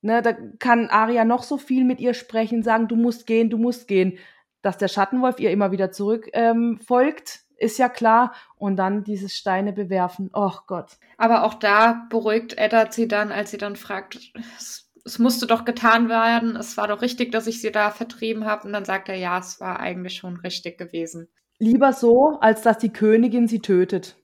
Ne, 0.00 0.22
da 0.22 0.32
kann 0.58 0.88
Aria 0.88 1.24
noch 1.24 1.42
so 1.42 1.56
viel 1.58 1.84
mit 1.84 2.00
ihr 2.00 2.14
sprechen, 2.14 2.62
sagen, 2.62 2.86
du 2.86 2.94
musst 2.94 3.26
gehen, 3.26 3.50
du 3.50 3.58
musst 3.58 3.88
gehen. 3.88 4.18
Dass 4.62 4.78
der 4.78 4.88
Schattenwolf 4.88 5.38
ihr 5.40 5.50
immer 5.50 5.70
wieder 5.70 5.90
zurück 5.90 6.28
ähm, 6.32 6.78
folgt, 6.78 7.40
ist 7.56 7.78
ja 7.78 7.88
klar. 7.88 8.32
Und 8.56 8.76
dann 8.76 9.04
dieses 9.04 9.36
Steine 9.36 9.72
bewerfen. 9.72 10.30
Oh 10.32 10.52
Gott. 10.66 10.98
Aber 11.16 11.44
auch 11.44 11.54
da 11.54 12.06
beruhigt 12.10 12.56
Eddard 12.58 12.92
sie 12.92 13.08
dann, 13.08 13.32
als 13.32 13.50
sie 13.50 13.58
dann 13.58 13.76
fragt, 13.76 14.32
es, 14.56 14.90
es 15.04 15.18
musste 15.18 15.46
doch 15.46 15.64
getan 15.64 16.08
werden, 16.08 16.56
es 16.56 16.76
war 16.76 16.88
doch 16.88 17.02
richtig, 17.02 17.32
dass 17.32 17.46
ich 17.46 17.60
sie 17.60 17.72
da 17.72 17.90
vertrieben 17.90 18.46
habe. 18.46 18.66
Und 18.66 18.72
dann 18.72 18.84
sagt 18.84 19.08
er, 19.08 19.16
ja, 19.16 19.38
es 19.38 19.60
war 19.60 19.80
eigentlich 19.80 20.14
schon 20.14 20.36
richtig 20.36 20.78
gewesen. 20.78 21.28
Lieber 21.58 21.92
so, 21.92 22.38
als 22.40 22.62
dass 22.62 22.78
die 22.78 22.92
Königin 22.92 23.48
sie 23.48 23.60
tötet. 23.60 24.16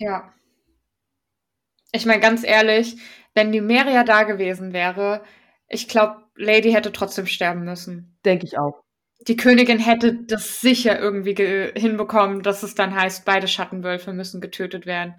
Ja. 0.00 0.32
Ich 1.92 2.06
meine, 2.06 2.20
ganz 2.20 2.42
ehrlich, 2.42 2.96
wenn 3.34 3.52
die 3.52 3.60
Meria 3.60 4.02
da 4.02 4.24
gewesen 4.24 4.72
wäre, 4.72 5.22
ich 5.68 5.88
glaube, 5.88 6.24
Lady 6.34 6.72
hätte 6.72 6.92
trotzdem 6.92 7.26
sterben 7.26 7.64
müssen. 7.64 8.18
Denke 8.24 8.46
ich 8.46 8.58
auch. 8.58 8.82
Die 9.28 9.36
Königin 9.36 9.78
hätte 9.78 10.14
das 10.14 10.62
sicher 10.62 10.98
irgendwie 10.98 11.34
hinbekommen, 11.78 12.42
dass 12.42 12.62
es 12.62 12.74
dann 12.74 12.94
heißt, 12.94 13.26
beide 13.26 13.46
Schattenwölfe 13.46 14.12
müssen 14.14 14.40
getötet 14.40 14.86
werden. 14.86 15.14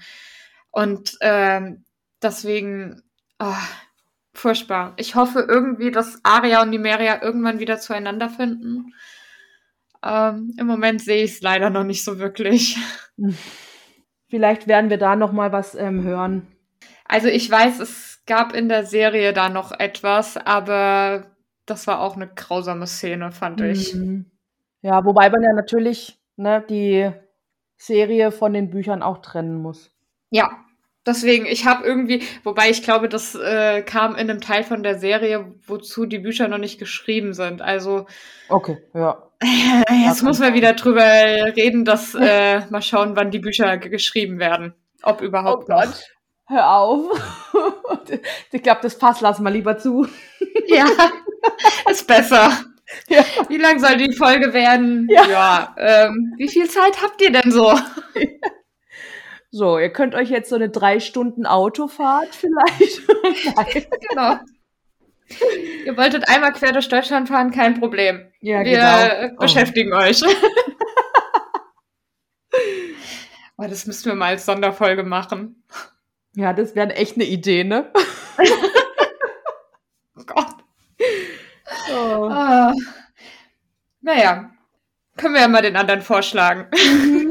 Und 0.72 1.18
ähm, 1.22 1.86
deswegen, 2.22 3.04
oh, 3.40 3.54
furchtbar. 4.34 4.94
Ich 4.98 5.14
hoffe 5.14 5.46
irgendwie, 5.48 5.92
dass 5.92 6.20
Aria 6.24 6.64
und 6.64 6.72
die 6.72 6.80
Meria 6.80 7.22
irgendwann 7.22 7.60
wieder 7.60 7.80
zueinander 7.80 8.30
finden. 8.30 8.96
Ähm, 10.04 10.56
Im 10.58 10.66
Moment 10.66 11.02
sehe 11.02 11.24
ich 11.24 11.34
es 11.34 11.42
leider 11.42 11.70
noch 11.70 11.84
nicht 11.84 12.04
so 12.04 12.18
wirklich. 12.18 12.78
Vielleicht 14.32 14.70
werden 14.70 14.90
wir 14.90 14.98
da 14.98 15.18
noch 15.18 15.34
mal 15.34 15.52
was 15.52 15.76
ähm, 15.76 16.04
hören. 16.04 16.48
Also 17.04 17.28
ich 17.28 17.52
weiß, 17.52 17.82
es 17.82 18.24
gab 18.26 18.56
in 18.56 18.70
der 18.70 18.86
Serie 18.86 19.34
da 19.34 19.50
noch 19.50 19.78
etwas, 19.78 20.38
aber 20.38 21.26
das 21.66 21.86
war 21.86 22.00
auch 22.00 22.16
eine 22.16 22.30
grausame 22.30 22.88
Szene, 22.88 23.34
fand 23.34 23.60
ich. 23.60 23.94
Mhm. 23.94 24.32
Ja, 24.82 25.04
wobei 25.04 25.30
man 25.30 25.44
ja 25.44 25.52
natürlich 25.52 26.18
ne, 26.38 26.64
die 26.70 27.12
Serie 27.76 28.32
von 28.32 28.54
den 28.54 28.70
Büchern 28.70 29.04
auch 29.04 29.18
trennen 29.18 29.62
muss. 29.62 29.92
Ja, 30.30 30.64
deswegen, 31.06 31.46
ich 31.46 31.66
habe 31.66 31.86
irgendwie, 31.86 32.24
wobei 32.44 32.70
ich 32.70 32.84
glaube, 32.84 33.10
das 33.10 33.36
äh, 33.36 33.82
kam 33.82 34.14
in 34.16 34.30
einem 34.30 34.42
Teil 34.42 34.64
von 34.64 34.84
der 34.84 35.00
Serie, 35.00 35.54
wozu 35.66 36.06
die 36.06 36.20
Bücher 36.20 36.48
noch 36.48 36.58
nicht 36.58 36.80
geschrieben 36.80 37.34
sind. 37.34 37.62
Also. 37.62 38.08
Okay, 38.50 38.78
ja. 38.94 39.32
Jetzt 40.06 40.24
muss 40.24 40.40
man 40.40 40.54
wieder 40.54 40.74
drüber 40.74 41.04
reden, 41.04 41.84
dass 41.86 42.16
äh, 42.16 42.62
mal 42.70 42.82
schauen, 42.82 43.16
wann 43.16 43.32
die 43.32 43.40
Bücher 43.40 43.78
geschrieben 43.78 44.40
werden. 44.40 44.74
Ob 45.04 45.22
überhaupt 45.22 45.68
oh 45.70 45.74
noch. 45.74 45.94
Hör 46.48 46.70
auf. 46.70 47.54
ich 48.52 48.62
glaube, 48.62 48.82
das 48.84 48.96
Fass 48.96 49.22
lassen 49.22 49.44
wir 49.44 49.52
lieber 49.52 49.78
zu. 49.78 50.06
ja, 50.68 50.86
ist 51.90 52.06
besser. 52.08 52.52
Ja. 53.08 53.24
Wie 53.48 53.58
lang 53.58 53.80
soll 53.80 53.96
die 53.96 54.14
Folge 54.14 54.54
werden? 54.54 55.08
Ja. 55.10 55.26
ja 55.30 55.76
ähm, 55.78 56.34
wie 56.38 56.50
viel 56.50 56.70
Zeit 56.70 57.02
habt 57.02 57.22
ihr 57.22 57.32
denn 57.32 57.52
so? 57.52 57.74
So, 59.54 59.78
ihr 59.78 59.92
könnt 59.92 60.16
euch 60.16 60.30
jetzt 60.30 60.50
so 60.50 60.56
eine 60.56 60.70
drei 60.70 61.02
Stunden 61.02 61.46
Autofahrt 61.46 62.34
vielleicht. 62.34 63.02
Genau. 64.10 64.40
Ihr 65.86 65.96
wolltet 65.96 66.28
einmal 66.28 66.52
quer 66.52 66.74
durch 66.74 66.90
Deutschland 66.90 67.30
fahren, 67.30 67.52
kein 67.52 67.80
Problem. 67.80 68.32
Ja, 68.42 68.66
Wir 68.66 69.22
genau. 69.24 69.36
Beschäftigen 69.40 69.94
oh. 69.94 69.98
euch. 69.98 70.22
oh, 73.58 73.66
das 73.68 73.86
müssen 73.86 74.06
wir 74.06 74.16
mal 74.16 74.32
als 74.32 74.46
Sonderfolge 74.46 75.04
machen. 75.04 75.64
Ja, 76.36 76.52
das 76.52 76.76
wäre 76.76 76.96
echt 76.96 77.16
eine 77.16 77.26
Idee, 77.26 77.64
ne? 77.64 77.92
oh 80.18 80.24
Gott. 80.26 80.56
Oh. 81.94 82.28
Ah. 82.30 82.74
Naja, 84.02 84.52
können 85.18 85.34
wir 85.34 85.42
ja 85.42 85.48
mal 85.48 85.62
den 85.62 85.78
anderen 85.78 86.02
vorschlagen. 86.02 86.68
Mhm. 86.74 87.31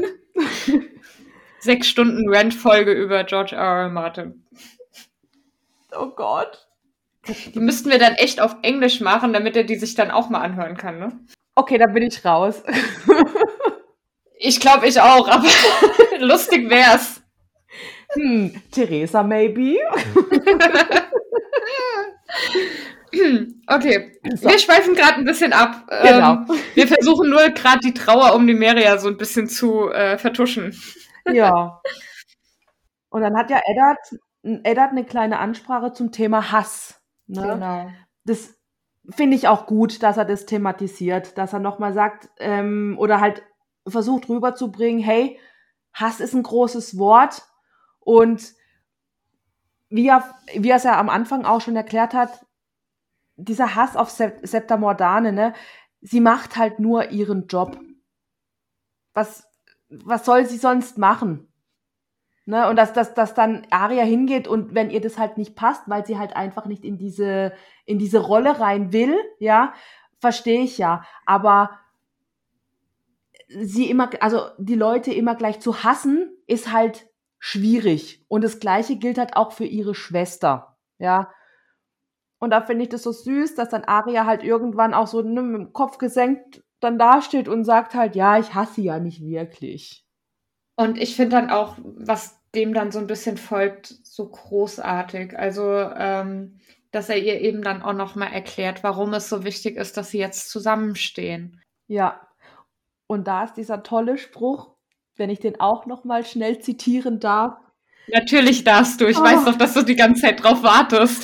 Sechs 1.61 1.87
Stunden 1.87 2.27
Rent-Folge 2.27 2.91
über 2.91 3.23
George 3.23 3.55
R. 3.55 3.83
R. 3.83 3.89
Martin. 3.89 4.43
Oh 5.95 6.07
Gott. 6.07 6.67
Die 7.53 7.59
müssten 7.59 7.91
wir 7.91 7.99
dann 7.99 8.15
echt 8.15 8.41
auf 8.41 8.55
Englisch 8.63 8.99
machen, 8.99 9.31
damit 9.31 9.55
er 9.55 9.63
die 9.63 9.75
sich 9.75 9.93
dann 9.93 10.09
auch 10.09 10.29
mal 10.29 10.41
anhören 10.41 10.75
kann, 10.75 10.97
ne? 10.97 11.19
Okay, 11.53 11.77
da 11.77 11.85
bin 11.85 12.01
ich 12.01 12.25
raus. 12.25 12.63
ich 14.39 14.59
glaube, 14.59 14.87
ich 14.87 14.99
auch, 14.99 15.27
aber 15.27 15.47
lustig 16.19 16.67
wär's. 16.67 17.21
Hm, 18.13 18.59
Theresa, 18.71 19.21
maybe. 19.21 19.77
okay, 23.67 24.19
so. 24.35 24.49
wir 24.49 24.57
schweifen 24.57 24.95
gerade 24.95 25.17
ein 25.17 25.25
bisschen 25.25 25.53
ab. 25.53 25.85
Genau. 26.01 26.31
Ähm, 26.33 26.47
wir 26.73 26.87
versuchen 26.87 27.29
nur 27.29 27.49
gerade 27.49 27.81
die 27.83 27.93
Trauer 27.93 28.33
um 28.33 28.47
die 28.47 28.55
Meria 28.55 28.97
so 28.97 29.09
ein 29.09 29.17
bisschen 29.17 29.47
zu 29.47 29.91
äh, 29.91 30.17
vertuschen. 30.17 30.75
Ja. 31.25 31.81
Und 33.09 33.21
dann 33.21 33.37
hat 33.37 33.49
ja 33.49 33.61
Eddard, 33.65 34.63
Eddard 34.63 34.91
eine 34.91 35.05
kleine 35.05 35.39
Ansprache 35.39 35.93
zum 35.93 36.11
Thema 36.11 36.51
Hass. 36.51 37.01
Ne? 37.27 37.41
Genau. 37.41 37.89
Das 38.23 38.55
finde 39.09 39.35
ich 39.35 39.47
auch 39.47 39.65
gut, 39.65 40.03
dass 40.03 40.17
er 40.17 40.25
das 40.25 40.45
thematisiert, 40.45 41.37
dass 41.37 41.53
er 41.53 41.59
nochmal 41.59 41.93
sagt 41.93 42.29
ähm, 42.37 42.95
oder 42.99 43.19
halt 43.19 43.43
versucht 43.87 44.29
rüberzubringen, 44.29 45.01
hey, 45.01 45.39
Hass 45.93 46.19
ist 46.19 46.33
ein 46.33 46.43
großes 46.43 46.97
Wort 46.97 47.43
und 47.99 48.53
wie 49.89 50.07
er, 50.07 50.23
wie 50.55 50.69
er 50.69 50.77
es 50.77 50.83
ja 50.83 50.99
am 50.99 51.09
Anfang 51.09 51.45
auch 51.45 51.61
schon 51.61 51.75
erklärt 51.75 52.13
hat, 52.13 52.45
dieser 53.35 53.75
Hass 53.75 53.95
auf 53.97 54.09
Septa 54.09 54.77
Mordane, 54.77 55.33
ne, 55.33 55.53
sie 55.99 56.21
macht 56.21 56.57
halt 56.57 56.79
nur 56.79 57.09
ihren 57.09 57.47
Job. 57.47 57.77
Was, 59.13 59.50
was 59.91 60.25
soll 60.25 60.45
sie 60.45 60.57
sonst 60.57 60.97
machen? 60.97 61.47
Ne, 62.45 62.67
und 62.67 62.75
dass, 62.75 62.91
dass, 62.91 63.13
dass 63.13 63.35
dann 63.35 63.67
Aria 63.69 64.03
hingeht 64.03 64.47
und 64.47 64.73
wenn 64.73 64.89
ihr 64.89 64.99
das 64.99 65.19
halt 65.19 65.37
nicht 65.37 65.55
passt, 65.55 65.83
weil 65.87 66.05
sie 66.07 66.17
halt 66.17 66.35
einfach 66.35 66.65
nicht 66.65 66.83
in 66.83 66.97
diese, 66.97 67.53
in 67.85 67.99
diese 67.99 68.17
Rolle 68.17 68.59
rein 68.59 68.91
will, 68.91 69.15
ja, 69.37 69.73
verstehe 70.19 70.61
ich 70.61 70.79
ja. 70.79 71.03
Aber 71.27 71.69
sie 73.47 73.89
immer, 73.91 74.09
also 74.21 74.41
die 74.57 74.75
Leute 74.75 75.13
immer 75.13 75.35
gleich 75.35 75.59
zu 75.59 75.83
hassen, 75.83 76.35
ist 76.47 76.71
halt 76.73 77.07
schwierig. 77.37 78.25
Und 78.27 78.43
das 78.43 78.59
Gleiche 78.59 78.95
gilt 78.95 79.19
halt 79.19 79.35
auch 79.35 79.51
für 79.51 79.65
ihre 79.65 79.93
Schwester, 79.93 80.77
ja. 80.97 81.31
Und 82.39 82.49
da 82.49 82.61
finde 82.61 82.83
ich 82.83 82.89
das 82.89 83.03
so 83.03 83.11
süß, 83.11 83.53
dass 83.53 83.69
dann 83.69 83.83
Aria 83.83 84.25
halt 84.25 84.41
irgendwann 84.43 84.95
auch 84.95 85.05
so 85.05 85.21
ne, 85.21 85.43
mit 85.43 85.61
dem 85.61 85.73
Kopf 85.73 85.99
gesenkt 85.99 86.63
dann 86.81 86.97
dasteht 86.97 87.47
und 87.47 87.63
sagt 87.63 87.93
halt, 87.93 88.15
ja, 88.15 88.37
ich 88.37 88.53
hasse 88.53 88.75
sie 88.75 88.83
ja 88.83 88.99
nicht 88.99 89.21
wirklich. 89.21 90.03
Und 90.75 90.97
ich 90.97 91.15
finde 91.15 91.37
dann 91.37 91.49
auch, 91.49 91.77
was 91.81 92.41
dem 92.53 92.73
dann 92.73 92.91
so 92.91 92.99
ein 92.99 93.07
bisschen 93.07 93.37
folgt, 93.37 93.87
so 94.03 94.27
großartig. 94.27 95.37
Also, 95.37 95.63
ähm, 95.71 96.59
dass 96.91 97.07
er 97.07 97.17
ihr 97.17 97.39
eben 97.39 97.61
dann 97.61 97.81
auch 97.81 97.93
nochmal 97.93 98.33
erklärt, 98.33 98.83
warum 98.83 99.13
es 99.13 99.29
so 99.29 99.45
wichtig 99.45 99.77
ist, 99.77 99.95
dass 99.95 100.09
sie 100.09 100.17
jetzt 100.17 100.49
zusammenstehen. 100.49 101.61
Ja. 101.87 102.27
Und 103.07 103.27
da 103.27 103.43
ist 103.43 103.53
dieser 103.53 103.83
tolle 103.83 104.17
Spruch, 104.17 104.75
wenn 105.15 105.29
ich 105.29 105.39
den 105.39 105.59
auch 105.59 105.85
nochmal 105.85 106.25
schnell 106.25 106.59
zitieren 106.59 107.19
darf. 107.19 107.57
Natürlich 108.07 108.63
darfst 108.63 108.99
du. 108.99 109.05
Ich 109.05 109.17
oh. 109.17 109.23
weiß 109.23 109.45
doch, 109.45 109.55
dass 109.55 109.73
du 109.73 109.83
die 109.83 109.95
ganze 109.95 110.23
Zeit 110.23 110.43
drauf 110.43 110.63
wartest. 110.63 111.23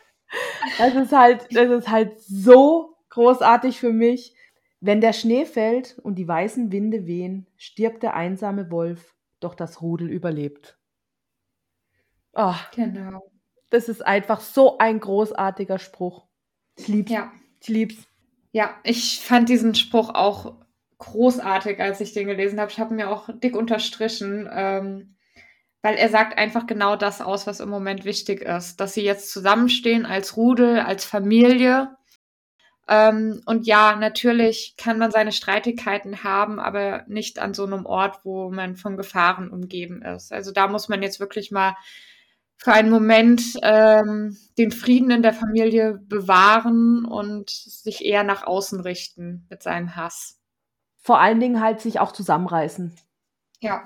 das 0.78 0.94
ist 0.94 1.12
halt, 1.12 1.46
das 1.50 1.68
ist 1.68 1.88
halt 1.88 2.20
so 2.20 2.96
großartig 3.10 3.80
für 3.80 3.92
mich. 3.92 4.34
Wenn 4.80 5.00
der 5.00 5.12
Schnee 5.12 5.44
fällt 5.44 5.98
und 5.98 6.16
die 6.16 6.28
weißen 6.28 6.70
Winde 6.70 7.06
wehen, 7.06 7.46
stirbt 7.56 8.02
der 8.02 8.14
einsame 8.14 8.70
Wolf, 8.70 9.14
doch 9.40 9.54
das 9.54 9.82
Rudel 9.82 10.08
überlebt. 10.08 10.78
Oh. 12.32 12.54
Genau. 12.74 13.30
Das 13.70 13.88
ist 13.88 14.06
einfach 14.06 14.40
so 14.40 14.78
ein 14.78 15.00
großartiger 15.00 15.78
Spruch. 15.78 16.26
Ich 16.76 16.88
lieb's. 16.88 17.10
Ja. 17.10 17.32
Ich 17.60 17.68
lieb's. 17.68 17.96
Ja, 18.52 18.76
ich 18.82 19.20
fand 19.20 19.48
diesen 19.48 19.74
Spruch 19.74 20.10
auch 20.14 20.54
großartig, 20.98 21.80
als 21.80 22.00
ich 22.00 22.12
den 22.12 22.28
gelesen 22.28 22.60
habe. 22.60 22.70
Ich 22.70 22.80
habe 22.80 22.94
mir 22.94 23.10
auch 23.10 23.28
dick 23.32 23.54
unterstrichen, 23.56 24.48
ähm, 24.50 25.16
weil 25.82 25.96
er 25.96 26.08
sagt 26.08 26.38
einfach 26.38 26.66
genau 26.66 26.96
das 26.96 27.20
aus, 27.20 27.46
was 27.46 27.60
im 27.60 27.68
Moment 27.68 28.04
wichtig 28.04 28.40
ist. 28.42 28.80
Dass 28.80 28.94
sie 28.94 29.02
jetzt 29.02 29.30
zusammenstehen 29.30 30.06
als 30.06 30.36
Rudel, 30.36 30.80
als 30.80 31.04
Familie. 31.04 31.96
Ähm, 32.88 33.42
und 33.44 33.66
ja, 33.66 33.96
natürlich 33.96 34.74
kann 34.78 34.98
man 34.98 35.10
seine 35.10 35.32
Streitigkeiten 35.32 36.24
haben, 36.24 36.58
aber 36.58 37.04
nicht 37.06 37.38
an 37.38 37.52
so 37.52 37.64
einem 37.64 37.84
Ort, 37.84 38.24
wo 38.24 38.50
man 38.50 38.76
von 38.76 38.96
Gefahren 38.96 39.50
umgeben 39.50 40.02
ist. 40.02 40.32
Also 40.32 40.52
da 40.52 40.68
muss 40.68 40.88
man 40.88 41.02
jetzt 41.02 41.20
wirklich 41.20 41.50
mal 41.50 41.76
für 42.56 42.72
einen 42.72 42.90
Moment 42.90 43.42
ähm, 43.62 44.36
den 44.56 44.72
Frieden 44.72 45.10
in 45.10 45.22
der 45.22 45.34
Familie 45.34 46.00
bewahren 46.02 47.04
und 47.04 47.50
sich 47.50 48.04
eher 48.04 48.24
nach 48.24 48.44
außen 48.44 48.80
richten 48.80 49.46
mit 49.48 49.62
seinem 49.62 49.94
Hass. 49.94 50.40
Vor 50.96 51.20
allen 51.20 51.40
Dingen 51.40 51.60
halt 51.60 51.80
sich 51.80 52.00
auch 52.00 52.12
zusammenreißen. 52.12 52.96
Ja. 53.60 53.84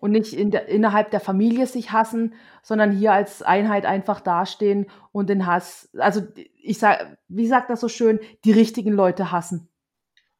Und 0.00 0.12
nicht 0.12 0.32
in 0.32 0.50
der, 0.50 0.66
innerhalb 0.68 1.10
der 1.10 1.20
Familie 1.20 1.66
sich 1.66 1.92
hassen, 1.92 2.34
sondern 2.62 2.90
hier 2.90 3.12
als 3.12 3.42
Einheit 3.42 3.84
einfach 3.84 4.20
dastehen 4.20 4.86
und 5.12 5.28
den 5.28 5.46
Hass, 5.46 5.90
also 5.98 6.22
ich 6.62 6.78
sag, 6.78 7.18
wie 7.28 7.46
sagt 7.46 7.70
das 7.70 7.80
so 7.80 7.88
schön, 7.88 8.18
die 8.44 8.52
richtigen 8.52 8.92
Leute 8.92 9.30
hassen. 9.30 9.68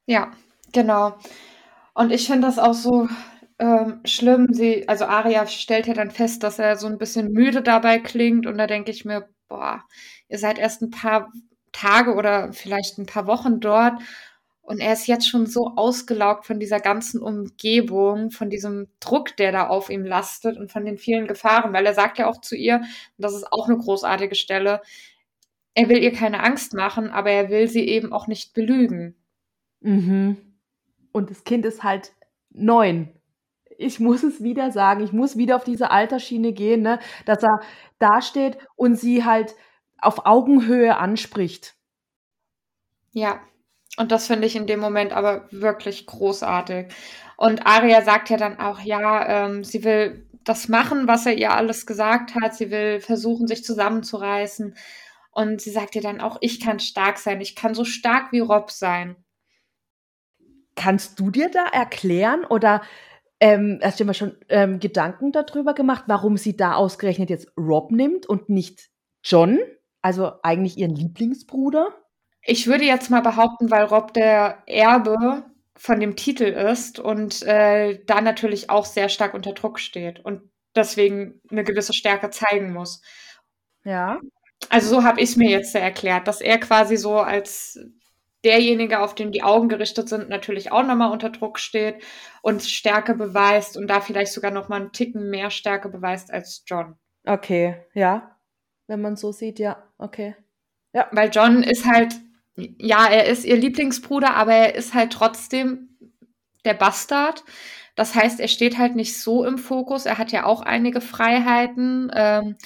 Ja, 0.06 0.30
genau. 0.72 1.14
Und 1.94 2.11
ich 2.11 2.26
finde 2.26 2.46
das 2.46 2.58
auch 2.58 2.74
so 2.74 3.08
ähm, 3.58 4.00
schlimm. 4.04 4.48
Sie, 4.50 4.88
also 4.88 5.04
Aria 5.04 5.46
stellt 5.46 5.86
ja 5.86 5.94
dann 5.94 6.11
fest, 6.11 6.42
dass 6.42 6.58
er 6.58 6.76
so 6.76 6.86
ein 6.86 6.98
bisschen 6.98 7.32
müde 7.32 7.62
dabei 7.62 7.98
klingt 7.98 8.46
und 8.46 8.56
da 8.58 8.66
denke 8.66 8.90
ich 8.90 9.04
mir, 9.04 9.28
boah, 9.48 9.84
ihr 10.28 10.38
seid 10.38 10.58
erst 10.58 10.82
ein 10.82 10.90
paar 10.90 11.30
Tage 11.72 12.14
oder 12.14 12.52
vielleicht 12.52 12.98
ein 12.98 13.06
paar 13.06 13.26
Wochen 13.26 13.61
dort 13.61 14.00
und 14.71 14.79
er 14.79 14.93
ist 14.93 15.09
jetzt 15.09 15.29
schon 15.29 15.47
so 15.47 15.73
ausgelaugt 15.75 16.47
von 16.47 16.61
dieser 16.61 16.79
ganzen 16.79 17.21
Umgebung, 17.21 18.31
von 18.31 18.51
diesem 18.51 18.87
Druck, 19.01 19.37
der 19.37 19.51
da 19.51 19.66
auf 19.66 19.91
ihm 19.91 20.05
lastet 20.05 20.57
und 20.57 20.71
von 20.71 20.85
den 20.85 20.97
vielen 20.97 21.27
Gefahren, 21.27 21.73
weil 21.73 21.85
er 21.85 21.95
sagt 21.95 22.18
ja 22.18 22.29
auch 22.29 22.41
zu 22.41 22.55
ihr, 22.55 22.77
und 22.77 22.87
das 23.18 23.35
ist 23.35 23.53
auch 23.53 23.68
eine 23.68 23.79
großartige 23.79 24.37
Stelle, 24.37 24.81
er 25.75 25.89
will 25.89 26.01
ihr 26.01 26.12
keine 26.12 26.45
Angst 26.45 26.73
machen, 26.73 27.11
aber 27.11 27.31
er 27.31 27.51
will 27.51 27.66
sie 27.66 27.89
eben 27.89 28.12
auch 28.12 28.29
nicht 28.29 28.55
belügen. 28.55 29.16
Mhm. 29.81 30.37
Und 31.11 31.31
das 31.31 31.43
Kind 31.43 31.66
ist 31.66 31.83
halt 31.83 32.12
neun 32.51 33.12
ich 33.81 33.99
muss 33.99 34.23
es 34.23 34.43
wieder 34.43 34.71
sagen, 34.71 35.03
ich 35.03 35.12
muss 35.12 35.39
wieder 35.39 35.57
auf 35.57 35.64
diese 35.64 35.91
Altersschiene 35.91 36.53
gehen, 36.53 36.83
ne, 36.83 37.01
dass 37.25 37.43
er 37.43 37.61
dasteht 37.99 38.59
und 38.77 38.97
sie 38.97 39.25
halt 39.25 39.55
auf 39.99 40.27
Augenhöhe 40.27 40.99
anspricht. 40.99 41.77
Ja, 43.12 43.41
und 43.97 44.12
das 44.12 44.26
finde 44.26 44.47
ich 44.47 44.57
in 44.57 44.66
dem 44.66 44.80
Moment 44.80 45.12
aber 45.12 45.47
wirklich 45.51 46.07
großartig. 46.07 46.86
Und 47.36 47.66
Aria 47.66 48.03
sagt 48.03 48.30
ja 48.30 48.36
dann 48.36 48.59
auch, 48.59 48.80
ja, 48.80 49.47
ähm, 49.47 49.64
sie 49.64 49.84
will 49.84 50.26
das 50.45 50.68
machen, 50.68 51.07
was 51.07 51.26
er 51.26 51.36
ihr 51.36 51.53
alles 51.53 51.86
gesagt 51.86 52.34
hat. 52.34 52.55
Sie 52.55 52.70
will 52.70 53.01
versuchen, 53.01 53.47
sich 53.47 53.64
zusammenzureißen. 53.64 54.74
Und 55.32 55.61
sie 55.61 55.70
sagt 55.70 55.95
ihr 55.97 56.03
dann 56.03 56.20
auch, 56.20 56.38
ich 56.41 56.61
kann 56.61 56.80
stark 56.80 57.18
sein. 57.18 57.41
Ich 57.41 57.57
kann 57.57 57.74
so 57.74 57.84
stark 57.84 58.32
wie 58.32 58.41
Rob 58.41 58.70
sein. 58.70 59.16
Kannst 60.76 61.18
du 61.20 61.30
dir 61.30 61.51
da 61.51 61.64
erklären 61.66 62.45
oder 62.45 62.82
ähm, 63.41 63.80
hast 63.82 63.99
du 63.99 64.05
dir 64.05 64.09
mal 64.09 64.14
schon 64.14 64.36
ähm, 64.49 64.80
Gedanken 64.80 65.32
darüber 65.32 65.74
gemacht, 65.74 66.05
warum 66.07 66.36
sie 66.36 66.57
da 66.57 66.74
ausgerechnet 66.74 67.30
jetzt 67.30 67.49
Rob 67.57 67.91
nimmt 67.91 68.26
und 68.26 68.49
nicht 68.49 68.91
John? 69.24 69.59
Also 70.03 70.32
eigentlich 70.43 70.78
ihren 70.78 70.95
Lieblingsbruder? 70.95 71.88
Ich 72.43 72.66
würde 72.66 72.84
jetzt 72.84 73.11
mal 73.11 73.20
behaupten, 73.20 73.70
weil 73.70 73.84
Rob 73.84 74.14
der 74.14 74.62
Erbe 74.66 75.45
von 75.76 76.01
dem 76.01 76.16
Titel 76.16 76.45
ist 76.45 76.99
und 76.99 77.43
äh, 77.43 78.03
da 78.05 78.20
natürlich 78.20 78.70
auch 78.70 78.84
sehr 78.84 79.09
stark 79.09 79.34
unter 79.34 79.53
Druck 79.53 79.78
steht 79.78 80.20
und 80.20 80.43
deswegen 80.74 81.41
eine 81.51 81.64
gewisse 81.64 81.93
Stärke 81.93 82.30
zeigen 82.30 82.72
muss. 82.72 83.03
Ja. 83.84 84.20
Also 84.68 84.91
so 84.91 85.05
habe 85.05 85.20
ich 85.20 85.30
es 85.30 85.36
mir 85.36 85.51
jetzt 85.51 85.74
erklärt, 85.74 86.28
dass 86.28 86.41
er 86.41 86.59
quasi 86.59 86.97
so 86.97 87.18
als 87.18 87.78
derjenige, 88.45 89.01
auf 89.01 89.14
den 89.14 89.32
die 89.32 89.43
Augen 89.43 89.68
gerichtet 89.68 90.09
sind, 90.09 90.28
natürlich 90.28 90.72
auch 90.72 90.82
nochmal 90.82 91.12
unter 91.12 91.30
Druck 91.30 91.59
steht 91.59 92.03
und 92.43 92.62
Stärke 92.62 93.14
beweist 93.14 93.76
und 93.76 93.88
da 93.88 94.01
vielleicht 94.01 94.32
sogar 94.32 94.51
nochmal 94.51 94.80
einen 94.80 94.93
Ticken 94.93 95.28
mehr 95.30 95.51
Stärke 95.51 95.88
beweist 95.88 96.32
als 96.32 96.62
John. 96.66 96.97
Okay, 97.24 97.76
ja. 97.95 98.36
Wenn 98.86 99.03
man 99.03 99.16
so 99.16 99.32
sieht, 99.32 99.59
ja, 99.59 99.82
okay. 99.99 100.36
Ja. 100.93 101.09
Weil 101.12 101.30
John 101.30 101.62
ist 101.62 101.86
halt, 101.86 102.14
ja, 102.78 103.06
er 103.06 103.26
ist 103.26 103.44
ihr 103.44 103.56
Lieblingsbruder, 103.56 104.34
aber 104.36 104.52
er 104.52 104.74
ist 104.74 104.94
halt 104.94 105.12
trotzdem 105.12 105.96
der 106.64 106.74
Bastard. 106.74 107.44
Das 107.94 108.14
heißt, 108.14 108.40
er 108.40 108.48
steht 108.48 108.78
halt 108.78 108.96
nicht 108.96 109.18
so 109.18 109.44
im 109.44 109.58
Fokus. 109.58 110.06
Er 110.06 110.18
hat 110.18 110.32
ja 110.32 110.46
auch 110.46 110.62
einige 110.62 111.00
Freiheiten. 111.00 112.11
Ähm, 112.14 112.56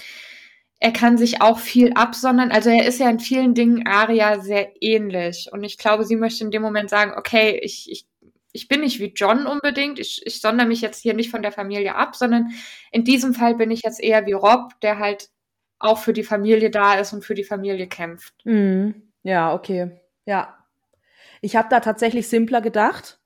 er 0.81 0.93
kann 0.93 1.17
sich 1.17 1.41
auch 1.41 1.59
viel 1.59 1.93
absondern. 1.95 2.53
Also 2.53 2.71
er 2.71 2.87
ist 2.87 3.01
ja 3.01 3.09
in 3.09 3.19
vielen 3.19 3.55
Dingen 3.55 3.87
Aria 3.87 4.41
sehr 4.41 4.71
ähnlich. 4.83 5.49
Und 5.51 5.65
ich 5.65 5.79
glaube, 5.79 6.05
sie 6.05 6.17
möchte 6.17 6.45
in 6.45 6.51
dem 6.51 6.63
Moment 6.63 6.91
sagen, 6.91 7.15
okay, 7.17 7.59
ich, 7.63 7.91
ich, 7.91 8.07
ich 8.53 8.69
bin 8.69 8.83
nicht 8.83 9.01
wie 9.01 9.13
John 9.17 9.47
unbedingt. 9.47 9.99
Ich, 9.99 10.21
ich 10.27 10.41
sondere 10.41 10.69
mich 10.69 10.83
jetzt 10.83 11.01
hier 11.03 11.15
nicht 11.15 11.31
von 11.31 11.43
der 11.43 11.53
Familie 11.53 11.95
ab, 11.95 12.15
sondern 12.15 12.51
in 12.93 13.05
diesem 13.05 13.35
Fall 13.35 13.55
bin 13.55 13.71
ich 13.71 13.83
jetzt 13.83 14.01
eher 14.01 14.27
wie 14.27 14.33
Rob, 14.33 14.79
der 14.83 14.99
halt 14.99 15.31
auch 15.79 15.99
für 15.99 16.13
die 16.13 16.23
Familie 16.23 16.71
da 16.71 16.95
ist 16.95 17.13
und 17.13 17.25
für 17.25 17.35
die 17.35 17.45
Familie 17.45 17.87
kämpft. 17.87 18.35
Mhm. 18.45 19.04
Ja, 19.25 19.55
okay. 19.55 19.91
Ja. 20.27 20.57
Ich 21.41 21.57
habe 21.57 21.69
da 21.69 21.81
tatsächlich 21.81 22.29
simpler 22.29 22.61
gedacht, 22.61 23.19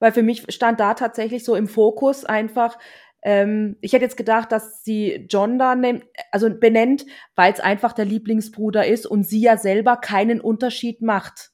weil 0.00 0.12
für 0.12 0.22
mich 0.22 0.44
stand 0.52 0.80
da 0.80 0.94
tatsächlich 0.94 1.44
so 1.44 1.54
im 1.54 1.68
Fokus 1.68 2.24
einfach, 2.24 2.78
ähm, 3.22 3.76
ich 3.80 3.92
hätte 3.92 4.04
jetzt 4.04 4.16
gedacht, 4.16 4.52
dass 4.52 4.82
sie 4.82 5.26
John 5.30 5.58
da 5.58 5.74
nimmt, 5.74 6.04
also 6.32 6.50
benennt, 6.50 7.06
weil 7.36 7.52
es 7.52 7.60
einfach 7.60 7.92
der 7.92 8.04
Lieblingsbruder 8.04 8.86
ist 8.86 9.06
und 9.06 9.22
sie 9.24 9.40
ja 9.40 9.56
selber 9.56 9.96
keinen 9.96 10.40
Unterschied 10.40 11.00
macht. 11.00 11.52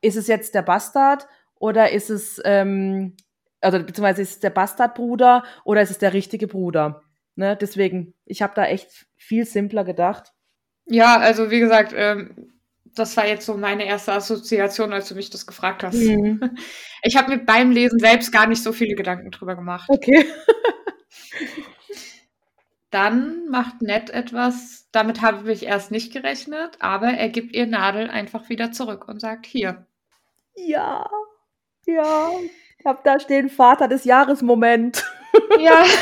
Ist 0.00 0.16
es 0.16 0.26
jetzt 0.26 0.54
der 0.54 0.62
Bastard 0.62 1.26
oder 1.54 1.90
ist 1.90 2.10
es, 2.10 2.40
ähm, 2.44 3.16
also 3.60 3.78
beziehungsweise 3.78 4.22
ist 4.22 4.30
es 4.30 4.40
der 4.40 4.50
Bastardbruder 4.50 5.44
oder 5.64 5.80
ist 5.82 5.90
es 5.90 5.98
der 5.98 6.12
richtige 6.12 6.46
Bruder? 6.46 7.02
Ne? 7.36 7.56
Deswegen, 7.56 8.14
ich 8.24 8.42
habe 8.42 8.54
da 8.54 8.66
echt 8.66 9.06
viel 9.16 9.44
simpler 9.44 9.84
gedacht. 9.84 10.32
Ja, 10.86 11.18
also 11.18 11.50
wie 11.50 11.60
gesagt, 11.60 11.92
ähm, 11.96 12.55
das 12.98 13.16
war 13.16 13.26
jetzt 13.26 13.46
so 13.46 13.56
meine 13.56 13.86
erste 13.86 14.12
Assoziation, 14.12 14.92
als 14.92 15.08
du 15.08 15.14
mich 15.14 15.30
das 15.30 15.46
gefragt 15.46 15.82
hast. 15.82 15.94
Mhm. 15.94 16.40
Ich 17.02 17.16
habe 17.16 17.30
mir 17.30 17.38
beim 17.38 17.70
Lesen 17.70 18.00
selbst 18.00 18.32
gar 18.32 18.48
nicht 18.48 18.60
so 18.60 18.72
viele 18.72 18.96
Gedanken 18.96 19.30
drüber 19.30 19.54
gemacht. 19.54 19.88
Okay. 19.88 20.26
Dann 22.90 23.46
macht 23.48 23.80
Ned 23.80 24.10
etwas, 24.10 24.88
damit 24.90 25.22
habe 25.22 25.52
ich 25.52 25.66
erst 25.66 25.92
nicht 25.92 26.12
gerechnet, 26.12 26.78
aber 26.80 27.08
er 27.08 27.28
gibt 27.28 27.54
ihr 27.54 27.66
Nadel 27.66 28.10
einfach 28.10 28.48
wieder 28.48 28.72
zurück 28.72 29.06
und 29.06 29.20
sagt, 29.20 29.46
hier. 29.46 29.86
Ja, 30.56 31.08
ja, 31.86 32.30
ich 32.78 32.86
habe 32.86 33.00
da 33.04 33.20
stehen 33.20 33.48
Vater 33.48 33.86
des 33.86 34.04
Jahres 34.04 34.42
Moment. 34.42 35.04
Ja. 35.60 35.84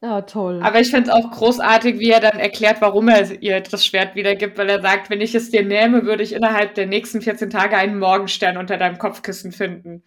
Ja, 0.00 0.22
toll. 0.22 0.60
Aber 0.62 0.78
ich 0.78 0.90
finde 0.90 1.10
es 1.10 1.14
auch 1.16 1.28
großartig, 1.32 1.98
wie 1.98 2.10
er 2.10 2.20
dann 2.20 2.38
erklärt, 2.38 2.80
warum 2.80 3.08
er 3.08 3.42
ihr 3.42 3.60
das 3.60 3.84
Schwert 3.84 4.14
wiedergibt, 4.14 4.56
weil 4.56 4.68
er 4.68 4.80
sagt, 4.80 5.10
wenn 5.10 5.20
ich 5.20 5.34
es 5.34 5.50
dir 5.50 5.64
nehme, 5.64 6.04
würde 6.04 6.22
ich 6.22 6.32
innerhalb 6.32 6.74
der 6.76 6.86
nächsten 6.86 7.20
14 7.20 7.50
Tage 7.50 7.76
einen 7.76 7.98
Morgenstern 7.98 8.58
unter 8.58 8.76
deinem 8.76 8.98
Kopfkissen 8.98 9.50
finden. 9.50 10.04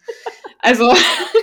Also, 0.60 0.94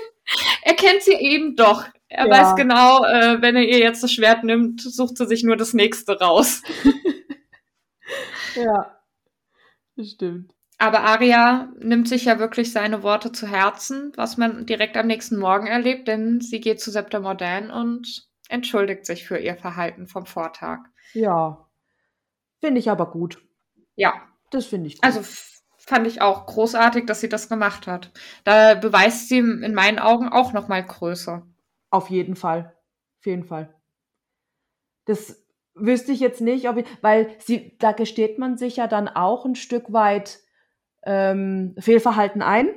er 0.64 0.74
kennt 0.74 1.04
sie 1.04 1.14
eben 1.14 1.56
doch. 1.56 1.86
Er 2.08 2.26
ja. 2.26 2.32
weiß 2.32 2.56
genau, 2.56 3.04
äh, 3.04 3.40
wenn 3.40 3.56
er 3.56 3.68
ihr 3.68 3.78
jetzt 3.78 4.02
das 4.02 4.12
Schwert 4.12 4.44
nimmt, 4.44 4.82
sucht 4.82 5.18
sie 5.18 5.28
sich 5.28 5.44
nur 5.44 5.56
das 5.56 5.76
nächste 5.76 6.20
raus. 6.20 6.64
ja, 8.56 9.00
das 9.96 10.10
stimmt. 10.10 10.54
Aber 10.80 11.02
Aria 11.02 11.72
nimmt 11.78 12.08
sich 12.08 12.26
ja 12.26 12.40
wirklich 12.40 12.72
seine 12.72 13.04
Worte 13.04 13.32
zu 13.32 13.46
Herzen, 13.46 14.12
was 14.16 14.38
man 14.38 14.66
direkt 14.66 14.98
am 14.98 15.06
nächsten 15.06 15.38
Morgen 15.38 15.68
erlebt, 15.68 16.08
denn 16.08 16.42
sie 16.42 16.62
geht 16.62 16.82
zu 16.82 16.90
Septa 16.90 17.20
Modern 17.20 17.70
und 17.70 18.29
entschuldigt 18.50 19.06
sich 19.06 19.26
für 19.26 19.38
ihr 19.38 19.56
Verhalten 19.56 20.08
vom 20.08 20.26
Vortag. 20.26 20.80
Ja, 21.14 21.70
finde 22.60 22.80
ich 22.80 22.92
aber 22.92 23.10
gut. 23.10 23.42
Ja. 23.96 24.14
Das 24.52 24.66
finde 24.66 24.88
ich 24.88 24.96
gut. 24.96 25.04
Also 25.04 25.22
fand 25.78 26.08
ich 26.08 26.22
auch 26.22 26.46
großartig, 26.46 27.06
dass 27.06 27.22
sie 27.22 27.30
das 27.30 27.50
gemacht 27.50 27.88
hat. 27.88 28.12
Da 28.44 28.76
beweist 28.76 29.30
sie 29.30 29.40
in 29.40 29.74
meinen 29.74 30.00
Augen 30.00 30.30
auch 30.30 30.54
noch 30.54 30.68
mal 30.68 30.84
Größe. 30.84 31.44
Auf 31.90 32.10
jeden 32.10 32.36
Fall. 32.36 32.76
Auf 33.20 33.26
jeden 33.26 33.44
Fall. 33.44 33.74
Das 35.06 35.44
wüsste 35.74 36.12
ich 36.12 36.20
jetzt 36.20 36.42
nicht, 36.42 36.70
ob 36.70 36.78
ich, 36.78 36.86
weil 37.02 37.36
sie, 37.40 37.78
da 37.80 37.92
gesteht 37.92 38.38
man 38.38 38.58
sich 38.58 38.78
ja 38.78 38.88
dann 38.88 39.08
auch 39.08 39.46
ein 39.46 39.56
Stück 39.56 39.92
weit 39.92 40.40
ähm, 41.04 41.76
Fehlverhalten 41.80 42.42
ein. 42.42 42.70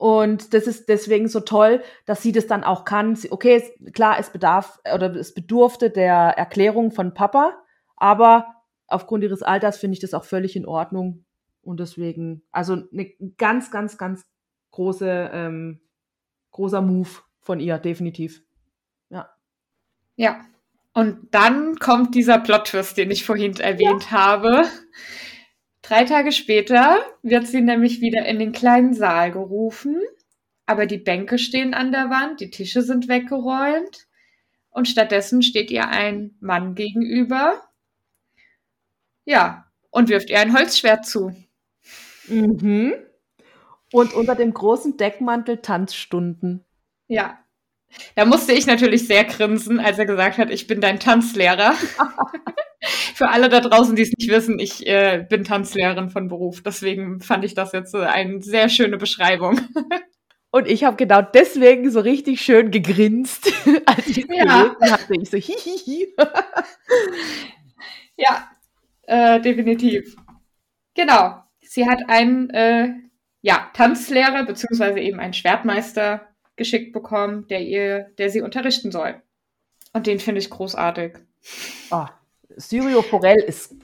Und 0.00 0.54
das 0.54 0.66
ist 0.66 0.88
deswegen 0.88 1.28
so 1.28 1.40
toll, 1.40 1.82
dass 2.06 2.22
sie 2.22 2.32
das 2.32 2.46
dann 2.46 2.64
auch 2.64 2.86
kann. 2.86 3.16
Sie, 3.16 3.30
okay, 3.30 3.62
klar, 3.92 4.18
es 4.18 4.30
bedarf 4.30 4.80
oder 4.94 5.14
es 5.14 5.34
bedurfte 5.34 5.90
der 5.90 6.14
Erklärung 6.38 6.90
von 6.90 7.12
Papa, 7.12 7.52
aber 7.96 8.46
aufgrund 8.86 9.24
ihres 9.24 9.42
Alters 9.42 9.76
finde 9.76 9.92
ich 9.92 10.00
das 10.00 10.14
auch 10.14 10.24
völlig 10.24 10.56
in 10.56 10.64
Ordnung. 10.64 11.26
Und 11.60 11.80
deswegen, 11.80 12.42
also 12.50 12.82
eine 12.90 13.10
ganz, 13.36 13.70
ganz, 13.70 13.98
ganz 13.98 14.24
große, 14.70 15.32
ähm, 15.34 15.80
großer 16.52 16.80
Move 16.80 17.10
von 17.42 17.60
ihr, 17.60 17.76
definitiv. 17.76 18.42
Ja. 19.10 19.28
Ja. 20.16 20.40
Und 20.94 21.28
dann 21.30 21.76
kommt 21.76 22.14
dieser 22.14 22.38
Plot-Twist, 22.38 22.96
den 22.96 23.10
ich 23.10 23.26
vorhin 23.26 23.54
erwähnt 23.60 24.04
ja. 24.04 24.12
habe. 24.12 24.64
Drei 25.90 26.04
Tage 26.04 26.30
später 26.30 27.04
wird 27.24 27.48
sie 27.48 27.60
nämlich 27.60 28.00
wieder 28.00 28.24
in 28.24 28.38
den 28.38 28.52
kleinen 28.52 28.94
Saal 28.94 29.32
gerufen, 29.32 30.00
aber 30.64 30.86
die 30.86 30.98
Bänke 30.98 31.36
stehen 31.36 31.74
an 31.74 31.90
der 31.90 32.10
Wand, 32.10 32.38
die 32.38 32.48
Tische 32.48 32.82
sind 32.82 33.08
weggeräumt 33.08 34.06
und 34.70 34.86
stattdessen 34.86 35.42
steht 35.42 35.68
ihr 35.72 35.88
ein 35.88 36.36
Mann 36.38 36.76
gegenüber. 36.76 37.60
Ja, 39.24 39.66
und 39.90 40.08
wirft 40.10 40.30
ihr 40.30 40.38
ein 40.38 40.56
Holzschwert 40.56 41.06
zu. 41.06 41.34
Mhm. 42.28 42.94
Und 43.90 44.14
unter 44.14 44.36
dem 44.36 44.54
großen 44.54 44.96
Deckmantel 44.96 45.56
Tanzstunden. 45.56 46.64
Ja. 47.08 47.40
Da 48.14 48.26
musste 48.26 48.52
ich 48.52 48.68
natürlich 48.68 49.08
sehr 49.08 49.24
grinsen, 49.24 49.80
als 49.80 49.98
er 49.98 50.06
gesagt 50.06 50.38
hat, 50.38 50.50
ich 50.50 50.68
bin 50.68 50.80
dein 50.80 51.00
Tanzlehrer. 51.00 51.74
Für 53.14 53.28
alle 53.28 53.48
da 53.48 53.60
draußen, 53.60 53.94
die 53.94 54.02
es 54.02 54.12
nicht 54.16 54.30
wissen, 54.30 54.58
ich 54.58 54.86
äh, 54.86 55.26
bin 55.28 55.44
Tanzlehrerin 55.44 56.10
von 56.10 56.28
Beruf. 56.28 56.62
Deswegen 56.62 57.20
fand 57.20 57.44
ich 57.44 57.54
das 57.54 57.72
jetzt 57.72 57.94
äh, 57.94 57.98
eine 57.98 58.42
sehr 58.42 58.68
schöne 58.68 58.96
Beschreibung. 58.96 59.60
Und 60.52 60.66
ich 60.66 60.82
habe 60.82 60.96
genau 60.96 61.22
deswegen 61.22 61.90
so 61.90 62.00
richtig 62.00 62.40
schön 62.40 62.72
gegrinst, 62.72 63.52
als 63.86 64.08
ich 64.08 64.18
es 64.18 64.36
ja. 64.36 64.62
gelesen 64.62 64.92
hatte. 64.92 65.14
Ich 65.20 65.30
so 65.30 65.36
hihihi. 65.36 66.14
ja, 68.16 68.50
äh, 69.02 69.40
definitiv. 69.40 70.16
Genau. 70.94 71.42
Sie 71.60 71.88
hat 71.88 72.00
einen 72.08 72.50
äh, 72.50 72.88
ja, 73.42 73.70
Tanzlehrer 73.74 74.44
beziehungsweise 74.44 74.98
eben 74.98 75.20
einen 75.20 75.34
Schwertmeister 75.34 76.26
geschickt 76.56 76.92
bekommen, 76.92 77.46
der 77.46 77.62
ihr, 77.62 78.10
der 78.18 78.28
sie 78.28 78.42
unterrichten 78.42 78.90
soll. 78.90 79.22
Und 79.92 80.06
den 80.08 80.18
finde 80.18 80.40
ich 80.40 80.50
großartig. 80.50 81.12
Oh, 81.90 82.06
Syrio 82.56 83.02
Forel 83.02 83.42
ist 83.42 83.74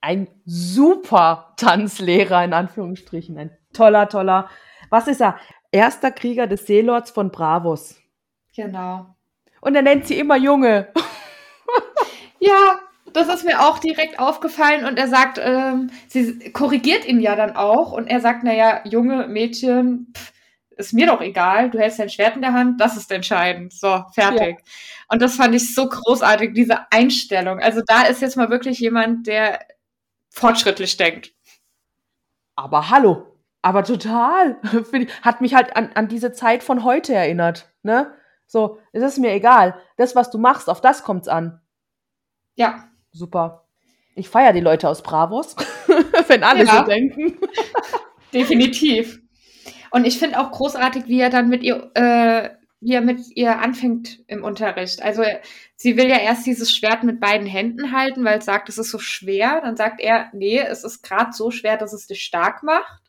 ein 0.00 0.28
super 0.44 1.52
Tanzlehrer, 1.56 2.44
in 2.44 2.52
Anführungsstrichen. 2.52 3.36
Ein 3.38 3.50
toller, 3.72 4.08
toller. 4.08 4.48
Was 4.88 5.08
ist 5.08 5.20
er? 5.20 5.36
Erster 5.72 6.10
Krieger 6.10 6.46
des 6.46 6.66
Seelords 6.66 7.10
von 7.10 7.30
Bravos. 7.30 8.00
Genau. 8.56 9.14
Und 9.60 9.74
er 9.74 9.82
nennt 9.82 10.06
sie 10.06 10.18
immer 10.18 10.36
Junge. 10.36 10.88
ja, 12.40 12.80
das 13.12 13.28
ist 13.28 13.44
mir 13.44 13.60
auch 13.60 13.78
direkt 13.78 14.18
aufgefallen 14.18 14.84
und 14.84 14.98
er 14.98 15.08
sagt, 15.08 15.38
ähm, 15.42 15.90
sie 16.08 16.50
korrigiert 16.52 17.06
ihn 17.06 17.20
ja 17.20 17.36
dann 17.36 17.56
auch 17.56 17.92
und 17.92 18.06
er 18.06 18.20
sagt, 18.20 18.44
naja, 18.44 18.80
junge 18.84 19.26
Mädchen, 19.28 20.12
pff, 20.16 20.32
ist 20.86 20.92
mir 20.92 21.06
doch 21.06 21.20
egal, 21.20 21.70
du 21.70 21.78
hältst 21.78 21.98
dein 21.98 22.10
Schwert 22.10 22.36
in 22.36 22.42
der 22.42 22.52
Hand, 22.52 22.80
das 22.80 22.96
ist 22.96 23.10
entscheidend. 23.12 23.72
So, 23.72 24.04
fertig. 24.12 24.58
Ja. 24.58 24.64
Und 25.08 25.22
das 25.22 25.36
fand 25.36 25.54
ich 25.54 25.74
so 25.74 25.88
großartig, 25.88 26.52
diese 26.54 26.90
Einstellung. 26.90 27.60
Also 27.60 27.82
da 27.86 28.02
ist 28.02 28.22
jetzt 28.22 28.36
mal 28.36 28.50
wirklich 28.50 28.78
jemand, 28.80 29.26
der 29.26 29.60
fortschrittlich 30.30 30.96
denkt. 30.96 31.32
Aber 32.56 32.90
hallo, 32.90 33.26
aber 33.62 33.84
total. 33.84 34.58
Hat 35.22 35.40
mich 35.40 35.54
halt 35.54 35.76
an, 35.76 35.90
an 35.94 36.08
diese 36.08 36.32
Zeit 36.32 36.62
von 36.62 36.84
heute 36.84 37.14
erinnert. 37.14 37.68
Ne? 37.82 38.12
So, 38.46 38.78
es 38.92 39.02
ist 39.02 39.18
mir 39.18 39.32
egal. 39.32 39.80
Das, 39.96 40.16
was 40.16 40.30
du 40.30 40.38
machst, 40.38 40.68
auf 40.68 40.80
das 40.80 41.02
kommt's 41.02 41.28
an. 41.28 41.60
Ja, 42.54 42.88
super. 43.12 43.66
Ich 44.14 44.28
feiere 44.28 44.52
die 44.52 44.60
Leute 44.60 44.88
aus 44.88 45.02
Bravos, 45.02 45.56
wenn 46.26 46.42
alle 46.42 46.64
ja. 46.64 46.78
so 46.78 46.84
denken. 46.84 47.38
Definitiv. 48.34 49.20
Und 49.90 50.06
ich 50.06 50.18
finde 50.18 50.38
auch 50.38 50.52
großartig, 50.52 51.06
wie 51.06 51.20
er 51.20 51.30
dann 51.30 51.48
mit 51.48 51.62
ihr, 51.62 51.90
äh, 51.94 52.50
wie 52.80 52.94
er 52.94 53.00
mit 53.02 53.20
ihr 53.36 53.58
anfängt 53.58 54.20
im 54.26 54.42
Unterricht. 54.42 55.02
Also 55.02 55.22
sie 55.76 55.96
will 55.96 56.08
ja 56.08 56.18
erst 56.18 56.46
dieses 56.46 56.72
Schwert 56.72 57.02
mit 57.02 57.20
beiden 57.20 57.46
Händen 57.46 57.92
halten, 57.92 58.24
weil 58.24 58.38
es 58.38 58.44
sagt, 58.44 58.68
es 58.68 58.78
ist 58.78 58.90
so 58.90 58.98
schwer. 58.98 59.60
Dann 59.62 59.76
sagt 59.76 60.00
er, 60.00 60.30
nee, 60.32 60.58
es 60.58 60.84
ist 60.84 61.02
gerade 61.02 61.32
so 61.32 61.50
schwer, 61.50 61.76
dass 61.76 61.92
es 61.92 62.06
dich 62.06 62.22
stark 62.22 62.62
macht. 62.62 63.02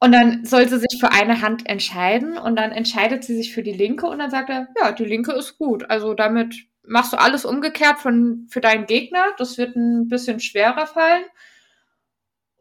Und 0.00 0.12
dann 0.12 0.44
soll 0.44 0.68
sie 0.68 0.78
sich 0.78 1.00
für 1.00 1.12
eine 1.12 1.40
Hand 1.40 1.68
entscheiden 1.68 2.36
und 2.36 2.56
dann 2.56 2.72
entscheidet 2.72 3.24
sie 3.24 3.36
sich 3.36 3.54
für 3.54 3.62
die 3.62 3.72
linke 3.72 4.06
und 4.06 4.18
dann 4.18 4.30
sagt 4.30 4.50
er, 4.50 4.68
ja, 4.78 4.92
die 4.92 5.04
linke 5.04 5.32
ist 5.32 5.56
gut. 5.56 5.88
Also 5.88 6.12
damit 6.12 6.54
machst 6.82 7.12
du 7.12 7.18
alles 7.18 7.44
umgekehrt 7.44 7.98
von, 8.00 8.46
für 8.50 8.60
deinen 8.60 8.86
Gegner. 8.86 9.24
Das 9.38 9.56
wird 9.56 9.76
ein 9.76 10.08
bisschen 10.08 10.40
schwerer 10.40 10.86
fallen. 10.86 11.24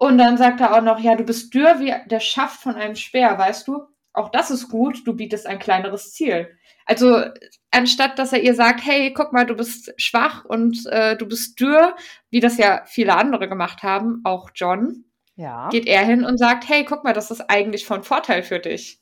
Und 0.03 0.17
dann 0.17 0.37
sagt 0.37 0.59
er 0.59 0.75
auch 0.75 0.81
noch, 0.81 0.99
ja, 0.99 1.15
du 1.15 1.23
bist 1.23 1.53
dürr 1.53 1.79
wie 1.79 1.93
der 2.07 2.19
Schaft 2.19 2.59
von 2.59 2.75
einem 2.75 2.95
Speer, 2.95 3.37
weißt 3.37 3.69
du? 3.69 3.83
Auch 4.11 4.27
das 4.27 4.51
ist 4.51 4.67
gut, 4.67 5.07
du 5.07 5.13
bietest 5.13 5.47
ein 5.47 5.59
kleineres 5.59 6.11
Ziel. 6.11 6.49
Also 6.85 7.23
anstatt 7.71 8.19
dass 8.19 8.33
er 8.33 8.41
ihr 8.41 8.53
sagt, 8.53 8.85
hey, 8.85 9.13
guck 9.13 9.31
mal, 9.31 9.45
du 9.45 9.55
bist 9.55 9.93
schwach 9.95 10.43
und 10.43 10.85
äh, 10.87 11.15
du 11.15 11.25
bist 11.25 11.57
dürr, 11.57 11.95
wie 12.29 12.41
das 12.41 12.57
ja 12.57 12.81
viele 12.85 13.15
andere 13.15 13.47
gemacht 13.47 13.81
haben, 13.81 14.19
auch 14.25 14.49
John, 14.53 15.05
ja. 15.37 15.69
geht 15.69 15.87
er 15.87 16.03
hin 16.03 16.25
und 16.25 16.37
sagt, 16.37 16.67
hey, 16.67 16.83
guck 16.83 17.05
mal, 17.05 17.13
das 17.13 17.31
ist 17.31 17.49
eigentlich 17.49 17.85
von 17.85 18.03
Vorteil 18.03 18.43
für 18.43 18.59
dich. 18.59 18.99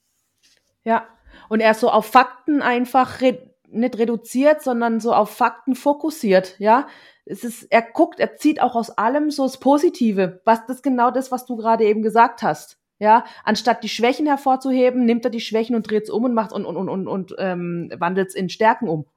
Ja, 0.84 1.08
und 1.50 1.62
er 1.62 1.72
ist 1.72 1.80
so 1.80 1.90
auf 1.90 2.06
Fakten 2.06 2.62
einfach 2.62 3.20
nicht 3.22 3.98
reduziert, 3.98 4.62
sondern 4.62 5.00
so 5.00 5.16
auf 5.16 5.36
Fakten 5.36 5.74
fokussiert, 5.74 6.60
ja. 6.60 6.88
Es 7.26 7.44
ist, 7.44 7.64
er 7.72 7.82
guckt, 7.82 8.20
er 8.20 8.36
zieht 8.36 8.62
auch 8.62 8.76
aus 8.76 8.90
allem 8.90 9.32
so 9.32 9.44
das 9.44 9.60
Positive. 9.60 10.42
Was, 10.46 10.66
das 10.66 10.78
ist 10.78 10.84
genau 10.84 11.12
das, 11.12 11.32
was 11.32 11.46
du 11.46 11.56
gerade 11.56 11.86
eben 11.86 12.02
gesagt 12.02 12.42
hast. 12.42 12.78
Ja, 13.00 13.26
anstatt 13.44 13.84
die 13.84 13.90
Schwächen 13.90 14.28
hervorzuheben, 14.28 15.06
nimmt 15.06 15.26
er 15.26 15.32
die 15.32 15.42
Schwächen 15.42 15.76
und 15.76 15.90
dreht 15.90 16.04
es 16.04 16.10
um 16.12 16.24
und 16.24 16.36
macht 16.36 16.52
und, 16.52 16.66
und, 16.66 16.78
und, 16.78 16.88
und, 16.88 17.08
und 17.08 17.36
ähm, 17.40 17.92
wandelt 17.98 18.30
es 18.30 18.36
in 18.36 18.50
Stärken 18.50 18.88
um. 18.88 19.08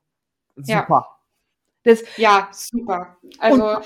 Super. 0.56 1.18
Ja, 1.84 1.92
das, 1.92 2.02
ja 2.16 2.48
super. 2.52 3.18
Also, 3.38 3.76
und, 3.76 3.84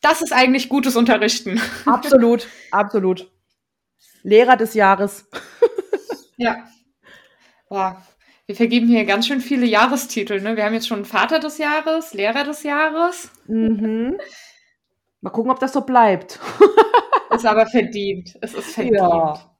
das 0.00 0.22
ist 0.22 0.32
eigentlich 0.32 0.68
gutes 0.68 0.94
Unterrichten. 0.94 1.60
Absolut, 1.84 2.46
absolut. 2.70 3.28
Lehrer 4.22 4.56
des 4.56 4.74
Jahres. 4.74 5.28
ja. 6.36 6.64
Boah, 7.68 8.00
wir 8.46 8.54
vergeben 8.54 8.86
hier 8.86 9.04
ganz 9.04 9.26
schön 9.26 9.40
viele 9.40 9.66
Jahrestitel. 9.66 10.40
Ne? 10.40 10.56
Wir 10.56 10.64
haben 10.64 10.74
jetzt 10.74 10.86
schon 10.86 11.04
Vater 11.04 11.40
des 11.40 11.58
Jahres, 11.58 12.14
Lehrer 12.14 12.44
des 12.44 12.62
Jahres. 12.62 13.30
Mhm. 13.48 14.16
Mal 15.20 15.30
gucken, 15.30 15.50
ob 15.50 15.58
das 15.58 15.72
so 15.72 15.80
bleibt. 15.80 16.38
ist 17.34 17.44
aber 17.44 17.66
verdient. 17.66 18.38
Es 18.40 18.54
ist 18.54 18.74
verdient. 18.74 18.96
Ja, 18.96 19.56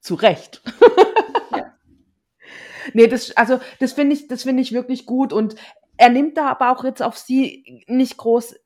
zu 0.00 0.14
Recht. 0.14 0.62
ja. 1.52 1.72
Nee, 2.92 3.06
das, 3.06 3.34
also, 3.34 3.60
das 3.80 3.94
finde 3.94 4.14
ich, 4.14 4.28
das 4.28 4.42
finde 4.42 4.60
ich 4.60 4.72
wirklich 4.72 5.06
gut 5.06 5.32
und 5.32 5.54
er 5.96 6.10
nimmt 6.10 6.36
da 6.36 6.48
aber 6.50 6.70
auch 6.70 6.84
jetzt 6.84 7.02
auf 7.02 7.16
sie 7.16 7.82
nicht 7.88 8.18
groß 8.18 8.56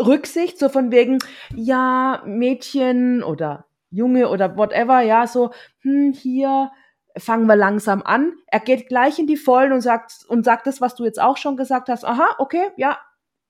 Rücksicht, 0.00 0.58
so 0.58 0.68
von 0.68 0.92
wegen, 0.92 1.18
ja, 1.52 2.22
Mädchen 2.24 3.24
oder 3.24 3.66
Junge 3.90 4.28
oder 4.28 4.56
whatever, 4.56 5.00
ja, 5.00 5.26
so, 5.26 5.50
hm, 5.80 6.12
hier, 6.12 6.70
fangen 7.18 7.46
wir 7.46 7.56
langsam 7.56 8.02
an. 8.02 8.34
Er 8.46 8.60
geht 8.60 8.88
gleich 8.88 9.18
in 9.18 9.26
die 9.26 9.36
Vollen 9.36 9.72
und 9.72 9.80
sagt, 9.80 10.24
und 10.28 10.44
sagt 10.44 10.66
das, 10.66 10.80
was 10.80 10.94
du 10.94 11.04
jetzt 11.04 11.20
auch 11.20 11.36
schon 11.36 11.56
gesagt 11.56 11.88
hast. 11.88 12.04
Aha, 12.04 12.36
okay, 12.38 12.68
ja, 12.76 12.98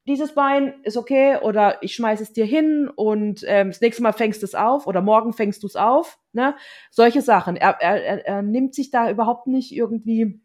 dieses 0.07 0.35
Bein 0.35 0.75
ist 0.85 0.97
okay 0.97 1.39
oder 1.43 1.83
ich 1.83 1.95
schmeiße 1.95 2.23
es 2.23 2.33
dir 2.33 2.45
hin 2.45 2.89
und 2.95 3.45
ähm, 3.47 3.71
das 3.71 3.81
nächste 3.81 4.03
Mal 4.03 4.13
fängst 4.13 4.43
du 4.43 4.47
es 4.47 4.55
auf 4.55 4.87
oder 4.87 5.03
morgen 5.03 5.33
fängst 5.33 5.63
du 5.63 5.67
es 5.67 5.75
auf. 5.75 6.19
Ne? 6.33 6.55
Solche 6.91 7.23
Sachen. 7.23 7.57
Er, 7.57 7.81
er, 7.81 8.25
er 8.25 8.43
nimmt 8.43 8.75
sich 8.75 8.91
da 8.91 9.11
überhaupt 9.11 9.49
nicht 9.49 9.73
irgendwie 9.73 10.41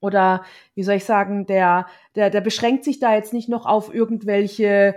oder 0.00 0.44
wie 0.74 0.82
soll 0.82 0.96
ich 0.96 1.04
sagen, 1.04 1.46
der, 1.46 1.86
der, 2.16 2.28
der 2.28 2.40
beschränkt 2.40 2.84
sich 2.84 2.98
da 2.98 3.14
jetzt 3.14 3.32
nicht 3.32 3.48
noch 3.48 3.64
auf 3.64 3.94
irgendwelche, 3.94 4.96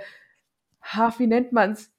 ha, 0.82 1.14
wie 1.18 1.28
nennt 1.28 1.54
man's? 1.54 1.92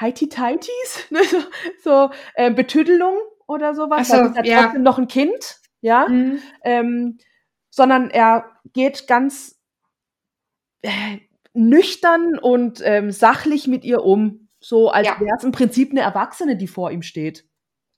Heiti-Teitis? 0.00 1.06
Ne? 1.10 1.20
so 1.22 1.38
so 1.84 2.10
äh, 2.34 2.50
Betüdelung, 2.50 3.16
oder 3.46 3.74
sowas. 3.74 4.08
So, 4.08 4.16
ist 4.16 4.36
er 4.36 4.44
ja. 4.44 4.62
trotzdem 4.62 4.82
noch 4.82 4.98
ein 4.98 5.08
Kind, 5.08 5.60
ja. 5.80 6.08
Mhm. 6.08 6.38
Ähm, 6.62 7.18
sondern 7.70 8.10
er 8.10 8.50
geht 8.72 9.06
ganz 9.06 9.60
äh, 10.82 11.18
nüchtern 11.54 12.38
und 12.38 12.80
ähm, 12.84 13.10
sachlich 13.10 13.66
mit 13.66 13.84
ihr 13.84 14.04
um. 14.04 14.48
So 14.60 14.90
als 14.90 15.06
ja. 15.06 15.20
wäre 15.20 15.36
es 15.36 15.44
im 15.44 15.52
Prinzip 15.52 15.90
eine 15.90 16.00
Erwachsene, 16.00 16.56
die 16.56 16.68
vor 16.68 16.90
ihm 16.90 17.02
steht. 17.02 17.44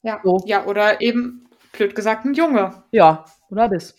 Ja. 0.03 0.21
So. 0.25 0.43
Ja, 0.47 0.67
oder 0.67 1.01
eben, 1.01 1.49
blöd 1.73 1.95
gesagt, 1.95 2.25
ein 2.25 2.35
Junge. 2.35 2.85
Ja, 2.91 3.25
oder 3.51 3.69
das. 3.69 3.95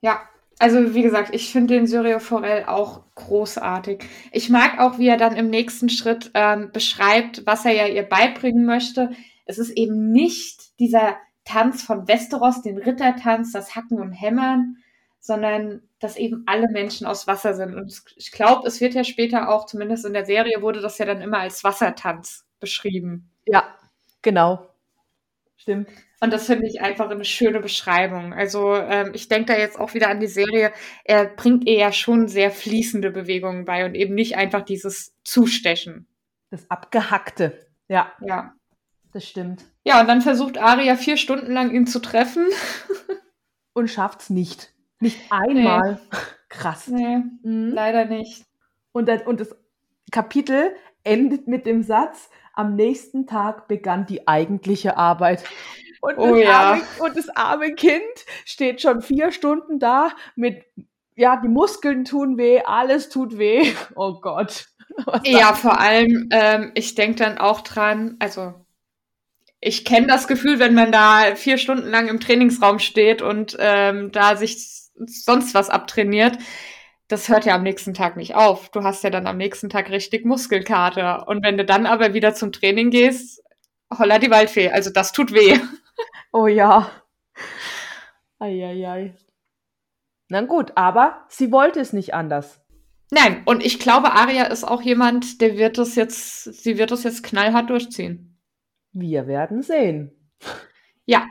Ja, 0.00 0.20
also 0.58 0.94
wie 0.94 1.02
gesagt, 1.02 1.34
ich 1.34 1.50
finde 1.50 1.74
den 1.74 1.86
Syrio 1.86 2.18
Forel 2.18 2.64
auch 2.66 3.04
großartig. 3.14 4.04
Ich 4.32 4.50
mag 4.50 4.78
auch, 4.78 4.98
wie 4.98 5.08
er 5.08 5.16
dann 5.16 5.36
im 5.36 5.50
nächsten 5.50 5.88
Schritt 5.88 6.30
ähm, 6.34 6.70
beschreibt, 6.72 7.46
was 7.46 7.64
er 7.64 7.72
ja 7.72 7.86
ihr 7.86 8.02
beibringen 8.02 8.64
möchte 8.64 9.10
es 9.50 9.58
ist 9.58 9.70
eben 9.70 10.12
nicht 10.12 10.78
dieser 10.78 11.18
Tanz 11.44 11.82
von 11.82 12.06
Westeros, 12.06 12.62
den 12.62 12.78
Rittertanz, 12.78 13.52
das 13.52 13.74
Hacken 13.74 14.00
und 14.00 14.12
Hämmern, 14.12 14.76
sondern 15.18 15.82
dass 15.98 16.16
eben 16.16 16.44
alle 16.46 16.68
Menschen 16.70 17.06
aus 17.06 17.26
Wasser 17.26 17.54
sind. 17.54 17.74
Und 17.74 18.02
ich 18.16 18.30
glaube, 18.30 18.66
es 18.66 18.80
wird 18.80 18.94
ja 18.94 19.04
später 19.04 19.50
auch, 19.50 19.66
zumindest 19.66 20.06
in 20.06 20.12
der 20.12 20.24
Serie, 20.24 20.62
wurde 20.62 20.80
das 20.80 20.98
ja 20.98 21.04
dann 21.04 21.20
immer 21.20 21.38
als 21.38 21.64
Wassertanz 21.64 22.46
beschrieben. 22.60 23.30
Ja, 23.44 23.64
genau. 24.22 24.66
Stimmt. 25.56 25.88
Und 26.20 26.32
das 26.32 26.46
finde 26.46 26.66
ich 26.68 26.80
einfach 26.80 27.10
eine 27.10 27.24
schöne 27.24 27.60
Beschreibung. 27.60 28.32
Also 28.32 28.74
ähm, 28.74 29.12
ich 29.14 29.28
denke 29.28 29.52
da 29.52 29.58
jetzt 29.58 29.78
auch 29.78 29.94
wieder 29.94 30.08
an 30.08 30.20
die 30.20 30.26
Serie. 30.26 30.72
Er 31.04 31.24
bringt 31.26 31.66
ihr 31.66 31.76
ja 31.76 31.92
schon 31.92 32.28
sehr 32.28 32.50
fließende 32.50 33.10
Bewegungen 33.10 33.64
bei 33.64 33.84
und 33.84 33.94
eben 33.94 34.14
nicht 34.14 34.36
einfach 34.36 34.62
dieses 34.62 35.14
Zustechen. 35.24 36.06
Das 36.50 36.70
Abgehackte. 36.70 37.66
Ja. 37.88 38.12
Ja. 38.20 38.54
Das 39.12 39.26
stimmt. 39.26 39.64
Ja, 39.84 40.00
und 40.00 40.08
dann 40.08 40.22
versucht 40.22 40.58
Aria 40.58 40.96
vier 40.96 41.16
Stunden 41.16 41.52
lang 41.52 41.72
ihn 41.72 41.86
zu 41.86 42.00
treffen. 42.00 42.46
und 43.72 43.88
schafft's 43.88 44.30
nicht. 44.30 44.72
Nicht 45.00 45.20
einmal. 45.30 45.94
Nee. 45.94 46.18
Krass. 46.48 46.88
Nee, 46.88 47.22
mhm. 47.42 47.70
leider 47.72 48.04
nicht. 48.04 48.44
Und 48.92 49.08
das, 49.08 49.22
und 49.22 49.40
das 49.40 49.56
Kapitel 50.10 50.74
endet 51.04 51.48
mit 51.48 51.66
dem 51.66 51.82
Satz, 51.82 52.28
am 52.52 52.74
nächsten 52.74 53.26
Tag 53.26 53.68
begann 53.68 54.06
die 54.06 54.28
eigentliche 54.28 54.96
Arbeit. 54.96 55.44
Und 56.00 56.16
das, 56.16 56.24
oh, 56.24 56.34
ja. 56.34 56.72
arme, 56.72 56.82
und 57.00 57.16
das 57.16 57.28
arme 57.30 57.74
Kind 57.74 58.02
steht 58.44 58.80
schon 58.80 59.02
vier 59.02 59.32
Stunden 59.32 59.78
da 59.78 60.10
mit, 60.34 60.64
ja, 61.14 61.36
die 61.36 61.48
Muskeln 61.48 62.04
tun 62.04 62.36
weh, 62.36 62.60
alles 62.64 63.08
tut 63.08 63.38
weh. 63.38 63.72
Oh 63.94 64.20
Gott. 64.20 64.66
ja, 65.24 65.54
vor 65.54 65.78
allem, 65.78 66.28
ähm, 66.32 66.72
ich 66.74 66.94
denke 66.94 67.16
dann 67.16 67.38
auch 67.38 67.60
dran, 67.60 68.16
also 68.18 68.54
ich 69.60 69.84
kenne 69.84 70.06
das 70.06 70.26
Gefühl, 70.26 70.58
wenn 70.58 70.74
man 70.74 70.90
da 70.90 71.34
vier 71.36 71.58
Stunden 71.58 71.88
lang 71.88 72.08
im 72.08 72.20
Trainingsraum 72.20 72.78
steht 72.78 73.20
und 73.22 73.56
ähm, 73.60 74.10
da 74.10 74.36
sich 74.36 74.56
sonst 75.06 75.54
was 75.54 75.70
abtrainiert. 75.70 76.38
Das 77.08 77.28
hört 77.28 77.44
ja 77.44 77.56
am 77.56 77.62
nächsten 77.62 77.92
Tag 77.92 78.16
nicht 78.16 78.34
auf. 78.36 78.70
Du 78.70 78.82
hast 78.84 79.02
ja 79.02 79.10
dann 79.10 79.26
am 79.26 79.36
nächsten 79.36 79.68
Tag 79.68 79.90
richtig 79.90 80.24
Muskelkater. 80.24 81.26
Und 81.28 81.44
wenn 81.44 81.58
du 81.58 81.64
dann 81.64 81.86
aber 81.86 82.14
wieder 82.14 82.34
zum 82.34 82.52
Training 82.52 82.90
gehst, 82.90 83.42
holla 83.96 84.18
die 84.18 84.30
Waldfee. 84.30 84.70
Also 84.70 84.90
das 84.90 85.12
tut 85.12 85.32
weh. 85.32 85.58
Oh 86.32 86.46
ja. 86.46 86.88
Eieiei. 88.38 89.16
Na 90.28 90.42
gut, 90.42 90.70
aber 90.76 91.24
sie 91.28 91.50
wollte 91.50 91.80
es 91.80 91.92
nicht 91.92 92.14
anders. 92.14 92.60
Nein, 93.10 93.42
und 93.46 93.64
ich 93.66 93.80
glaube, 93.80 94.12
Aria 94.12 94.44
ist 94.44 94.62
auch 94.62 94.80
jemand, 94.80 95.40
der 95.40 95.58
wird 95.58 95.76
es 95.78 95.96
jetzt, 95.96 96.44
sie 96.44 96.78
wird 96.78 96.92
es 96.92 97.02
jetzt 97.02 97.24
knallhart 97.24 97.68
durchziehen. 97.68 98.29
Wir 98.92 99.26
werden 99.26 99.62
sehen. 99.62 100.12
Ja, 101.06 101.26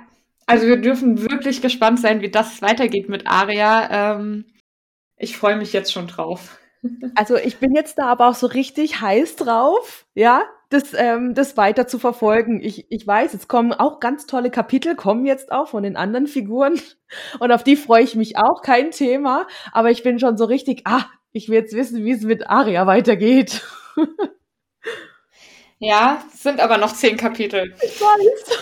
also 0.45 0.65
wir 0.65 0.77
dürfen 0.77 1.21
wirklich 1.29 1.61
gespannt 1.61 1.99
sein, 1.99 2.21
wie 2.21 2.31
das 2.31 2.61
weitergeht 2.61 3.07
mit 3.07 3.27
Aria. 3.27 4.15
Ähm, 4.15 4.45
ich 5.15 5.37
freue 5.37 5.57
mich 5.57 5.73
jetzt 5.73 5.91
schon 5.93 6.07
drauf. 6.07 6.57
Also 7.15 7.35
ich 7.35 7.57
bin 7.57 7.75
jetzt 7.75 7.97
da 7.97 8.05
aber 8.05 8.29
auch 8.29 8.35
so 8.35 8.47
richtig 8.47 9.01
heiß 9.01 9.35
drauf, 9.35 10.05
ja, 10.13 10.43
das, 10.69 10.93
ähm, 10.95 11.33
das 11.33 11.57
weiter 11.57 11.87
zu 11.87 11.99
verfolgen. 11.99 12.61
Ich, 12.61 12.89
ich 12.89 13.05
weiß, 13.05 13.33
es 13.33 13.49
kommen 13.49 13.73
auch 13.73 13.99
ganz 13.99 14.27
tolle 14.27 14.49
Kapitel, 14.49 14.95
kommen 14.95 15.25
jetzt 15.25 15.51
auch 15.51 15.67
von 15.67 15.83
den 15.83 15.97
anderen 15.97 16.27
Figuren. 16.27 16.79
Und 17.39 17.51
auf 17.51 17.65
die 17.65 17.75
freue 17.75 18.03
ich 18.03 18.15
mich 18.15 18.37
auch, 18.37 18.61
kein 18.61 18.91
Thema. 18.91 19.45
Aber 19.73 19.91
ich 19.91 20.03
bin 20.03 20.19
schon 20.19 20.37
so 20.37 20.45
richtig, 20.45 20.83
ah, 20.85 21.05
ich 21.33 21.49
will 21.49 21.55
jetzt 21.55 21.75
wissen, 21.75 22.05
wie 22.05 22.11
es 22.11 22.21
mit 22.21 22.49
Aria 22.49 22.87
weitergeht. 22.87 23.61
Ja, 25.79 26.21
sind 26.33 26.59
aber 26.59 26.77
noch 26.77 26.93
zehn 26.93 27.17
Kapitel. 27.17 27.73
Ich 27.81 27.99
weiß. 28.01 28.59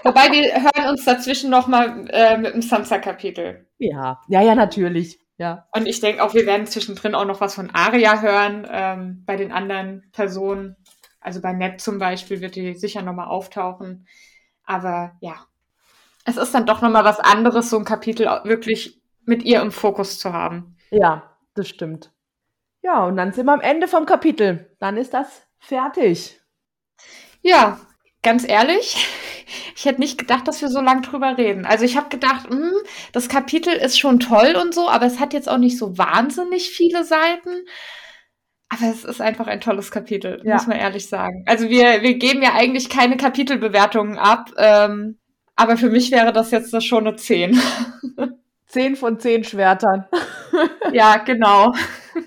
Wobei 0.04 0.30
wir 0.30 0.54
hören 0.54 0.90
uns 0.90 1.04
dazwischen 1.04 1.50
nochmal 1.50 2.08
äh, 2.10 2.38
mit 2.38 2.54
dem 2.54 2.62
Sansa-Kapitel. 2.62 3.66
Ja, 3.78 4.20
ja, 4.28 4.40
ja, 4.40 4.54
natürlich. 4.54 5.20
Ja. 5.36 5.68
Und 5.72 5.86
ich 5.86 6.00
denke 6.00 6.22
auch, 6.22 6.34
wir 6.34 6.46
werden 6.46 6.66
zwischendrin 6.66 7.14
auch 7.14 7.24
noch 7.24 7.40
was 7.40 7.54
von 7.54 7.70
Aria 7.72 8.20
hören, 8.20 8.66
ähm, 8.70 9.22
bei 9.24 9.36
den 9.36 9.52
anderen 9.52 10.08
Personen. 10.12 10.76
Also 11.20 11.40
bei 11.40 11.52
Ned 11.52 11.80
zum 11.80 11.98
Beispiel 11.98 12.40
wird 12.40 12.56
die 12.56 12.74
sicher 12.74 13.02
nochmal 13.02 13.28
auftauchen. 13.28 14.06
Aber 14.64 15.12
ja, 15.20 15.36
es 16.24 16.36
ist 16.36 16.54
dann 16.54 16.66
doch 16.66 16.82
nochmal 16.82 17.04
was 17.04 17.20
anderes, 17.20 17.70
so 17.70 17.78
ein 17.78 17.84
Kapitel 17.84 18.26
wirklich 18.44 19.00
mit 19.24 19.44
ihr 19.44 19.60
im 19.60 19.72
Fokus 19.72 20.18
zu 20.18 20.32
haben. 20.32 20.76
Ja, 20.90 21.36
das 21.54 21.68
stimmt. 21.68 22.12
Ja, 22.82 23.04
und 23.04 23.16
dann 23.16 23.32
sind 23.32 23.46
wir 23.46 23.52
am 23.52 23.60
Ende 23.60 23.88
vom 23.88 24.06
Kapitel. 24.06 24.74
Dann 24.78 24.96
ist 24.96 25.14
das 25.14 25.47
fertig. 25.58 26.40
Ja, 27.42 27.80
ganz 28.22 28.46
ehrlich, 28.46 28.96
ich 29.76 29.84
hätte 29.84 30.00
nicht 30.00 30.18
gedacht, 30.18 30.48
dass 30.48 30.60
wir 30.60 30.68
so 30.68 30.80
lange 30.80 31.02
drüber 31.02 31.38
reden. 31.38 31.66
Also 31.66 31.84
ich 31.84 31.96
habe 31.96 32.08
gedacht, 32.08 32.50
mh, 32.50 32.56
hm, 32.56 32.72
das 33.12 33.28
Kapitel 33.28 33.72
ist 33.72 33.98
schon 33.98 34.20
toll 34.20 34.56
und 34.60 34.74
so, 34.74 34.88
aber 34.88 35.06
es 35.06 35.20
hat 35.20 35.32
jetzt 35.32 35.48
auch 35.48 35.58
nicht 35.58 35.78
so 35.78 35.96
wahnsinnig 35.98 36.70
viele 36.70 37.04
Seiten. 37.04 37.64
Aber 38.70 38.90
es 38.90 39.04
ist 39.04 39.20
einfach 39.20 39.46
ein 39.46 39.62
tolles 39.62 39.90
Kapitel, 39.90 40.42
ja. 40.44 40.54
muss 40.54 40.66
man 40.66 40.76
ehrlich 40.78 41.08
sagen. 41.08 41.42
Also 41.46 41.70
wir, 41.70 42.02
wir 42.02 42.14
geben 42.14 42.42
ja 42.42 42.52
eigentlich 42.52 42.90
keine 42.90 43.16
Kapitelbewertungen 43.16 44.18
ab, 44.18 44.50
ähm, 44.58 45.18
aber 45.56 45.76
für 45.76 45.88
mich 45.88 46.12
wäre 46.12 46.32
das 46.32 46.50
jetzt 46.50 46.84
schon 46.84 47.06
eine 47.06 47.16
10. 47.16 47.58
10 48.66 48.96
von 48.96 49.18
10 49.18 49.44
Schwertern. 49.44 50.06
ja, 50.92 51.16
genau. 51.24 51.72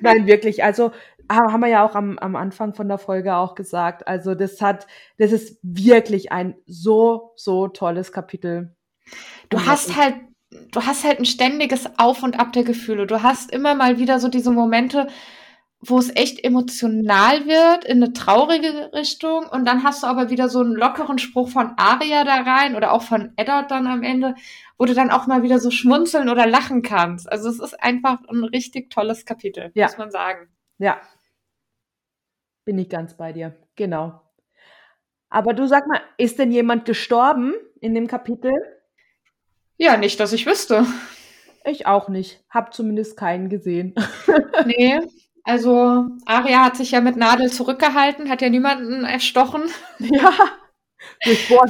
Nein, 0.01 0.25
wirklich. 0.25 0.63
Also 0.63 0.91
haben 1.35 1.61
wir 1.61 1.67
ja 1.67 1.85
auch 1.85 1.95
am, 1.95 2.17
am 2.19 2.35
Anfang 2.35 2.73
von 2.73 2.87
der 2.87 2.97
Folge 2.97 3.35
auch 3.35 3.55
gesagt. 3.55 4.07
Also 4.07 4.35
das 4.35 4.61
hat, 4.61 4.87
das 5.17 5.31
ist 5.31 5.59
wirklich 5.61 6.31
ein 6.31 6.55
so, 6.65 7.33
so 7.35 7.67
tolles 7.67 8.11
Kapitel. 8.11 8.75
Du 9.49 9.65
hast 9.65 9.95
halt, 9.95 10.15
du 10.71 10.85
hast 10.85 11.03
halt 11.03 11.19
ein 11.19 11.25
ständiges 11.25 11.89
Auf 11.97 12.23
und 12.23 12.39
Ab 12.39 12.53
der 12.53 12.63
Gefühle. 12.63 13.07
Du 13.07 13.23
hast 13.23 13.51
immer 13.51 13.75
mal 13.75 13.97
wieder 13.99 14.19
so 14.19 14.27
diese 14.27 14.51
Momente, 14.51 15.07
wo 15.81 15.97
es 15.97 16.15
echt 16.15 16.43
emotional 16.43 17.47
wird, 17.47 17.85
in 17.85 18.03
eine 18.03 18.13
traurige 18.13 18.91
Richtung. 18.93 19.47
Und 19.47 19.65
dann 19.65 19.83
hast 19.83 20.03
du 20.03 20.07
aber 20.07 20.29
wieder 20.29 20.47
so 20.47 20.59
einen 20.59 20.73
lockeren 20.73 21.17
Spruch 21.17 21.49
von 21.49 21.73
Aria 21.77 22.23
da 22.23 22.41
rein 22.41 22.75
oder 22.75 22.93
auch 22.93 23.01
von 23.01 23.33
Eddard 23.35 23.71
dann 23.71 23.87
am 23.87 24.03
Ende, 24.03 24.35
wo 24.77 24.85
du 24.85 24.93
dann 24.93 25.11
auch 25.11 25.27
mal 25.27 25.43
wieder 25.43 25.59
so 25.59 25.71
schmunzeln 25.71 26.29
oder 26.29 26.45
lachen 26.45 26.83
kannst. 26.83 27.31
Also 27.31 27.49
es 27.49 27.59
ist 27.59 27.81
einfach 27.81 28.19
ein 28.29 28.43
richtig 28.43 28.89
tolles 28.91 29.25
Kapitel, 29.25 29.71
ja. 29.73 29.87
muss 29.87 29.97
man 29.97 30.11
sagen. 30.11 30.49
Ja, 30.77 30.99
bin 32.71 32.79
ich 32.79 32.89
ganz 32.89 33.17
bei 33.17 33.33
dir. 33.33 33.53
Genau. 33.75 34.21
Aber 35.29 35.53
du 35.53 35.67
sag 35.67 35.87
mal, 35.87 35.99
ist 36.17 36.39
denn 36.39 36.53
jemand 36.53 36.85
gestorben 36.85 37.53
in 37.81 37.93
dem 37.93 38.07
Kapitel? 38.07 38.53
Ja, 39.75 39.97
nicht, 39.97 40.21
dass 40.21 40.31
ich 40.31 40.45
wüsste. 40.45 40.85
Ich 41.65 41.85
auch 41.85 42.07
nicht. 42.07 42.41
Hab 42.49 42.73
zumindest 42.73 43.17
keinen 43.17 43.49
gesehen. 43.49 43.93
nee. 44.65 45.01
Also, 45.43 46.05
Aria 46.25 46.63
hat 46.63 46.77
sich 46.77 46.91
ja 46.91 47.01
mit 47.01 47.17
Nadel 47.17 47.51
zurückgehalten, 47.51 48.29
hat 48.29 48.41
ja 48.41 48.47
niemanden 48.47 49.03
erstochen. 49.03 49.63
Ja. 49.99 50.31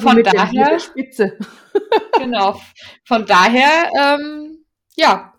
Von 0.04 0.22
daher, 0.22 0.80
Spitze. 0.80 1.36
genau. 2.20 2.62
Von 3.06 3.26
daher, 3.26 3.90
ähm, 4.00 4.66
ja, 4.96 5.34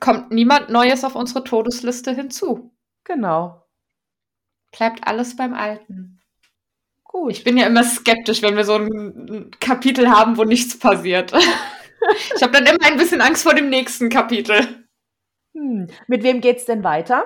kommt 0.00 0.30
niemand 0.30 0.70
Neues 0.70 1.04
auf 1.04 1.14
unsere 1.14 1.44
Todesliste 1.44 2.12
hinzu. 2.12 2.72
Genau 3.04 3.67
bleibt 4.70 5.06
alles 5.06 5.36
beim 5.36 5.54
Alten. 5.54 6.20
Gut. 7.04 7.32
Ich 7.32 7.44
bin 7.44 7.56
ja 7.56 7.66
immer 7.66 7.84
skeptisch, 7.84 8.42
wenn 8.42 8.56
wir 8.56 8.64
so 8.64 8.76
ein 8.76 9.50
Kapitel 9.60 10.10
haben, 10.10 10.36
wo 10.36 10.44
nichts 10.44 10.78
passiert. 10.78 11.32
ich 12.36 12.42
habe 12.42 12.52
dann 12.52 12.66
immer 12.66 12.84
ein 12.84 12.98
bisschen 12.98 13.20
Angst 13.20 13.42
vor 13.42 13.54
dem 13.54 13.70
nächsten 13.70 14.08
Kapitel. 14.10 14.86
Hm. 15.54 15.88
Mit 16.06 16.22
wem 16.22 16.40
geht's 16.40 16.66
denn 16.66 16.84
weiter? 16.84 17.24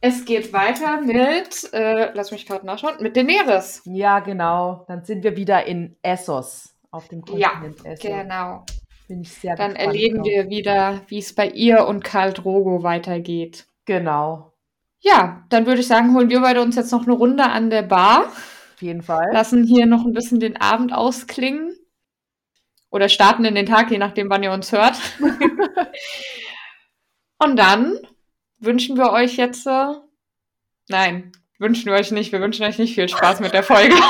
Es 0.00 0.24
geht 0.24 0.52
weiter 0.52 1.00
mit, 1.00 1.72
äh, 1.72 2.12
lass 2.12 2.30
mich 2.30 2.46
gerade 2.46 2.66
nachschauen, 2.66 2.96
mit 3.00 3.16
Daenerys. 3.16 3.82
Ja, 3.84 4.20
genau. 4.20 4.84
Dann 4.88 5.04
sind 5.04 5.24
wir 5.24 5.36
wieder 5.36 5.64
in 5.66 5.96
Essos, 6.02 6.76
auf 6.90 7.08
dem 7.08 7.22
Kontinent 7.22 7.80
ja, 7.82 7.92
Essos. 7.92 8.00
genau. 8.00 8.64
Bin 9.08 9.22
ich 9.22 9.32
sehr 9.32 9.54
Dann 9.54 9.76
erleben 9.76 10.16
drauf. 10.16 10.26
wir 10.26 10.48
wieder, 10.48 11.02
wie 11.08 11.18
es 11.18 11.34
bei 11.34 11.48
ihr 11.48 11.86
und 11.86 12.02
Karl 12.02 12.32
Drogo 12.32 12.82
weitergeht. 12.82 13.66
Genau. 13.84 14.52
Ja, 15.00 15.44
dann 15.50 15.66
würde 15.66 15.80
ich 15.80 15.86
sagen, 15.86 16.14
holen 16.14 16.30
wir 16.30 16.40
beide 16.40 16.62
uns 16.62 16.76
jetzt 16.76 16.92
noch 16.92 17.02
eine 17.02 17.12
Runde 17.12 17.44
an 17.44 17.70
der 17.70 17.82
Bar. 17.82 18.26
Auf 18.26 18.82
jeden 18.82 19.02
Fall. 19.02 19.30
Lassen 19.32 19.64
hier 19.64 19.86
noch 19.86 20.04
ein 20.04 20.12
bisschen 20.12 20.40
den 20.40 20.56
Abend 20.56 20.92
ausklingen. 20.92 21.76
Oder 22.90 23.08
starten 23.08 23.44
in 23.44 23.54
den 23.54 23.66
Tag, 23.66 23.90
je 23.90 23.98
nachdem, 23.98 24.30
wann 24.30 24.42
ihr 24.42 24.52
uns 24.52 24.72
hört. 24.72 24.96
Und 27.38 27.56
dann 27.56 27.98
wünschen 28.58 28.96
wir 28.96 29.12
euch 29.12 29.36
jetzt. 29.36 29.66
Äh, 29.66 29.94
nein, 30.88 31.32
wünschen 31.58 31.86
wir 31.86 31.94
euch 31.94 32.10
nicht. 32.10 32.32
Wir 32.32 32.40
wünschen 32.40 32.64
euch 32.64 32.78
nicht 32.78 32.94
viel 32.94 33.08
Spaß 33.08 33.40
mit 33.40 33.52
der 33.52 33.62
Folge. 33.62 33.94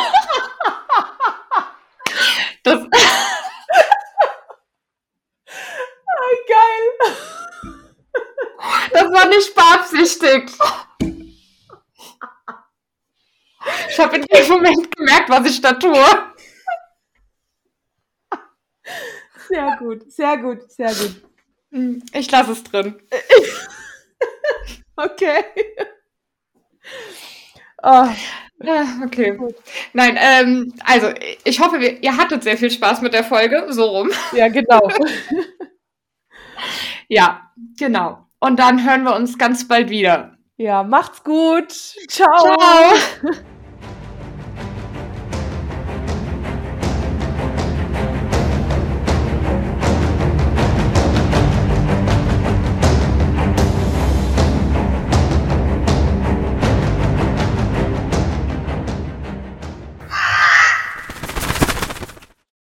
das. 2.63 2.81
Ah, 6.09 6.35
geil. 6.49 7.17
Das 8.93 9.11
war 9.27 9.35
nicht 9.35 9.55
beabsichtigt. 9.55 10.53
Ich 13.89 13.99
habe 13.99 14.17
in 14.17 14.23
dem 14.23 14.49
Moment 14.49 14.97
gemerkt, 14.97 15.29
was 15.29 15.51
ich 15.51 15.61
da 15.61 15.73
tue. 15.73 16.05
Sehr 19.49 19.77
gut, 19.79 20.13
sehr 20.13 20.37
gut, 20.39 20.71
sehr 20.71 20.89
gut. 20.89 21.23
Hm, 21.73 22.03
ich 22.13 22.31
lasse 22.31 22.53
es 22.53 22.65
drin. 22.65 23.01
okay. 24.97 25.45
Oh. 27.83 28.09
Okay. 29.05 29.39
Nein, 29.93 30.19
ähm, 30.19 30.75
also 30.83 31.13
ich 31.45 31.61
hoffe, 31.61 31.77
ihr 31.77 32.17
hattet 32.17 32.43
sehr 32.43 32.57
viel 32.57 32.71
Spaß 32.71 33.03
mit 33.03 33.13
der 33.13 33.23
Folge, 33.23 33.67
so 33.71 33.85
rum. 33.85 34.11
Ja, 34.33 34.49
genau. 34.49 34.89
ja, 37.09 37.53
genau. 37.77 38.26
Und 38.41 38.59
dann 38.59 38.85
hören 38.85 39.05
wir 39.05 39.17
uns 39.17 39.39
ganz 39.39 39.67
bald 39.67 39.91
wieder. 39.91 40.37
Ja, 40.57 40.83
macht's 40.83 41.23
gut. 41.23 41.73
Ciao. 42.09 42.57
Ciao. 42.57 43.47